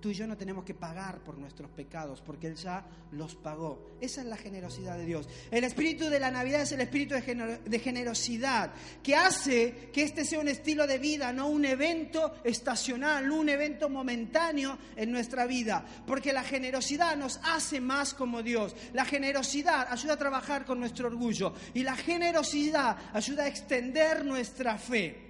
Tú 0.00 0.08
y 0.08 0.14
yo 0.14 0.26
no 0.26 0.36
tenemos 0.36 0.64
que 0.64 0.74
pagar 0.74 1.18
por 1.18 1.36
nuestros 1.36 1.70
pecados 1.70 2.22
porque 2.22 2.46
Él 2.46 2.56
ya 2.56 2.84
los 3.12 3.34
pagó. 3.34 3.96
Esa 4.00 4.22
es 4.22 4.26
la 4.26 4.36
generosidad 4.36 4.96
de 4.96 5.04
Dios. 5.04 5.28
El 5.50 5.64
espíritu 5.64 6.08
de 6.08 6.18
la 6.18 6.30
Navidad 6.30 6.62
es 6.62 6.72
el 6.72 6.80
espíritu 6.80 7.14
de 7.14 7.78
generosidad 7.78 8.72
que 9.02 9.14
hace 9.14 9.90
que 9.92 10.02
este 10.02 10.24
sea 10.24 10.40
un 10.40 10.48
estilo 10.48 10.86
de 10.86 10.98
vida, 10.98 11.32
no 11.32 11.48
un 11.48 11.64
evento 11.64 12.34
estacional, 12.44 13.30
un 13.30 13.50
evento 13.50 13.90
momentáneo 13.90 14.78
en 14.96 15.12
nuestra 15.12 15.46
vida. 15.46 15.84
Porque 16.06 16.32
la 16.32 16.44
generosidad 16.44 17.16
nos 17.16 17.38
hace 17.44 17.80
más 17.80 18.14
como 18.14 18.42
Dios. 18.42 18.74
La 18.94 19.04
generosidad 19.04 19.88
ayuda 19.90 20.14
a 20.14 20.18
trabajar 20.18 20.64
con 20.64 20.80
nuestro 20.80 21.08
orgullo 21.08 21.52
y 21.74 21.82
la 21.82 21.96
generosidad 21.96 22.96
ayuda 23.12 23.44
a 23.44 23.48
extender 23.48 24.24
nuestra 24.24 24.78
fe. 24.78 25.29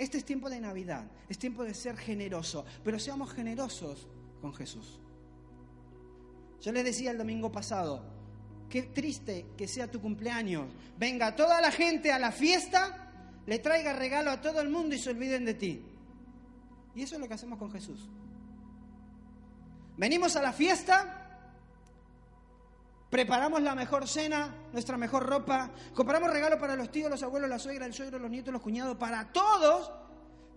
Este 0.00 0.16
es 0.16 0.24
tiempo 0.24 0.48
de 0.48 0.58
Navidad, 0.62 1.04
es 1.28 1.36
tiempo 1.36 1.62
de 1.62 1.74
ser 1.74 1.94
generoso, 1.94 2.64
pero 2.82 2.98
seamos 2.98 3.34
generosos 3.34 4.08
con 4.40 4.54
Jesús. 4.54 4.98
Yo 6.62 6.72
les 6.72 6.84
decía 6.84 7.10
el 7.10 7.18
domingo 7.18 7.52
pasado, 7.52 8.02
qué 8.70 8.84
triste 8.84 9.48
que 9.58 9.68
sea 9.68 9.90
tu 9.90 10.00
cumpleaños, 10.00 10.72
venga 10.98 11.36
toda 11.36 11.60
la 11.60 11.70
gente 11.70 12.10
a 12.12 12.18
la 12.18 12.32
fiesta, 12.32 13.12
le 13.44 13.58
traiga 13.58 13.92
regalo 13.92 14.30
a 14.30 14.40
todo 14.40 14.62
el 14.62 14.70
mundo 14.70 14.94
y 14.94 14.98
se 14.98 15.10
olviden 15.10 15.44
de 15.44 15.52
ti. 15.52 15.84
Y 16.94 17.02
eso 17.02 17.16
es 17.16 17.20
lo 17.20 17.28
que 17.28 17.34
hacemos 17.34 17.58
con 17.58 17.70
Jesús. 17.70 18.08
Venimos 19.98 20.34
a 20.34 20.40
la 20.40 20.54
fiesta, 20.54 21.19
Preparamos 23.10 23.60
la 23.60 23.74
mejor 23.74 24.06
cena, 24.06 24.54
nuestra 24.72 24.96
mejor 24.96 25.26
ropa, 25.26 25.72
compramos 25.94 26.30
regalos 26.30 26.60
para 26.60 26.76
los 26.76 26.92
tíos, 26.92 27.10
los 27.10 27.24
abuelos, 27.24 27.50
la 27.50 27.58
suegra, 27.58 27.84
el 27.84 27.92
suegro, 27.92 28.20
los 28.20 28.30
nietos, 28.30 28.52
los 28.52 28.62
cuñados, 28.62 28.96
para 28.96 29.32
todos. 29.32 29.90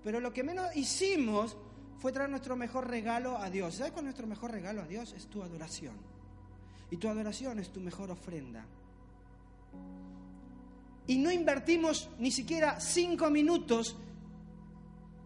Pero 0.03 0.19
lo 0.19 0.31
que 0.31 0.43
menos 0.43 0.67
hicimos 0.75 1.57
fue 1.97 2.11
traer 2.11 2.29
nuestro 2.29 2.55
mejor 2.55 2.87
regalo 2.87 3.39
a 3.39 3.49
Dios. 3.49 3.75
¿Sabes 3.75 3.91
cuál 3.91 4.03
es 4.03 4.09
nuestro 4.09 4.27
mejor 4.27 4.51
regalo 4.51 4.83
a 4.83 4.85
Dios? 4.85 5.13
Es 5.13 5.25
tu 5.27 5.41
adoración. 5.41 5.95
Y 6.91 6.97
tu 6.97 7.07
adoración 7.07 7.57
es 7.57 7.71
tu 7.71 7.79
mejor 7.79 8.11
ofrenda. 8.11 8.63
Y 11.07 11.17
no 11.17 11.31
invertimos 11.31 12.07
ni 12.19 12.29
siquiera 12.29 12.79
cinco 12.79 13.31
minutos 13.31 13.95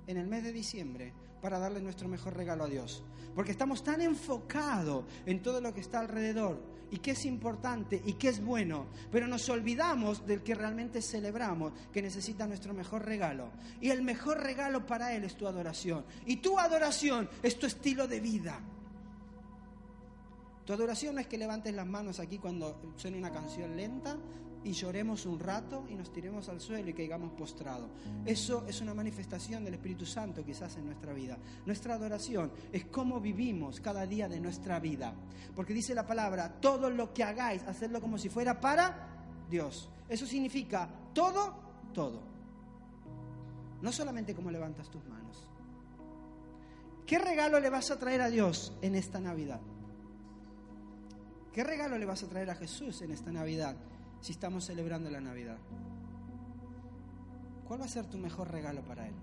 en 0.07 0.15
el 0.15 0.27
mes 0.27 0.45
de 0.45 0.53
diciembre 0.53 1.13
para 1.41 1.59
darle 1.59 1.81
nuestro 1.81 2.07
mejor 2.07 2.37
regalo 2.37 2.63
a 2.63 2.67
Dios. 2.67 3.03
Porque 3.35 3.51
estamos 3.51 3.83
tan 3.83 3.99
enfocados 3.99 5.03
en 5.25 5.41
todo 5.41 5.59
lo 5.59 5.73
que 5.73 5.81
está 5.81 5.99
alrededor 5.99 6.76
y 6.91 6.97
qué 6.99 7.11
es 7.11 7.25
importante 7.25 8.01
y 8.05 8.13
qué 8.13 8.29
es 8.29 8.43
bueno, 8.43 8.87
pero 9.11 9.27
nos 9.27 9.47
olvidamos 9.49 10.25
del 10.25 10.43
que 10.43 10.55
realmente 10.55 11.01
celebramos, 11.01 11.73
que 11.91 12.01
necesita 12.01 12.47
nuestro 12.47 12.73
mejor 12.73 13.05
regalo. 13.05 13.51
Y 13.81 13.89
el 13.89 14.01
mejor 14.01 14.41
regalo 14.41 14.85
para 14.85 15.13
Él 15.13 15.23
es 15.23 15.35
tu 15.35 15.47
adoración. 15.47 16.05
Y 16.25 16.37
tu 16.37 16.57
adoración 16.59 17.29
es 17.43 17.59
tu 17.59 17.65
estilo 17.65 18.07
de 18.07 18.19
vida. 18.19 18.59
Tu 20.65 20.73
adoración 20.73 21.15
no 21.15 21.21
es 21.21 21.27
que 21.27 21.37
levantes 21.37 21.73
las 21.73 21.87
manos 21.87 22.19
aquí 22.19 22.37
cuando 22.37 22.93
suene 22.97 23.17
una 23.17 23.31
canción 23.31 23.75
lenta 23.75 24.17
y 24.67 24.73
lloremos 24.73 25.25
un 25.25 25.39
rato 25.39 25.85
y 25.89 25.95
nos 25.95 26.11
tiremos 26.11 26.49
al 26.49 26.59
suelo 26.59 26.89
y 26.89 26.93
caigamos 26.93 27.31
postrados. 27.31 27.89
Eso 28.25 28.65
es 28.67 28.81
una 28.81 28.93
manifestación 28.93 29.63
del 29.63 29.75
Espíritu 29.75 30.05
Santo 30.05 30.43
quizás 30.43 30.75
en 30.75 30.85
nuestra 30.85 31.13
vida. 31.13 31.37
Nuestra 31.65 31.93
adoración 31.93 32.51
es 32.73 32.83
cómo 32.87 33.21
vivimos 33.21 33.79
cada 33.79 34.05
día 34.05 34.27
de 34.27 34.41
nuestra 34.41 34.81
vida. 34.81 35.13
Porque 35.55 35.73
dice 35.73 35.95
la 35.95 36.05
palabra, 36.05 36.59
todo 36.59 36.89
lo 36.89 37.13
que 37.13 37.23
hagáis, 37.23 37.63
hacerlo 37.63 38.01
como 38.01 38.17
si 38.17 38.27
fuera 38.27 38.59
para 38.59 39.07
Dios. 39.49 39.89
Eso 40.09 40.25
significa 40.25 40.89
todo, 41.13 41.55
todo. 41.93 42.21
No 43.81 43.91
solamente 43.93 44.35
cómo 44.35 44.51
levantas 44.51 44.89
tus 44.89 45.05
manos. 45.05 45.47
¿Qué 47.05 47.19
regalo 47.19 47.61
le 47.61 47.69
vas 47.69 47.89
a 47.89 47.97
traer 47.97 48.19
a 48.19 48.29
Dios 48.29 48.73
en 48.81 48.95
esta 48.95 49.21
Navidad? 49.21 49.61
¿Qué 51.53 51.63
regalo 51.63 51.97
le 51.97 52.05
vas 52.05 52.21
a 52.23 52.27
traer 52.27 52.49
a 52.49 52.55
Jesús 52.55 53.01
en 53.01 53.11
esta 53.11 53.31
Navidad? 53.31 53.77
Si 54.21 54.31
estamos 54.31 54.65
celebrando 54.65 55.09
la 55.09 55.21
Navidad? 55.21 55.57
¿Cuál 57.67 57.81
va 57.81 57.85
a 57.85 57.89
ser 57.89 58.05
tu 58.05 58.17
mejor 58.17 58.49
regalo 58.51 58.83
para 58.83 59.07
Él? 59.07 59.15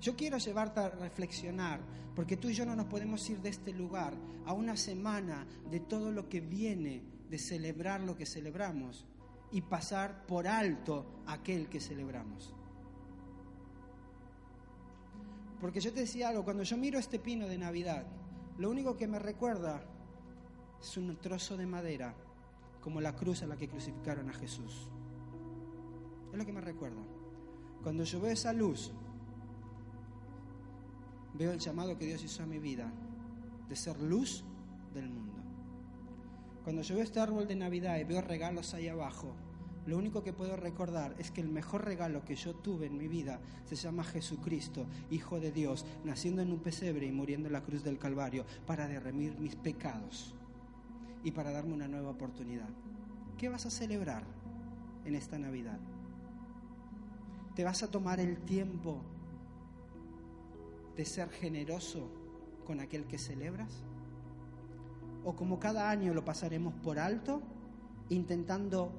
Yo 0.00 0.14
quiero 0.14 0.38
llevarte 0.38 0.80
a 0.80 0.90
reflexionar, 0.90 1.80
porque 2.14 2.36
tú 2.36 2.48
y 2.48 2.54
yo 2.54 2.66
no 2.66 2.76
nos 2.76 2.86
podemos 2.86 3.28
ir 3.30 3.40
de 3.40 3.48
este 3.48 3.72
lugar 3.72 4.14
a 4.44 4.52
una 4.52 4.76
semana 4.76 5.46
de 5.70 5.80
todo 5.80 6.12
lo 6.12 6.28
que 6.28 6.40
viene 6.40 7.02
de 7.28 7.38
celebrar 7.38 8.00
lo 8.00 8.16
que 8.16 8.26
celebramos 8.26 9.06
y 9.50 9.62
pasar 9.62 10.26
por 10.26 10.46
alto 10.46 11.22
aquel 11.26 11.68
que 11.68 11.80
celebramos. 11.80 12.52
Porque 15.60 15.80
yo 15.80 15.92
te 15.92 16.00
decía 16.00 16.28
algo, 16.28 16.44
cuando 16.44 16.62
yo 16.62 16.76
miro 16.76 16.98
este 16.98 17.18
pino 17.18 17.48
de 17.48 17.56
Navidad, 17.56 18.04
lo 18.58 18.70
único 18.70 18.96
que 18.96 19.06
me 19.06 19.18
recuerda 19.18 19.82
es 20.84 20.98
un 20.98 21.16
trozo 21.16 21.56
de 21.56 21.66
madera, 21.66 22.14
como 22.82 23.00
la 23.00 23.16
cruz 23.16 23.42
a 23.42 23.46
la 23.46 23.56
que 23.56 23.68
crucificaron 23.68 24.28
a 24.28 24.34
Jesús. 24.34 24.86
Es 26.30 26.38
lo 26.38 26.44
que 26.44 26.52
me 26.52 26.60
recuerda. 26.60 27.00
Cuando 27.82 28.04
yo 28.04 28.20
veo 28.20 28.30
esa 28.30 28.52
luz, 28.52 28.92
veo 31.32 31.52
el 31.52 31.58
llamado 31.58 31.96
que 31.96 32.04
Dios 32.04 32.22
hizo 32.22 32.42
a 32.42 32.46
mi 32.46 32.58
vida 32.58 32.92
de 33.66 33.76
ser 33.76 33.98
luz 33.98 34.44
del 34.92 35.08
mundo. 35.08 35.32
Cuando 36.64 36.82
yo 36.82 36.96
veo 36.96 37.04
este 37.04 37.18
árbol 37.18 37.48
de 37.48 37.56
Navidad 37.56 37.98
y 37.98 38.04
veo 38.04 38.20
regalos 38.20 38.74
ahí 38.74 38.88
abajo, 38.88 39.34
lo 39.86 39.96
único 39.96 40.22
que 40.22 40.34
puedo 40.34 40.54
recordar 40.54 41.14
es 41.18 41.30
que 41.30 41.40
el 41.40 41.48
mejor 41.48 41.86
regalo 41.86 42.26
que 42.26 42.36
yo 42.36 42.54
tuve 42.54 42.86
en 42.86 42.98
mi 42.98 43.08
vida 43.08 43.40
se 43.64 43.76
llama 43.76 44.04
Jesucristo, 44.04 44.86
Hijo 45.10 45.40
de 45.40 45.50
Dios, 45.50 45.86
naciendo 46.04 46.42
en 46.42 46.52
un 46.52 46.60
pesebre 46.60 47.06
y 47.06 47.12
muriendo 47.12 47.48
en 47.48 47.54
la 47.54 47.62
cruz 47.62 47.82
del 47.82 47.98
Calvario 47.98 48.44
para 48.66 48.86
derremir 48.86 49.38
mis 49.38 49.56
pecados 49.56 50.34
y 51.24 51.32
para 51.32 51.50
darme 51.50 51.72
una 51.72 51.88
nueva 51.88 52.10
oportunidad. 52.10 52.68
¿Qué 53.38 53.48
vas 53.48 53.66
a 53.66 53.70
celebrar 53.70 54.22
en 55.04 55.14
esta 55.14 55.38
Navidad? 55.38 55.80
¿Te 57.56 57.64
vas 57.64 57.82
a 57.82 57.90
tomar 57.90 58.20
el 58.20 58.38
tiempo 58.42 59.00
de 60.96 61.04
ser 61.04 61.30
generoso 61.30 62.10
con 62.66 62.78
aquel 62.78 63.06
que 63.06 63.18
celebras? 63.18 63.82
¿O 65.24 65.34
como 65.34 65.58
cada 65.58 65.90
año 65.90 66.12
lo 66.12 66.24
pasaremos 66.24 66.74
por 66.74 66.98
alto, 66.98 67.40
intentando 68.10 68.92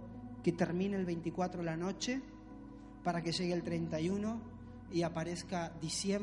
que 0.43 0.51
termine 0.51 0.97
el 0.97 1.05
24 1.05 1.61
la 1.61 1.77
noche 1.77 2.21
para 3.03 3.21
que 3.21 3.31
llegue 3.31 3.53
el 3.53 3.63
31 3.63 4.41
y 4.91 5.03
aparezca 5.03 5.73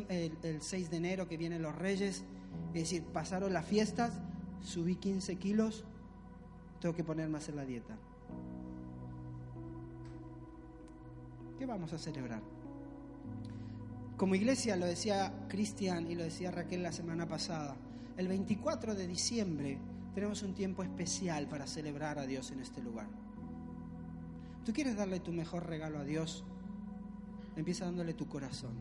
el, 0.09 0.39
el 0.43 0.63
6 0.63 0.91
de 0.91 0.97
enero 0.97 1.29
que 1.29 1.37
vienen 1.37 1.63
los 1.63 1.77
reyes? 1.77 2.25
Es 2.69 2.75
decir, 2.75 3.05
pasaron 3.05 3.53
las 3.53 3.65
fiestas, 3.67 4.21
subí 4.61 4.97
15 4.97 5.37
kilos, 5.37 5.85
tengo 6.83 6.97
que 6.97 7.05
poner 7.05 7.29
más 7.29 7.49
en 7.49 7.55
la 7.55 7.65
dieta. 7.65 7.97
¿Qué 11.57 11.65
vamos 11.65 11.93
a 11.93 11.99
celebrar? 11.99 12.43
Como 14.17 14.35
iglesia, 14.35 14.75
lo 14.75 14.87
decía 14.87 15.33
Cristian 15.49 16.11
y 16.11 16.17
lo 16.17 16.25
decía 16.25 16.51
Raquel 16.51 16.83
la 16.83 16.91
semana 16.91 17.29
pasada, 17.29 17.77
el 18.17 18.27
24 18.27 18.97
de 18.97 19.07
diciembre 19.07 19.79
tenemos 20.13 20.43
un 20.43 20.55
tiempo 20.55 20.83
especial 20.83 21.47
para 21.47 21.69
celebrar 21.69 22.19
a 22.19 22.27
Dios 22.27 22.51
en 22.51 22.59
este 22.59 22.83
lugar. 22.83 23.07
¿Tú 24.67 24.73
quieres 24.73 24.97
darle 24.97 25.21
tu 25.21 25.31
mejor 25.31 25.69
regalo 25.69 26.01
a 26.01 26.05
Dios? 26.05 26.43
Empieza 27.55 27.85
dándole 27.85 28.13
tu 28.13 28.27
corazón. 28.27 28.73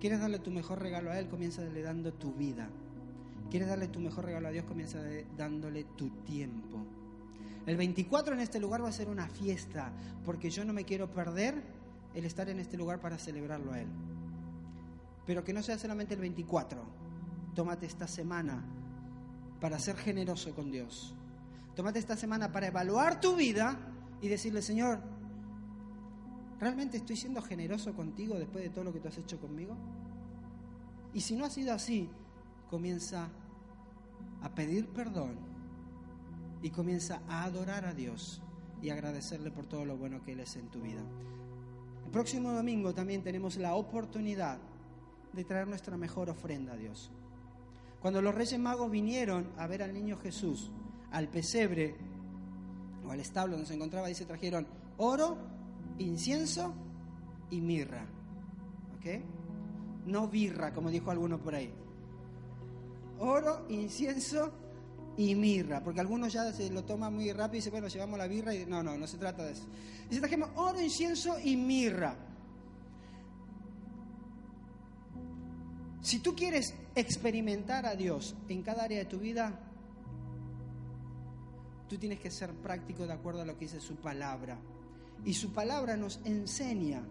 ¿Quieres 0.00 0.18
darle 0.18 0.40
tu 0.40 0.50
mejor 0.50 0.82
regalo 0.82 1.12
a 1.12 1.18
Él? 1.20 1.28
Comienza 1.28 1.62
darle 1.62 1.82
dando 1.82 2.12
tu 2.12 2.32
vida. 2.32 2.68
¿Quieres 3.50 3.68
darle 3.68 3.88
tu 3.88 3.98
mejor 3.98 4.26
regalo 4.26 4.48
a 4.48 4.50
Dios? 4.52 4.64
Comienza 4.64 5.00
dándole 5.36 5.84
tu 5.96 6.08
tiempo. 6.24 6.78
El 7.66 7.76
24 7.76 8.34
en 8.34 8.40
este 8.40 8.60
lugar 8.60 8.82
va 8.82 8.88
a 8.88 8.92
ser 8.92 9.08
una 9.08 9.28
fiesta, 9.28 9.92
porque 10.24 10.50
yo 10.50 10.64
no 10.64 10.72
me 10.72 10.84
quiero 10.84 11.10
perder 11.12 11.60
el 12.14 12.24
estar 12.24 12.48
en 12.48 12.60
este 12.60 12.76
lugar 12.76 13.00
para 13.00 13.18
celebrarlo 13.18 13.72
a 13.72 13.80
Él. 13.80 13.88
Pero 15.26 15.42
que 15.42 15.52
no 15.52 15.62
sea 15.62 15.78
solamente 15.78 16.14
el 16.14 16.20
24. 16.20 16.80
Tómate 17.54 17.86
esta 17.86 18.06
semana 18.06 18.64
para 19.60 19.78
ser 19.80 19.96
generoso 19.96 20.54
con 20.54 20.70
Dios. 20.70 21.14
Tómate 21.74 21.98
esta 21.98 22.16
semana 22.16 22.52
para 22.52 22.68
evaluar 22.68 23.20
tu 23.20 23.34
vida 23.34 23.78
y 24.22 24.28
decirle, 24.28 24.62
Señor, 24.62 25.00
¿realmente 26.60 26.98
estoy 26.98 27.16
siendo 27.16 27.42
generoso 27.42 27.94
contigo 27.94 28.38
después 28.38 28.62
de 28.62 28.70
todo 28.70 28.84
lo 28.84 28.92
que 28.92 29.00
tú 29.00 29.08
has 29.08 29.18
hecho 29.18 29.40
conmigo? 29.40 29.76
Y 31.12 31.20
si 31.20 31.34
no 31.34 31.44
ha 31.44 31.50
sido 31.50 31.74
así, 31.74 32.08
comienza 32.70 33.28
a 34.42 34.54
pedir 34.54 34.88
perdón 34.88 35.36
y 36.62 36.70
comienza 36.70 37.22
a 37.28 37.44
adorar 37.44 37.84
a 37.84 37.94
Dios 37.94 38.42
y 38.82 38.90
agradecerle 38.90 39.50
por 39.50 39.66
todo 39.66 39.84
lo 39.84 39.96
bueno 39.96 40.22
que 40.22 40.32
Él 40.32 40.40
es 40.40 40.56
en 40.56 40.68
tu 40.68 40.80
vida. 40.80 41.02
El 42.04 42.10
próximo 42.10 42.52
domingo 42.52 42.94
también 42.94 43.22
tenemos 43.22 43.56
la 43.56 43.74
oportunidad 43.74 44.58
de 45.32 45.44
traer 45.44 45.68
nuestra 45.68 45.96
mejor 45.96 46.30
ofrenda 46.30 46.72
a 46.72 46.76
Dios. 46.76 47.10
Cuando 48.00 48.22
los 48.22 48.34
Reyes 48.34 48.58
Magos 48.58 48.90
vinieron 48.90 49.48
a 49.58 49.66
ver 49.66 49.82
al 49.82 49.92
niño 49.92 50.18
Jesús, 50.18 50.70
al 51.12 51.28
pesebre 51.28 51.96
o 53.06 53.10
al 53.10 53.20
establo 53.20 53.52
donde 53.52 53.68
se 53.68 53.74
encontraba, 53.74 54.08
dice, 54.08 54.24
trajeron 54.24 54.66
oro, 54.96 55.36
incienso 55.98 56.74
y 57.50 57.60
mirra. 57.60 58.06
¿Ok? 58.96 59.22
No 60.06 60.28
birra, 60.28 60.72
como 60.72 60.90
dijo 60.90 61.10
alguno 61.10 61.38
por 61.38 61.54
ahí. 61.54 61.72
Oro, 63.20 63.66
incienso 63.68 64.50
y 65.16 65.34
mirra, 65.34 65.82
porque 65.82 66.00
algunos 66.00 66.32
ya 66.32 66.50
se 66.52 66.70
lo 66.70 66.84
toman 66.84 67.14
muy 67.14 67.30
rápido 67.32 67.56
y 67.56 67.58
dicen, 67.58 67.72
bueno, 67.72 67.88
llevamos 67.88 68.18
la 68.18 68.26
birra 68.26 68.54
y 68.54 68.64
no, 68.64 68.82
no, 68.82 68.96
no 68.96 69.06
se 69.06 69.18
trata 69.18 69.44
de 69.44 69.52
eso. 69.52 69.64
Dice, 70.08 70.20
trajimos 70.20 70.50
oro, 70.56 70.80
incienso 70.80 71.36
y 71.38 71.56
mirra. 71.56 72.16
Si 76.00 76.20
tú 76.20 76.34
quieres 76.34 76.74
experimentar 76.94 77.84
a 77.84 77.94
Dios 77.94 78.34
en 78.48 78.62
cada 78.62 78.84
área 78.84 78.98
de 78.98 79.04
tu 79.04 79.18
vida, 79.18 79.52
tú 81.88 81.98
tienes 81.98 82.20
que 82.20 82.30
ser 82.30 82.54
práctico 82.54 83.06
de 83.06 83.12
acuerdo 83.12 83.42
a 83.42 83.44
lo 83.44 83.58
que 83.58 83.66
dice 83.66 83.80
su 83.80 83.96
palabra. 83.96 84.58
Y 85.24 85.34
su 85.34 85.52
palabra 85.52 85.98
nos 85.98 86.20
enseña 86.24 87.02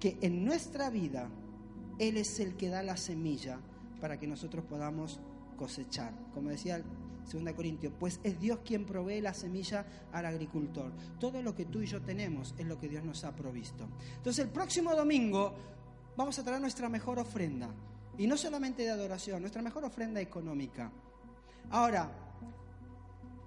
que 0.00 0.18
en 0.20 0.44
nuestra 0.44 0.90
vida 0.90 1.28
Él 2.00 2.16
es 2.16 2.40
el 2.40 2.56
que 2.56 2.68
da 2.68 2.82
la 2.82 2.96
semilla 2.96 3.60
para 4.00 4.18
que 4.18 4.26
nosotros 4.26 4.64
podamos 4.64 5.20
cosechar. 5.56 6.12
Como 6.34 6.50
decía 6.50 6.82
2 7.32 7.52
Corintios, 7.54 7.92
pues 7.98 8.20
es 8.22 8.38
Dios 8.38 8.60
quien 8.64 8.84
provee 8.84 9.20
la 9.20 9.34
semilla 9.34 9.84
al 10.12 10.26
agricultor. 10.26 10.92
Todo 11.18 11.42
lo 11.42 11.54
que 11.54 11.64
tú 11.64 11.80
y 11.80 11.86
yo 11.86 12.00
tenemos 12.02 12.54
es 12.58 12.66
lo 12.66 12.78
que 12.78 12.88
Dios 12.88 13.04
nos 13.04 13.24
ha 13.24 13.34
provisto. 13.34 13.88
Entonces 14.16 14.44
el 14.44 14.50
próximo 14.50 14.94
domingo 14.94 15.54
vamos 16.16 16.38
a 16.38 16.44
traer 16.44 16.60
nuestra 16.60 16.88
mejor 16.88 17.18
ofrenda. 17.18 17.68
Y 18.18 18.26
no 18.26 18.36
solamente 18.36 18.82
de 18.82 18.90
adoración, 18.90 19.40
nuestra 19.40 19.60
mejor 19.60 19.84
ofrenda 19.84 20.20
económica. 20.20 20.90
Ahora, 21.70 22.10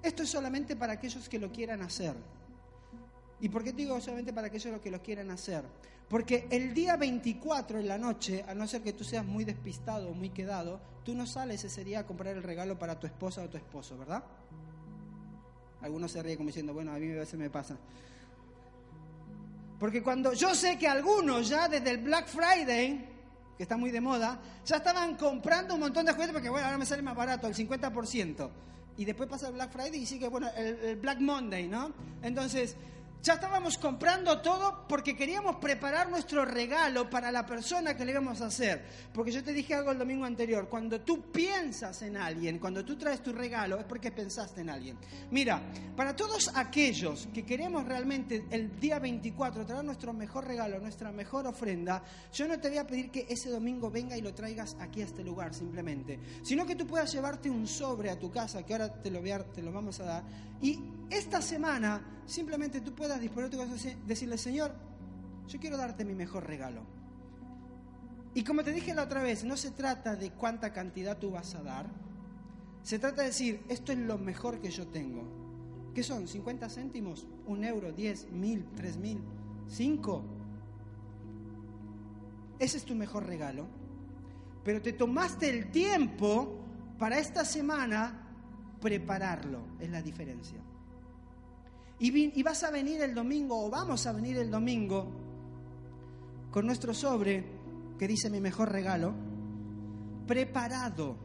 esto 0.04 0.24
es 0.24 0.30
solamente 0.30 0.76
para 0.76 0.93
aquellos 0.93 1.28
que 1.28 1.39
lo 1.39 1.52
quieran 1.52 1.82
hacer. 1.82 2.16
¿Y 3.41 3.50
por 3.50 3.64
qué 3.64 3.72
digo 3.72 4.00
solamente 4.02 4.34
para 4.34 4.47
aquellos 4.47 4.80
que 4.82 4.91
lo 4.91 5.02
quieran 5.02 5.32
hacer? 5.32 5.64
Porque 6.10 6.47
el 6.49 6.74
día 6.74 6.97
24 6.97 7.80
en 7.80 7.88
la 7.88 7.99
noche, 7.99 8.43
a 8.47 8.55
no 8.55 8.68
ser 8.68 8.82
que 8.82 8.93
tú 8.93 9.03
seas 9.03 9.24
muy 9.24 9.45
despistado 9.45 10.10
o 10.10 10.14
muy 10.14 10.32
quedado, 10.32 10.80
tú 11.03 11.14
no 11.14 11.28
sales 11.28 11.64
ese 11.64 11.84
día 11.84 11.99
a 11.99 12.05
comprar 12.07 12.36
el 12.36 12.41
regalo 12.41 12.80
para 12.80 12.99
tu 12.99 13.05
esposa 13.05 13.43
o 13.43 13.49
tu 13.49 13.57
esposo, 13.57 13.95
¿verdad? 13.95 14.24
Algunos 15.82 16.12
se 16.12 16.24
ríen 16.24 16.38
como 16.38 16.47
diciendo, 16.47 16.74
bueno, 16.74 16.91
a 16.91 16.97
mí 16.97 17.12
a 17.12 17.20
veces 17.20 17.39
me 17.39 17.51
pasa. 17.51 17.78
Porque 19.80 20.01
cuando 20.01 20.34
yo 20.34 20.55
sé 20.55 20.80
que 20.80 20.88
algunos 20.88 21.47
ya 21.47 21.70
desde 21.70 21.91
el 21.91 21.99
Black 21.99 22.28
Friday, 22.28 23.05
que 23.55 23.64
está 23.64 23.78
muy 23.78 23.91
de 23.91 24.01
moda, 24.01 24.39
ya 24.66 24.78
estaban 24.78 25.16
comprando 25.16 25.76
un 25.76 25.82
montón 25.82 26.07
de 26.07 26.14
juguetes 26.14 26.34
porque, 26.34 26.49
bueno, 26.49 26.66
ahora 26.66 26.80
me 26.80 26.88
sale 26.88 27.03
más 27.03 27.16
barato, 27.16 27.47
el 27.47 27.53
50%. 27.55 28.49
Y 28.97 29.05
después 29.05 29.30
pasa 29.30 29.47
el 29.47 29.53
Black 29.53 29.72
Friday 29.72 30.01
y 30.01 30.05
sigue, 30.07 30.28
bueno, 30.28 30.49
el, 30.57 30.76
el 30.80 30.95
Black 30.95 31.20
Monday, 31.20 31.68
¿no? 31.68 31.93
Entonces, 32.24 32.76
ya 33.22 33.34
estábamos 33.34 33.78
comprando 33.78 34.39
todo 34.41 34.86
porque 34.88 35.15
queríamos 35.15 35.57
preparar 35.57 36.09
nuestro 36.09 36.45
regalo 36.45 37.09
para 37.09 37.32
la 37.32 37.45
persona 37.45 37.95
que 37.95 38.05
le 38.05 38.11
íbamos 38.11 38.41
a 38.41 38.45
hacer. 38.45 38.86
Porque 39.13 39.32
yo 39.32 39.43
te 39.43 39.53
dije 39.53 39.74
algo 39.74 39.91
el 39.91 39.97
domingo 39.97 40.26
anterior, 40.26 40.70
cuando 40.70 41.01
tú 41.01 41.32
piensas 41.32 42.01
en 42.01 42.15
alguien, 42.15 42.59
cuando 42.59 42.86
tú 42.86 42.97
traes 42.97 43.22
tu 43.22 43.34
regalo, 43.34 43.78
es 43.78 43.86
porque 43.86 44.11
pensaste 44.11 44.61
en 44.61 44.70
alguien. 44.70 44.97
Mira, 45.32 45.61
para 45.95 46.15
todos 46.15 46.49
aquellos 46.55 47.28
que 47.34 47.45
queremos 47.45 47.86
realmente 47.86 48.45
el 48.51 48.80
día 48.80 48.99
24 48.99 49.65
traer 49.65 49.84
nuestro 49.84 50.13
mejor 50.13 50.47
regalo, 50.47 50.80
nuestra 50.80 51.11
mejor 51.11 51.47
ofrenda, 51.47 52.01
yo 52.34 52.47
no 52.47 52.59
te 52.59 52.70
voy 52.70 52.78
a 52.78 52.88
pedir 52.88 53.11
que 53.11 53.26
ese 53.30 53.49
domingo 53.49 53.91
venga 53.91 54.17
y 54.17 54.22
lo 54.22 54.34
traigas 54.34 54.78
aquí 54.80 55.01
a 55.01 55.05
este 55.05 55.24
lugar 55.24 55.53
simplemente, 55.53 56.20
sino 56.43 56.65
que 56.65 56.76
tú 56.76 56.88
puedas 56.88 57.11
llevarte 57.11 57.49
un 57.49 57.67
sobre 57.67 58.09
a 58.09 58.17
tu 58.17 58.32
casa, 58.32 58.63
que 58.63 58.74
ahora 58.74 59.01
te 59.01 59.11
lo, 59.11 59.20
voy 59.20 59.34
te 59.53 59.61
lo 59.61 59.72
vamos 59.72 59.99
a 59.99 60.03
dar, 60.05 60.24
y 60.61 60.80
esta 61.09 61.41
semana 61.41 62.18
simplemente 62.30 62.82
tú 62.82 62.94
puedas 62.94 63.20
disponer 63.20 63.50
tu 63.50 63.58
y 63.62 64.08
decirle, 64.08 64.38
Señor, 64.38 64.74
yo 65.48 65.60
quiero 65.60 65.78
darte 65.78 66.06
mi 66.06 66.14
mejor 66.14 66.46
regalo. 66.46 66.82
Y 68.34 68.44
como 68.44 68.64
te 68.64 68.72
dije 68.72 68.94
la 68.94 69.04
otra 69.04 69.24
vez, 69.24 69.44
no 69.44 69.58
se 69.58 69.72
trata 69.72 70.16
de 70.16 70.32
cuánta 70.32 70.72
cantidad 70.72 71.18
tú 71.18 71.32
vas 71.32 71.56
a 71.56 71.64
dar, 71.64 71.88
se 72.84 73.00
trata 73.00 73.22
de 73.22 73.30
decir, 73.30 73.64
esto 73.68 73.92
es 73.92 73.98
lo 73.98 74.18
mejor 74.18 74.62
que 74.62 74.70
yo 74.70 74.88
tengo. 74.88 75.24
¿Qué 75.94 76.04
son? 76.04 76.28
¿50 76.28 76.70
céntimos? 76.70 77.28
¿Un 77.48 77.64
euro? 77.64 77.96
¿10? 77.96 78.30
¿Mil? 78.30 78.66
¿Tres 78.76 78.98
mil? 78.98 79.20
¿Cinco? 79.68 80.24
Ese 82.60 82.78
es 82.78 82.86
tu 82.86 82.96
mejor 82.96 83.26
regalo. 83.26 83.68
Pero 84.64 84.82
te 84.82 84.94
tomaste 84.94 85.50
el 85.50 85.72
tiempo 85.72 86.60
para 86.98 87.18
esta 87.18 87.44
semana 87.44 88.28
prepararlo, 88.80 89.62
es 89.80 89.90
la 89.90 90.02
diferencia. 90.02 90.60
Y, 92.02 92.43
vas 92.43 92.64
a 92.64 92.72
venir 92.72 93.02
el 93.02 93.14
domingo, 93.14 93.66
o 93.66 93.70
vamos 93.70 94.08
a 94.08 94.14
venir 94.14 94.38
el 94.38 94.50
domingo, 94.50 95.06
con 96.50 96.66
nuestro 96.66 96.93
sobre, 96.93 97.43
que 97.97 98.08
dice 98.08 98.30
mi 98.30 98.39
mejor 98.39 98.72
regalo, 98.72 99.14
preparado. 100.26 101.18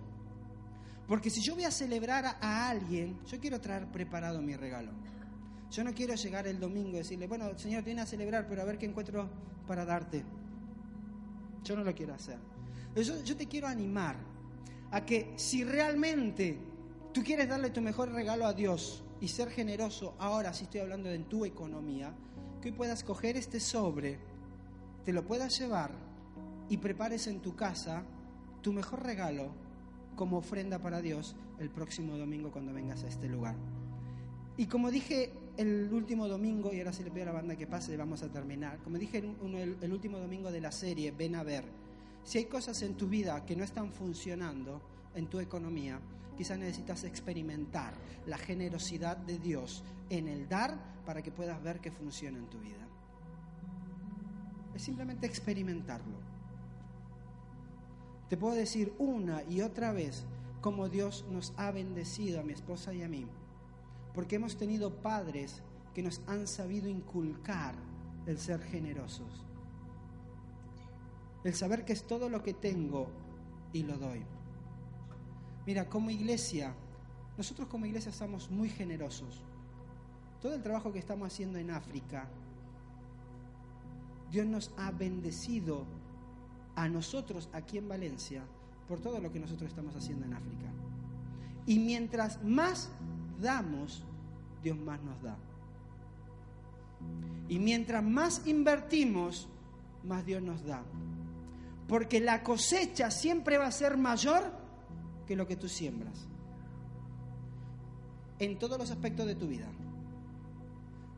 Porque 1.06 1.30
si 1.30 1.40
yo 1.42 1.54
voy 1.54 1.64
a 1.64 1.70
celebrar 1.70 2.24
a, 2.40 2.68
alguien, 2.68 3.20
yo 3.26 3.38
quiero 3.38 3.60
traer 3.60 3.86
preparado 3.86 4.42
mi 4.42 4.56
regalo. 4.56 4.90
Yo 5.70 5.84
no 5.84 5.94
quiero 5.94 6.14
llegar 6.14 6.48
el 6.48 6.58
domingo 6.58 6.90
y 6.90 6.98
decirle, 6.98 7.28
bueno, 7.28 7.56
Señor, 7.56 7.84
viene 7.84 8.00
a 8.00 8.06
celebrar, 8.06 8.48
pero 8.48 8.62
a 8.62 8.64
ver 8.64 8.76
qué 8.76 8.86
encuentro 8.86 9.28
para 9.68 9.84
darte. 9.84 10.24
Yo 11.62 11.76
no 11.76 11.84
lo 11.84 11.94
quiero 11.94 12.14
hacer. 12.14 12.38
Yo, 12.96 13.22
yo 13.22 13.36
te 13.36 13.46
quiero 13.46 13.68
animar 13.68 14.16
a 14.90 15.04
que 15.04 15.34
si 15.36 15.62
realmente 15.62 16.58
tú 17.12 17.22
quieres 17.22 17.48
darle 17.48 17.70
tu 17.70 17.80
mejor 17.80 18.10
regalo 18.10 18.44
a 18.46 18.52
Dios, 18.52 19.03
y 19.24 19.28
ser 19.28 19.48
generoso, 19.48 20.14
ahora 20.18 20.52
si 20.52 20.64
estoy 20.64 20.80
hablando 20.80 21.08
de 21.08 21.18
tu 21.20 21.46
economía, 21.46 22.12
que 22.60 22.68
hoy 22.68 22.74
puedas 22.74 23.02
coger 23.02 23.38
este 23.38 23.58
sobre, 23.58 24.18
te 25.02 25.14
lo 25.14 25.24
puedas 25.24 25.58
llevar 25.58 25.92
y 26.68 26.76
prepares 26.76 27.26
en 27.26 27.40
tu 27.40 27.56
casa 27.56 28.04
tu 28.60 28.74
mejor 28.74 29.02
regalo 29.02 29.48
como 30.14 30.36
ofrenda 30.36 30.78
para 30.78 31.00
Dios 31.00 31.36
el 31.58 31.70
próximo 31.70 32.18
domingo 32.18 32.52
cuando 32.52 32.74
vengas 32.74 33.02
a 33.04 33.08
este 33.08 33.26
lugar. 33.30 33.56
Y 34.58 34.66
como 34.66 34.90
dije 34.90 35.32
el 35.56 35.90
último 35.90 36.28
domingo, 36.28 36.74
y 36.74 36.80
ahora 36.80 36.92
se 36.92 37.02
le 37.02 37.10
pido 37.10 37.22
a 37.22 37.26
la 37.28 37.32
banda 37.32 37.56
que 37.56 37.66
pase, 37.66 37.96
vamos 37.96 38.22
a 38.22 38.28
terminar, 38.28 38.76
como 38.80 38.98
dije 38.98 39.20
el, 39.20 39.78
el 39.80 39.90
último 39.90 40.18
domingo 40.18 40.52
de 40.52 40.60
la 40.60 40.70
serie, 40.70 41.12
ven 41.12 41.34
a 41.34 41.42
ver, 41.42 41.64
si 42.24 42.36
hay 42.36 42.44
cosas 42.44 42.82
en 42.82 42.94
tu 42.94 43.08
vida 43.08 43.42
que 43.46 43.56
no 43.56 43.64
están 43.64 43.90
funcionando 43.90 44.82
en 45.14 45.28
tu 45.28 45.40
economía, 45.40 45.98
Quizás 46.36 46.58
necesitas 46.58 47.04
experimentar 47.04 47.94
la 48.26 48.38
generosidad 48.38 49.16
de 49.16 49.38
Dios 49.38 49.84
en 50.10 50.28
el 50.28 50.48
dar 50.48 50.78
para 51.04 51.22
que 51.22 51.30
puedas 51.30 51.62
ver 51.62 51.80
que 51.80 51.90
funciona 51.90 52.38
en 52.38 52.46
tu 52.46 52.58
vida. 52.58 52.88
Es 54.74 54.82
simplemente 54.82 55.26
experimentarlo. 55.26 56.18
Te 58.28 58.36
puedo 58.36 58.54
decir 58.54 58.94
una 58.98 59.42
y 59.44 59.60
otra 59.60 59.92
vez 59.92 60.24
cómo 60.60 60.88
Dios 60.88 61.24
nos 61.30 61.52
ha 61.56 61.70
bendecido 61.70 62.40
a 62.40 62.42
mi 62.42 62.52
esposa 62.52 62.92
y 62.94 63.02
a 63.02 63.08
mí, 63.08 63.26
porque 64.14 64.36
hemos 64.36 64.56
tenido 64.56 65.02
padres 65.02 65.62
que 65.92 66.02
nos 66.02 66.20
han 66.26 66.46
sabido 66.46 66.88
inculcar 66.88 67.74
el 68.26 68.38
ser 68.38 68.60
generosos, 68.62 69.44
el 71.44 71.54
saber 71.54 71.84
que 71.84 71.92
es 71.92 72.06
todo 72.06 72.28
lo 72.28 72.42
que 72.42 72.54
tengo 72.54 73.08
y 73.72 73.82
lo 73.82 73.98
doy. 73.98 74.24
Mira, 75.66 75.88
como 75.88 76.10
iglesia, 76.10 76.74
nosotros 77.36 77.68
como 77.68 77.86
iglesia 77.86 78.10
estamos 78.10 78.50
muy 78.50 78.68
generosos. 78.68 79.42
Todo 80.40 80.54
el 80.54 80.62
trabajo 80.62 80.92
que 80.92 80.98
estamos 80.98 81.32
haciendo 81.32 81.58
en 81.58 81.70
África, 81.70 82.28
Dios 84.30 84.46
nos 84.46 84.72
ha 84.76 84.90
bendecido 84.90 85.86
a 86.76 86.88
nosotros 86.88 87.48
aquí 87.52 87.78
en 87.78 87.88
Valencia 87.88 88.42
por 88.88 89.00
todo 89.00 89.20
lo 89.20 89.32
que 89.32 89.40
nosotros 89.40 89.70
estamos 89.70 89.94
haciendo 89.96 90.26
en 90.26 90.34
África. 90.34 90.66
Y 91.66 91.78
mientras 91.78 92.42
más 92.44 92.90
damos, 93.40 94.04
Dios 94.62 94.76
más 94.76 95.00
nos 95.02 95.22
da. 95.22 95.36
Y 97.48 97.58
mientras 97.58 98.02
más 98.02 98.46
invertimos, 98.46 99.48
más 100.02 100.26
Dios 100.26 100.42
nos 100.42 100.64
da. 100.64 100.82
Porque 101.88 102.20
la 102.20 102.42
cosecha 102.42 103.10
siempre 103.10 103.56
va 103.58 103.66
a 103.66 103.72
ser 103.72 103.96
mayor 103.96 104.63
que 105.26 105.36
lo 105.36 105.46
que 105.46 105.56
tú 105.56 105.68
siembras. 105.68 106.26
En 108.38 108.58
todos 108.58 108.78
los 108.78 108.90
aspectos 108.90 109.26
de 109.26 109.34
tu 109.34 109.48
vida. 109.48 109.68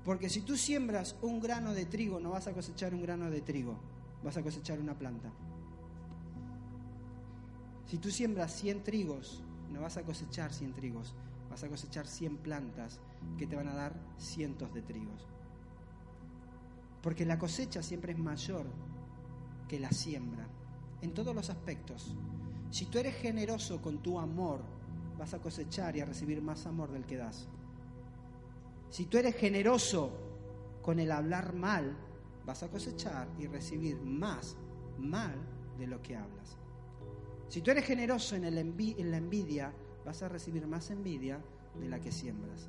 Porque 0.05 0.29
si 0.29 0.43
tú 0.43 0.57
siembras 0.57 1.17
un 1.23 1.41
grano 1.41 1.75
de 1.75 1.87
trigo, 1.87 2.21
no 2.21 2.31
vas 2.31 2.47
a 2.47 2.53
cosechar 2.53 2.95
un 2.95 3.03
grano 3.03 3.29
de 3.31 3.41
trigo, 3.41 3.77
vas 4.23 4.37
a 4.37 4.43
cosechar 4.43 4.79
una 4.79 4.97
planta. 4.97 5.33
Si 7.87 7.99
tú 7.99 8.11
siembras 8.11 8.53
100 8.55 8.85
trigos, 8.85 9.43
no 9.73 9.81
vas 9.81 9.97
a 9.97 10.03
cosechar 10.03 10.53
100 10.53 10.75
trigos, 10.75 11.15
vas 11.51 11.65
a 11.65 11.69
cosechar 11.69 12.07
100 12.07 12.37
plantas 12.39 13.01
que 13.39 13.47
te 13.47 13.57
van 13.57 13.69
a 13.69 13.75
dar 13.75 13.95
cientos 14.19 14.73
de 14.75 14.83
trigos. 14.83 15.27
Porque 17.03 17.25
la 17.25 17.39
cosecha 17.39 17.83
siempre 17.83 18.13
es 18.13 18.19
mayor 18.19 18.67
que 19.69 19.81
la 19.81 19.91
siembra, 19.91 20.47
en 21.03 21.15
todos 21.15 21.35
los 21.35 21.51
aspectos. 21.51 22.15
Si 22.71 22.87
tú 22.87 22.99
eres 22.99 23.15
generoso 23.17 23.81
con 23.81 23.99
tu 23.99 24.19
amor, 24.19 24.61
vas 25.19 25.35
a 25.35 25.39
cosechar 25.39 25.97
y 25.97 26.01
a 26.01 26.05
recibir 26.05 26.43
más 26.43 26.67
amor 26.67 26.91
del 26.93 27.05
que 27.05 27.17
das. 27.17 27.49
Si 28.91 29.07
tú 29.07 29.19
eres 29.19 29.37
generoso 29.37 30.11
con 30.83 31.01
el 31.01 31.11
hablar 31.11 31.55
mal, 31.55 31.97
vas 32.45 32.63
a 32.63 32.69
cosechar 32.69 33.29
y 33.39 33.47
recibir 33.47 34.01
más 34.01 34.57
mal 34.99 35.35
de 35.79 35.87
lo 35.87 36.01
que 36.03 36.17
hablas. 36.17 36.57
Si 37.49 37.61
tú 37.61 37.71
eres 37.71 37.85
generoso 37.85 38.37
en, 38.37 38.55
la 38.55 39.17
envidia, 39.17 39.73
vas 40.05 40.23
a 40.23 40.29
recibir 40.29 40.67
más 40.67 40.91
envidia 40.91 41.41
de 41.79 41.89
la 41.89 42.01
que 42.01 42.13
siembras. 42.13 42.69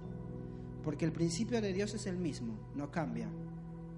Porque 0.83 1.05
el 1.05 1.11
principio 1.11 1.61
de 1.61 1.73
Dios 1.73 1.93
es 1.93 2.05
el 2.05 2.17
mismo, 2.17 2.53
no 2.75 2.91
cambia. 2.91 3.29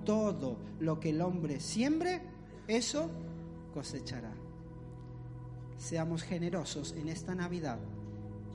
Todo 0.06 0.58
lo 0.80 1.00
que 1.00 1.10
el 1.10 1.22
hombre 1.22 1.60
siembre, 1.60 2.22
eso 2.68 3.10
cosechará. 3.74 4.34
Seamos 5.80 6.24
generosos 6.24 6.94
en 6.98 7.08
esta 7.08 7.34
Navidad 7.34 7.80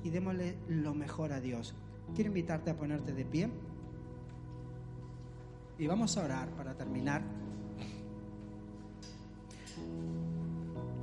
y 0.03 0.11
démosle 0.11 0.59
lo 0.69 0.95
mejor 0.95 1.33
a 1.33 1.41
Dios. 1.41 1.75
Quiero 2.15 2.29
invitarte 2.29 2.71
a 2.71 2.77
ponerte 2.77 3.15
de 3.15 3.25
pie 3.25 3.49
y 5.79 5.87
vamos 5.87 6.17
a 6.19 6.25
orar 6.25 6.51
para 6.51 6.75
terminar. 6.75 7.23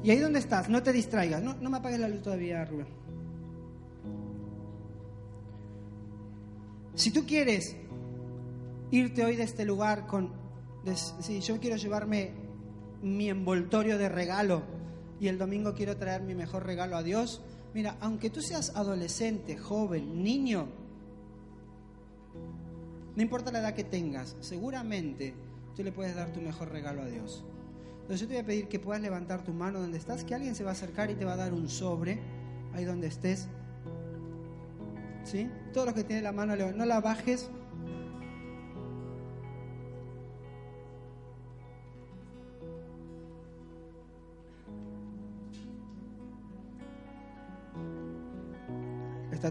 Y 0.04 0.12
ahí 0.12 0.20
donde 0.20 0.40
estás, 0.40 0.70
no 0.70 0.84
te 0.84 0.94
distraigas, 0.94 1.42
no, 1.42 1.56
no 1.56 1.72
me 1.72 1.78
apagues 1.78 2.00
la 2.00 2.08
luz 2.08 2.22
todavía, 2.22 2.64
Rubén. 2.66 2.88
Si 6.94 7.10
tú 7.10 7.26
quieres 7.26 7.76
irte 8.92 9.26
hoy 9.26 9.36
de 9.38 9.44
este 9.44 9.66
lugar 9.66 10.06
con, 10.06 10.32
si 11.20 11.42
yo 11.42 11.60
quiero 11.60 11.78
llevarme 11.78 12.32
mi 13.02 13.28
envoltorio 13.28 13.98
de 13.98 14.08
regalo 14.08 14.81
y 15.22 15.28
el 15.28 15.38
domingo 15.38 15.76
quiero 15.76 15.96
traer 15.98 16.24
mi 16.24 16.34
mejor 16.34 16.66
regalo 16.66 16.98
a 16.98 17.04
Dios, 17.04 17.42
mira, 17.76 17.96
aunque 18.02 18.32
tú 18.32 18.42
seas 18.42 18.76
adolescente, 18.76 19.56
joven, 19.56 20.24
niño, 20.24 20.68
no 23.16 23.22
importa 23.22 23.52
la 23.52 23.60
edad 23.60 23.76
que 23.76 23.84
tengas, 23.84 24.36
seguramente 24.40 25.36
tú 25.76 25.84
le 25.84 25.92
puedes 25.92 26.16
dar 26.16 26.34
tu 26.34 26.42
mejor 26.42 26.72
regalo 26.72 27.04
a 27.04 27.06
Dios. 27.06 27.46
Entonces 28.02 28.22
yo 28.22 28.28
te 28.28 28.34
voy 28.34 28.42
a 28.42 28.46
pedir 28.48 28.68
que 28.68 28.80
puedas 28.80 29.00
levantar 29.00 29.44
tu 29.44 29.54
mano 29.54 29.80
donde 29.80 30.00
estás, 30.00 30.24
que 30.24 30.34
alguien 30.34 30.56
se 30.56 30.64
va 30.64 30.72
a 30.72 30.74
acercar 30.74 31.12
y 31.12 31.14
te 31.14 31.24
va 31.24 31.34
a 31.34 31.38
dar 31.38 31.54
un 31.54 31.70
sobre, 31.70 32.18
ahí 32.74 32.84
donde 32.84 33.06
estés. 33.06 33.48
¿Sí? 35.24 35.48
Todo 35.72 35.86
lo 35.86 35.94
que 35.94 36.04
tiene 36.04 36.24
la 36.24 36.32
mano, 36.32 36.56
no 36.56 36.86
la 36.86 37.00
bajes. 37.00 37.52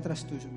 Atrás 0.00 0.26
tuyo. 0.26 0.48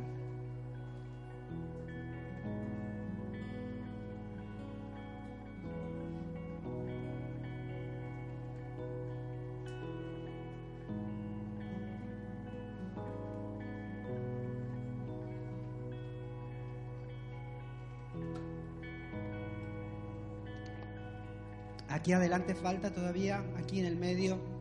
Aquí 21.89 22.13
adelante 22.13 22.55
falta 22.55 22.93
todavía, 22.93 23.43
aquí 23.57 23.81
en 23.81 23.85
el 23.87 23.97
medio. 23.97 24.52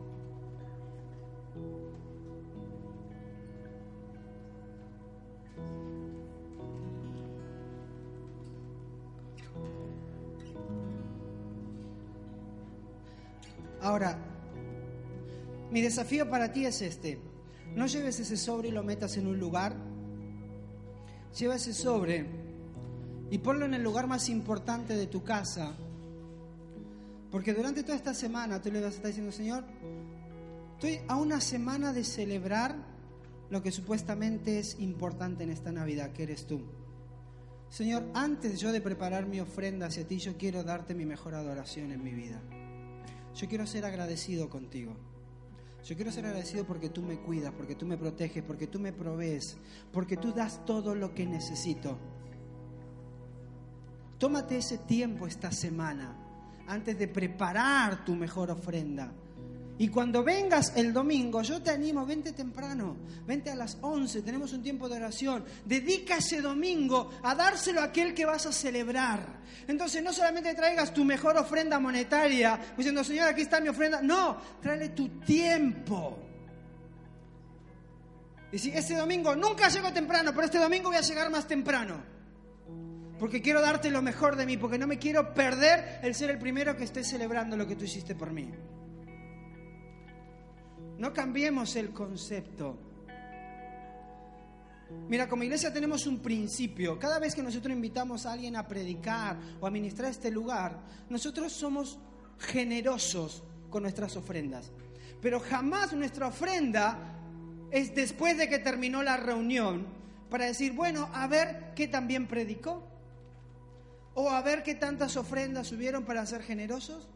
Desafío 15.93 16.27
para 16.27 16.51
ti 16.51 16.65
es 16.65 16.81
este. 16.81 17.19
No 17.75 17.85
lleves 17.85 18.19
ese 18.19 18.35
sobre 18.35 18.69
y 18.69 18.71
lo 18.71 18.83
metas 18.83 19.15
en 19.17 19.27
un 19.27 19.39
lugar. 19.39 19.75
Lleva 21.37 21.55
ese 21.55 21.71
sobre 21.71 22.25
y 23.29 23.37
ponlo 23.37 23.65
en 23.65 23.75
el 23.75 23.83
lugar 23.83 24.07
más 24.07 24.27
importante 24.29 24.95
de 24.95 25.05
tu 25.05 25.23
casa 25.23 25.75
porque 27.29 27.53
durante 27.53 27.83
toda 27.83 27.95
esta 27.95 28.13
semana 28.13 28.61
tú 28.61 28.71
le 28.71 28.79
vas 28.79 28.93
a 28.93 28.95
estar 28.95 29.07
diciendo, 29.07 29.31
Señor, 29.31 29.63
estoy 30.73 30.99
a 31.07 31.15
una 31.15 31.41
semana 31.41 31.91
de 31.91 32.03
celebrar 32.03 32.75
lo 33.49 33.63
que 33.63 33.71
supuestamente 33.71 34.59
es 34.59 34.79
importante 34.79 35.43
en 35.43 35.49
esta 35.49 35.71
Navidad, 35.71 36.11
que 36.11 36.23
eres 36.23 36.45
tú. 36.45 36.61
Señor, 37.69 38.03
antes 38.13 38.59
yo 38.59 38.71
de 38.71 38.81
preparar 38.81 39.25
mi 39.25 39.39
ofrenda 39.39 39.87
hacia 39.87 40.07
ti, 40.07 40.19
yo 40.19 40.37
quiero 40.37 40.63
darte 40.63 40.93
mi 40.93 41.05
mejor 41.05 41.33
adoración 41.33 41.91
en 41.91 42.03
mi 42.03 42.11
vida. 42.11 42.39
Yo 43.35 43.47
quiero 43.47 43.65
ser 43.65 43.85
agradecido 43.85 44.47
contigo. 44.47 44.95
Yo 45.83 45.95
quiero 45.95 46.11
ser 46.11 46.25
agradecido 46.25 46.65
porque 46.65 46.89
tú 46.89 47.01
me 47.01 47.19
cuidas, 47.19 47.53
porque 47.53 47.75
tú 47.75 47.85
me 47.85 47.97
proteges, 47.97 48.41
porque 48.43 48.67
tú 48.67 48.79
me 48.79 48.93
provees, 48.93 49.57
porque 49.91 50.15
tú 50.15 50.31
das 50.31 50.63
todo 50.65 50.95
lo 50.95 51.13
que 51.13 51.25
necesito. 51.25 51.97
Tómate 54.17 54.57
ese 54.57 54.77
tiempo 54.77 55.27
esta 55.27 55.51
semana 55.51 56.15
antes 56.67 56.97
de 56.97 57.09
preparar 57.09 58.05
tu 58.05 58.15
mejor 58.15 58.49
ofrenda. 58.49 59.11
Y 59.77 59.87
cuando 59.87 60.23
vengas 60.23 60.73
el 60.75 60.93
domingo, 60.93 61.41
yo 61.41 61.61
te 61.61 61.71
animo, 61.71 62.05
vente 62.05 62.31
temprano, 62.31 62.95
vente 63.25 63.49
a 63.49 63.55
las 63.55 63.77
11, 63.81 64.21
tenemos 64.21 64.53
un 64.53 64.61
tiempo 64.61 64.87
de 64.87 64.97
oración. 64.97 65.43
Dedica 65.65 66.17
ese 66.17 66.41
domingo 66.41 67.09
a 67.23 67.33
dárselo 67.33 67.81
a 67.81 67.85
aquel 67.85 68.13
que 68.13 68.25
vas 68.25 68.45
a 68.45 68.51
celebrar. 68.51 69.41
Entonces 69.67 70.03
no 70.03 70.13
solamente 70.13 70.53
traigas 70.53 70.93
tu 70.93 71.03
mejor 71.03 71.37
ofrenda 71.37 71.79
monetaria, 71.79 72.59
diciendo, 72.77 73.03
Señor, 73.03 73.29
aquí 73.29 73.41
está 73.41 73.59
mi 73.59 73.69
ofrenda. 73.69 74.01
No, 74.01 74.37
tráele 74.61 74.89
tu 74.89 75.09
tiempo. 75.21 76.19
Y 78.51 78.59
si 78.59 78.69
ese 78.69 78.95
domingo 78.95 79.35
nunca 79.35 79.69
llego 79.69 79.91
temprano, 79.91 80.31
pero 80.33 80.45
este 80.45 80.59
domingo 80.59 80.89
voy 80.89 80.97
a 80.97 81.01
llegar 81.01 81.31
más 81.31 81.47
temprano 81.47 82.13
porque 83.23 83.41
quiero 83.41 83.61
darte 83.61 83.89
lo 83.89 84.01
mejor 84.01 84.35
de 84.35 84.45
mí, 84.45 84.57
porque 84.57 84.77
no 84.77 84.85
me 84.85 84.99
quiero 84.99 85.33
perder 85.33 85.99
el 86.03 86.13
ser 86.13 86.29
el 86.29 86.39
primero 86.39 86.75
que 86.75 86.83
esté 86.83 87.05
celebrando 87.05 87.55
lo 87.55 87.65
que 87.65 87.77
tú 87.77 87.85
hiciste 87.85 88.15
por 88.15 88.31
mí. 88.31 88.51
No 90.97 91.13
cambiemos 91.13 91.75
el 91.75 91.91
concepto. 91.91 92.77
Mira, 95.09 95.27
como 95.27 95.43
iglesia 95.43 95.73
tenemos 95.73 96.07
un 96.07 96.19
principio. 96.19 96.97
Cada 96.97 97.19
vez 97.19 97.35
que 97.35 97.43
nosotros 97.43 97.73
invitamos 97.73 98.25
a 98.25 98.33
alguien 98.33 98.55
a 98.55 98.67
predicar 98.67 99.37
o 99.59 99.67
a 99.67 99.71
ministrar 99.71 100.11
este 100.11 100.31
lugar, 100.31 100.79
nosotros 101.09 101.51
somos 101.51 101.99
generosos 102.39 103.43
con 103.69 103.83
nuestras 103.83 104.15
ofrendas. 104.15 104.71
Pero 105.21 105.39
jamás 105.39 105.93
nuestra 105.93 106.27
ofrenda 106.27 106.97
es 107.71 107.93
después 107.95 108.37
de 108.37 108.47
que 108.47 108.59
terminó 108.59 109.01
la 109.03 109.17
reunión 109.17 109.85
para 110.29 110.45
decir, 110.45 110.73
bueno, 110.73 111.09
a 111.13 111.27
ver 111.27 111.73
qué 111.75 111.87
también 111.87 112.27
predicó 112.27 112.87
o 114.15 114.29
a 114.29 114.41
ver 114.41 114.63
qué 114.63 114.75
tantas 114.75 115.17
ofrendas 115.17 115.71
hubieron 115.71 116.03
para 116.05 116.25
ser 116.25 116.43
generosos. 116.43 117.09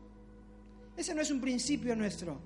Ese 0.95 1.13
no 1.13 1.21
es 1.21 1.29
un 1.29 1.39
principio 1.39 1.95
nuestro. 1.95 2.39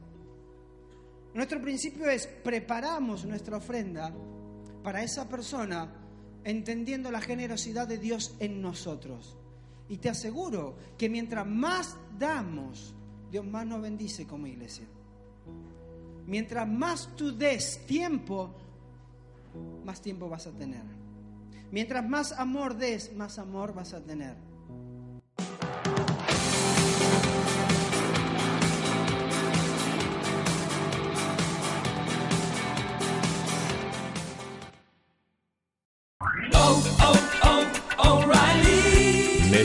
Nuestro 1.34 1.62
principio 1.62 2.10
es 2.10 2.28
preparamos 2.28 3.26
nuestra 3.26 3.58
ofrenda 3.58 4.14
para 4.84 5.04
esa 5.04 5.30
persona 5.30 5.90
entendiendo 6.44 7.12
la 7.12 7.22
generosidad 7.22 7.88
de 7.88 7.98
Dios 7.98 8.36
en 8.40 8.62
nosotros. 8.62 9.38
Y 9.88 9.98
te 9.98 10.10
aseguro 10.10 10.78
que 10.98 11.10
mientras 11.10 11.46
más 11.46 11.98
damos, 12.18 12.96
Dios 13.30 13.46
más 13.46 13.66
nos 13.66 13.82
bendice 13.82 14.26
como 14.26 14.48
iglesia. 14.48 14.86
Mientras 16.26 16.68
más 16.68 17.16
tú 17.16 17.36
des 17.36 17.86
tiempo, 17.86 18.54
más 19.86 20.02
tiempo 20.02 20.30
vas 20.30 20.48
a 20.48 20.52
tener. 20.52 20.84
Mientras 21.72 22.08
más 22.08 22.34
amor 22.34 22.76
des, 22.78 23.14
más 23.14 23.40
amor 23.40 23.74
vas 23.74 23.94
a 23.94 24.02
tener. 24.02 24.36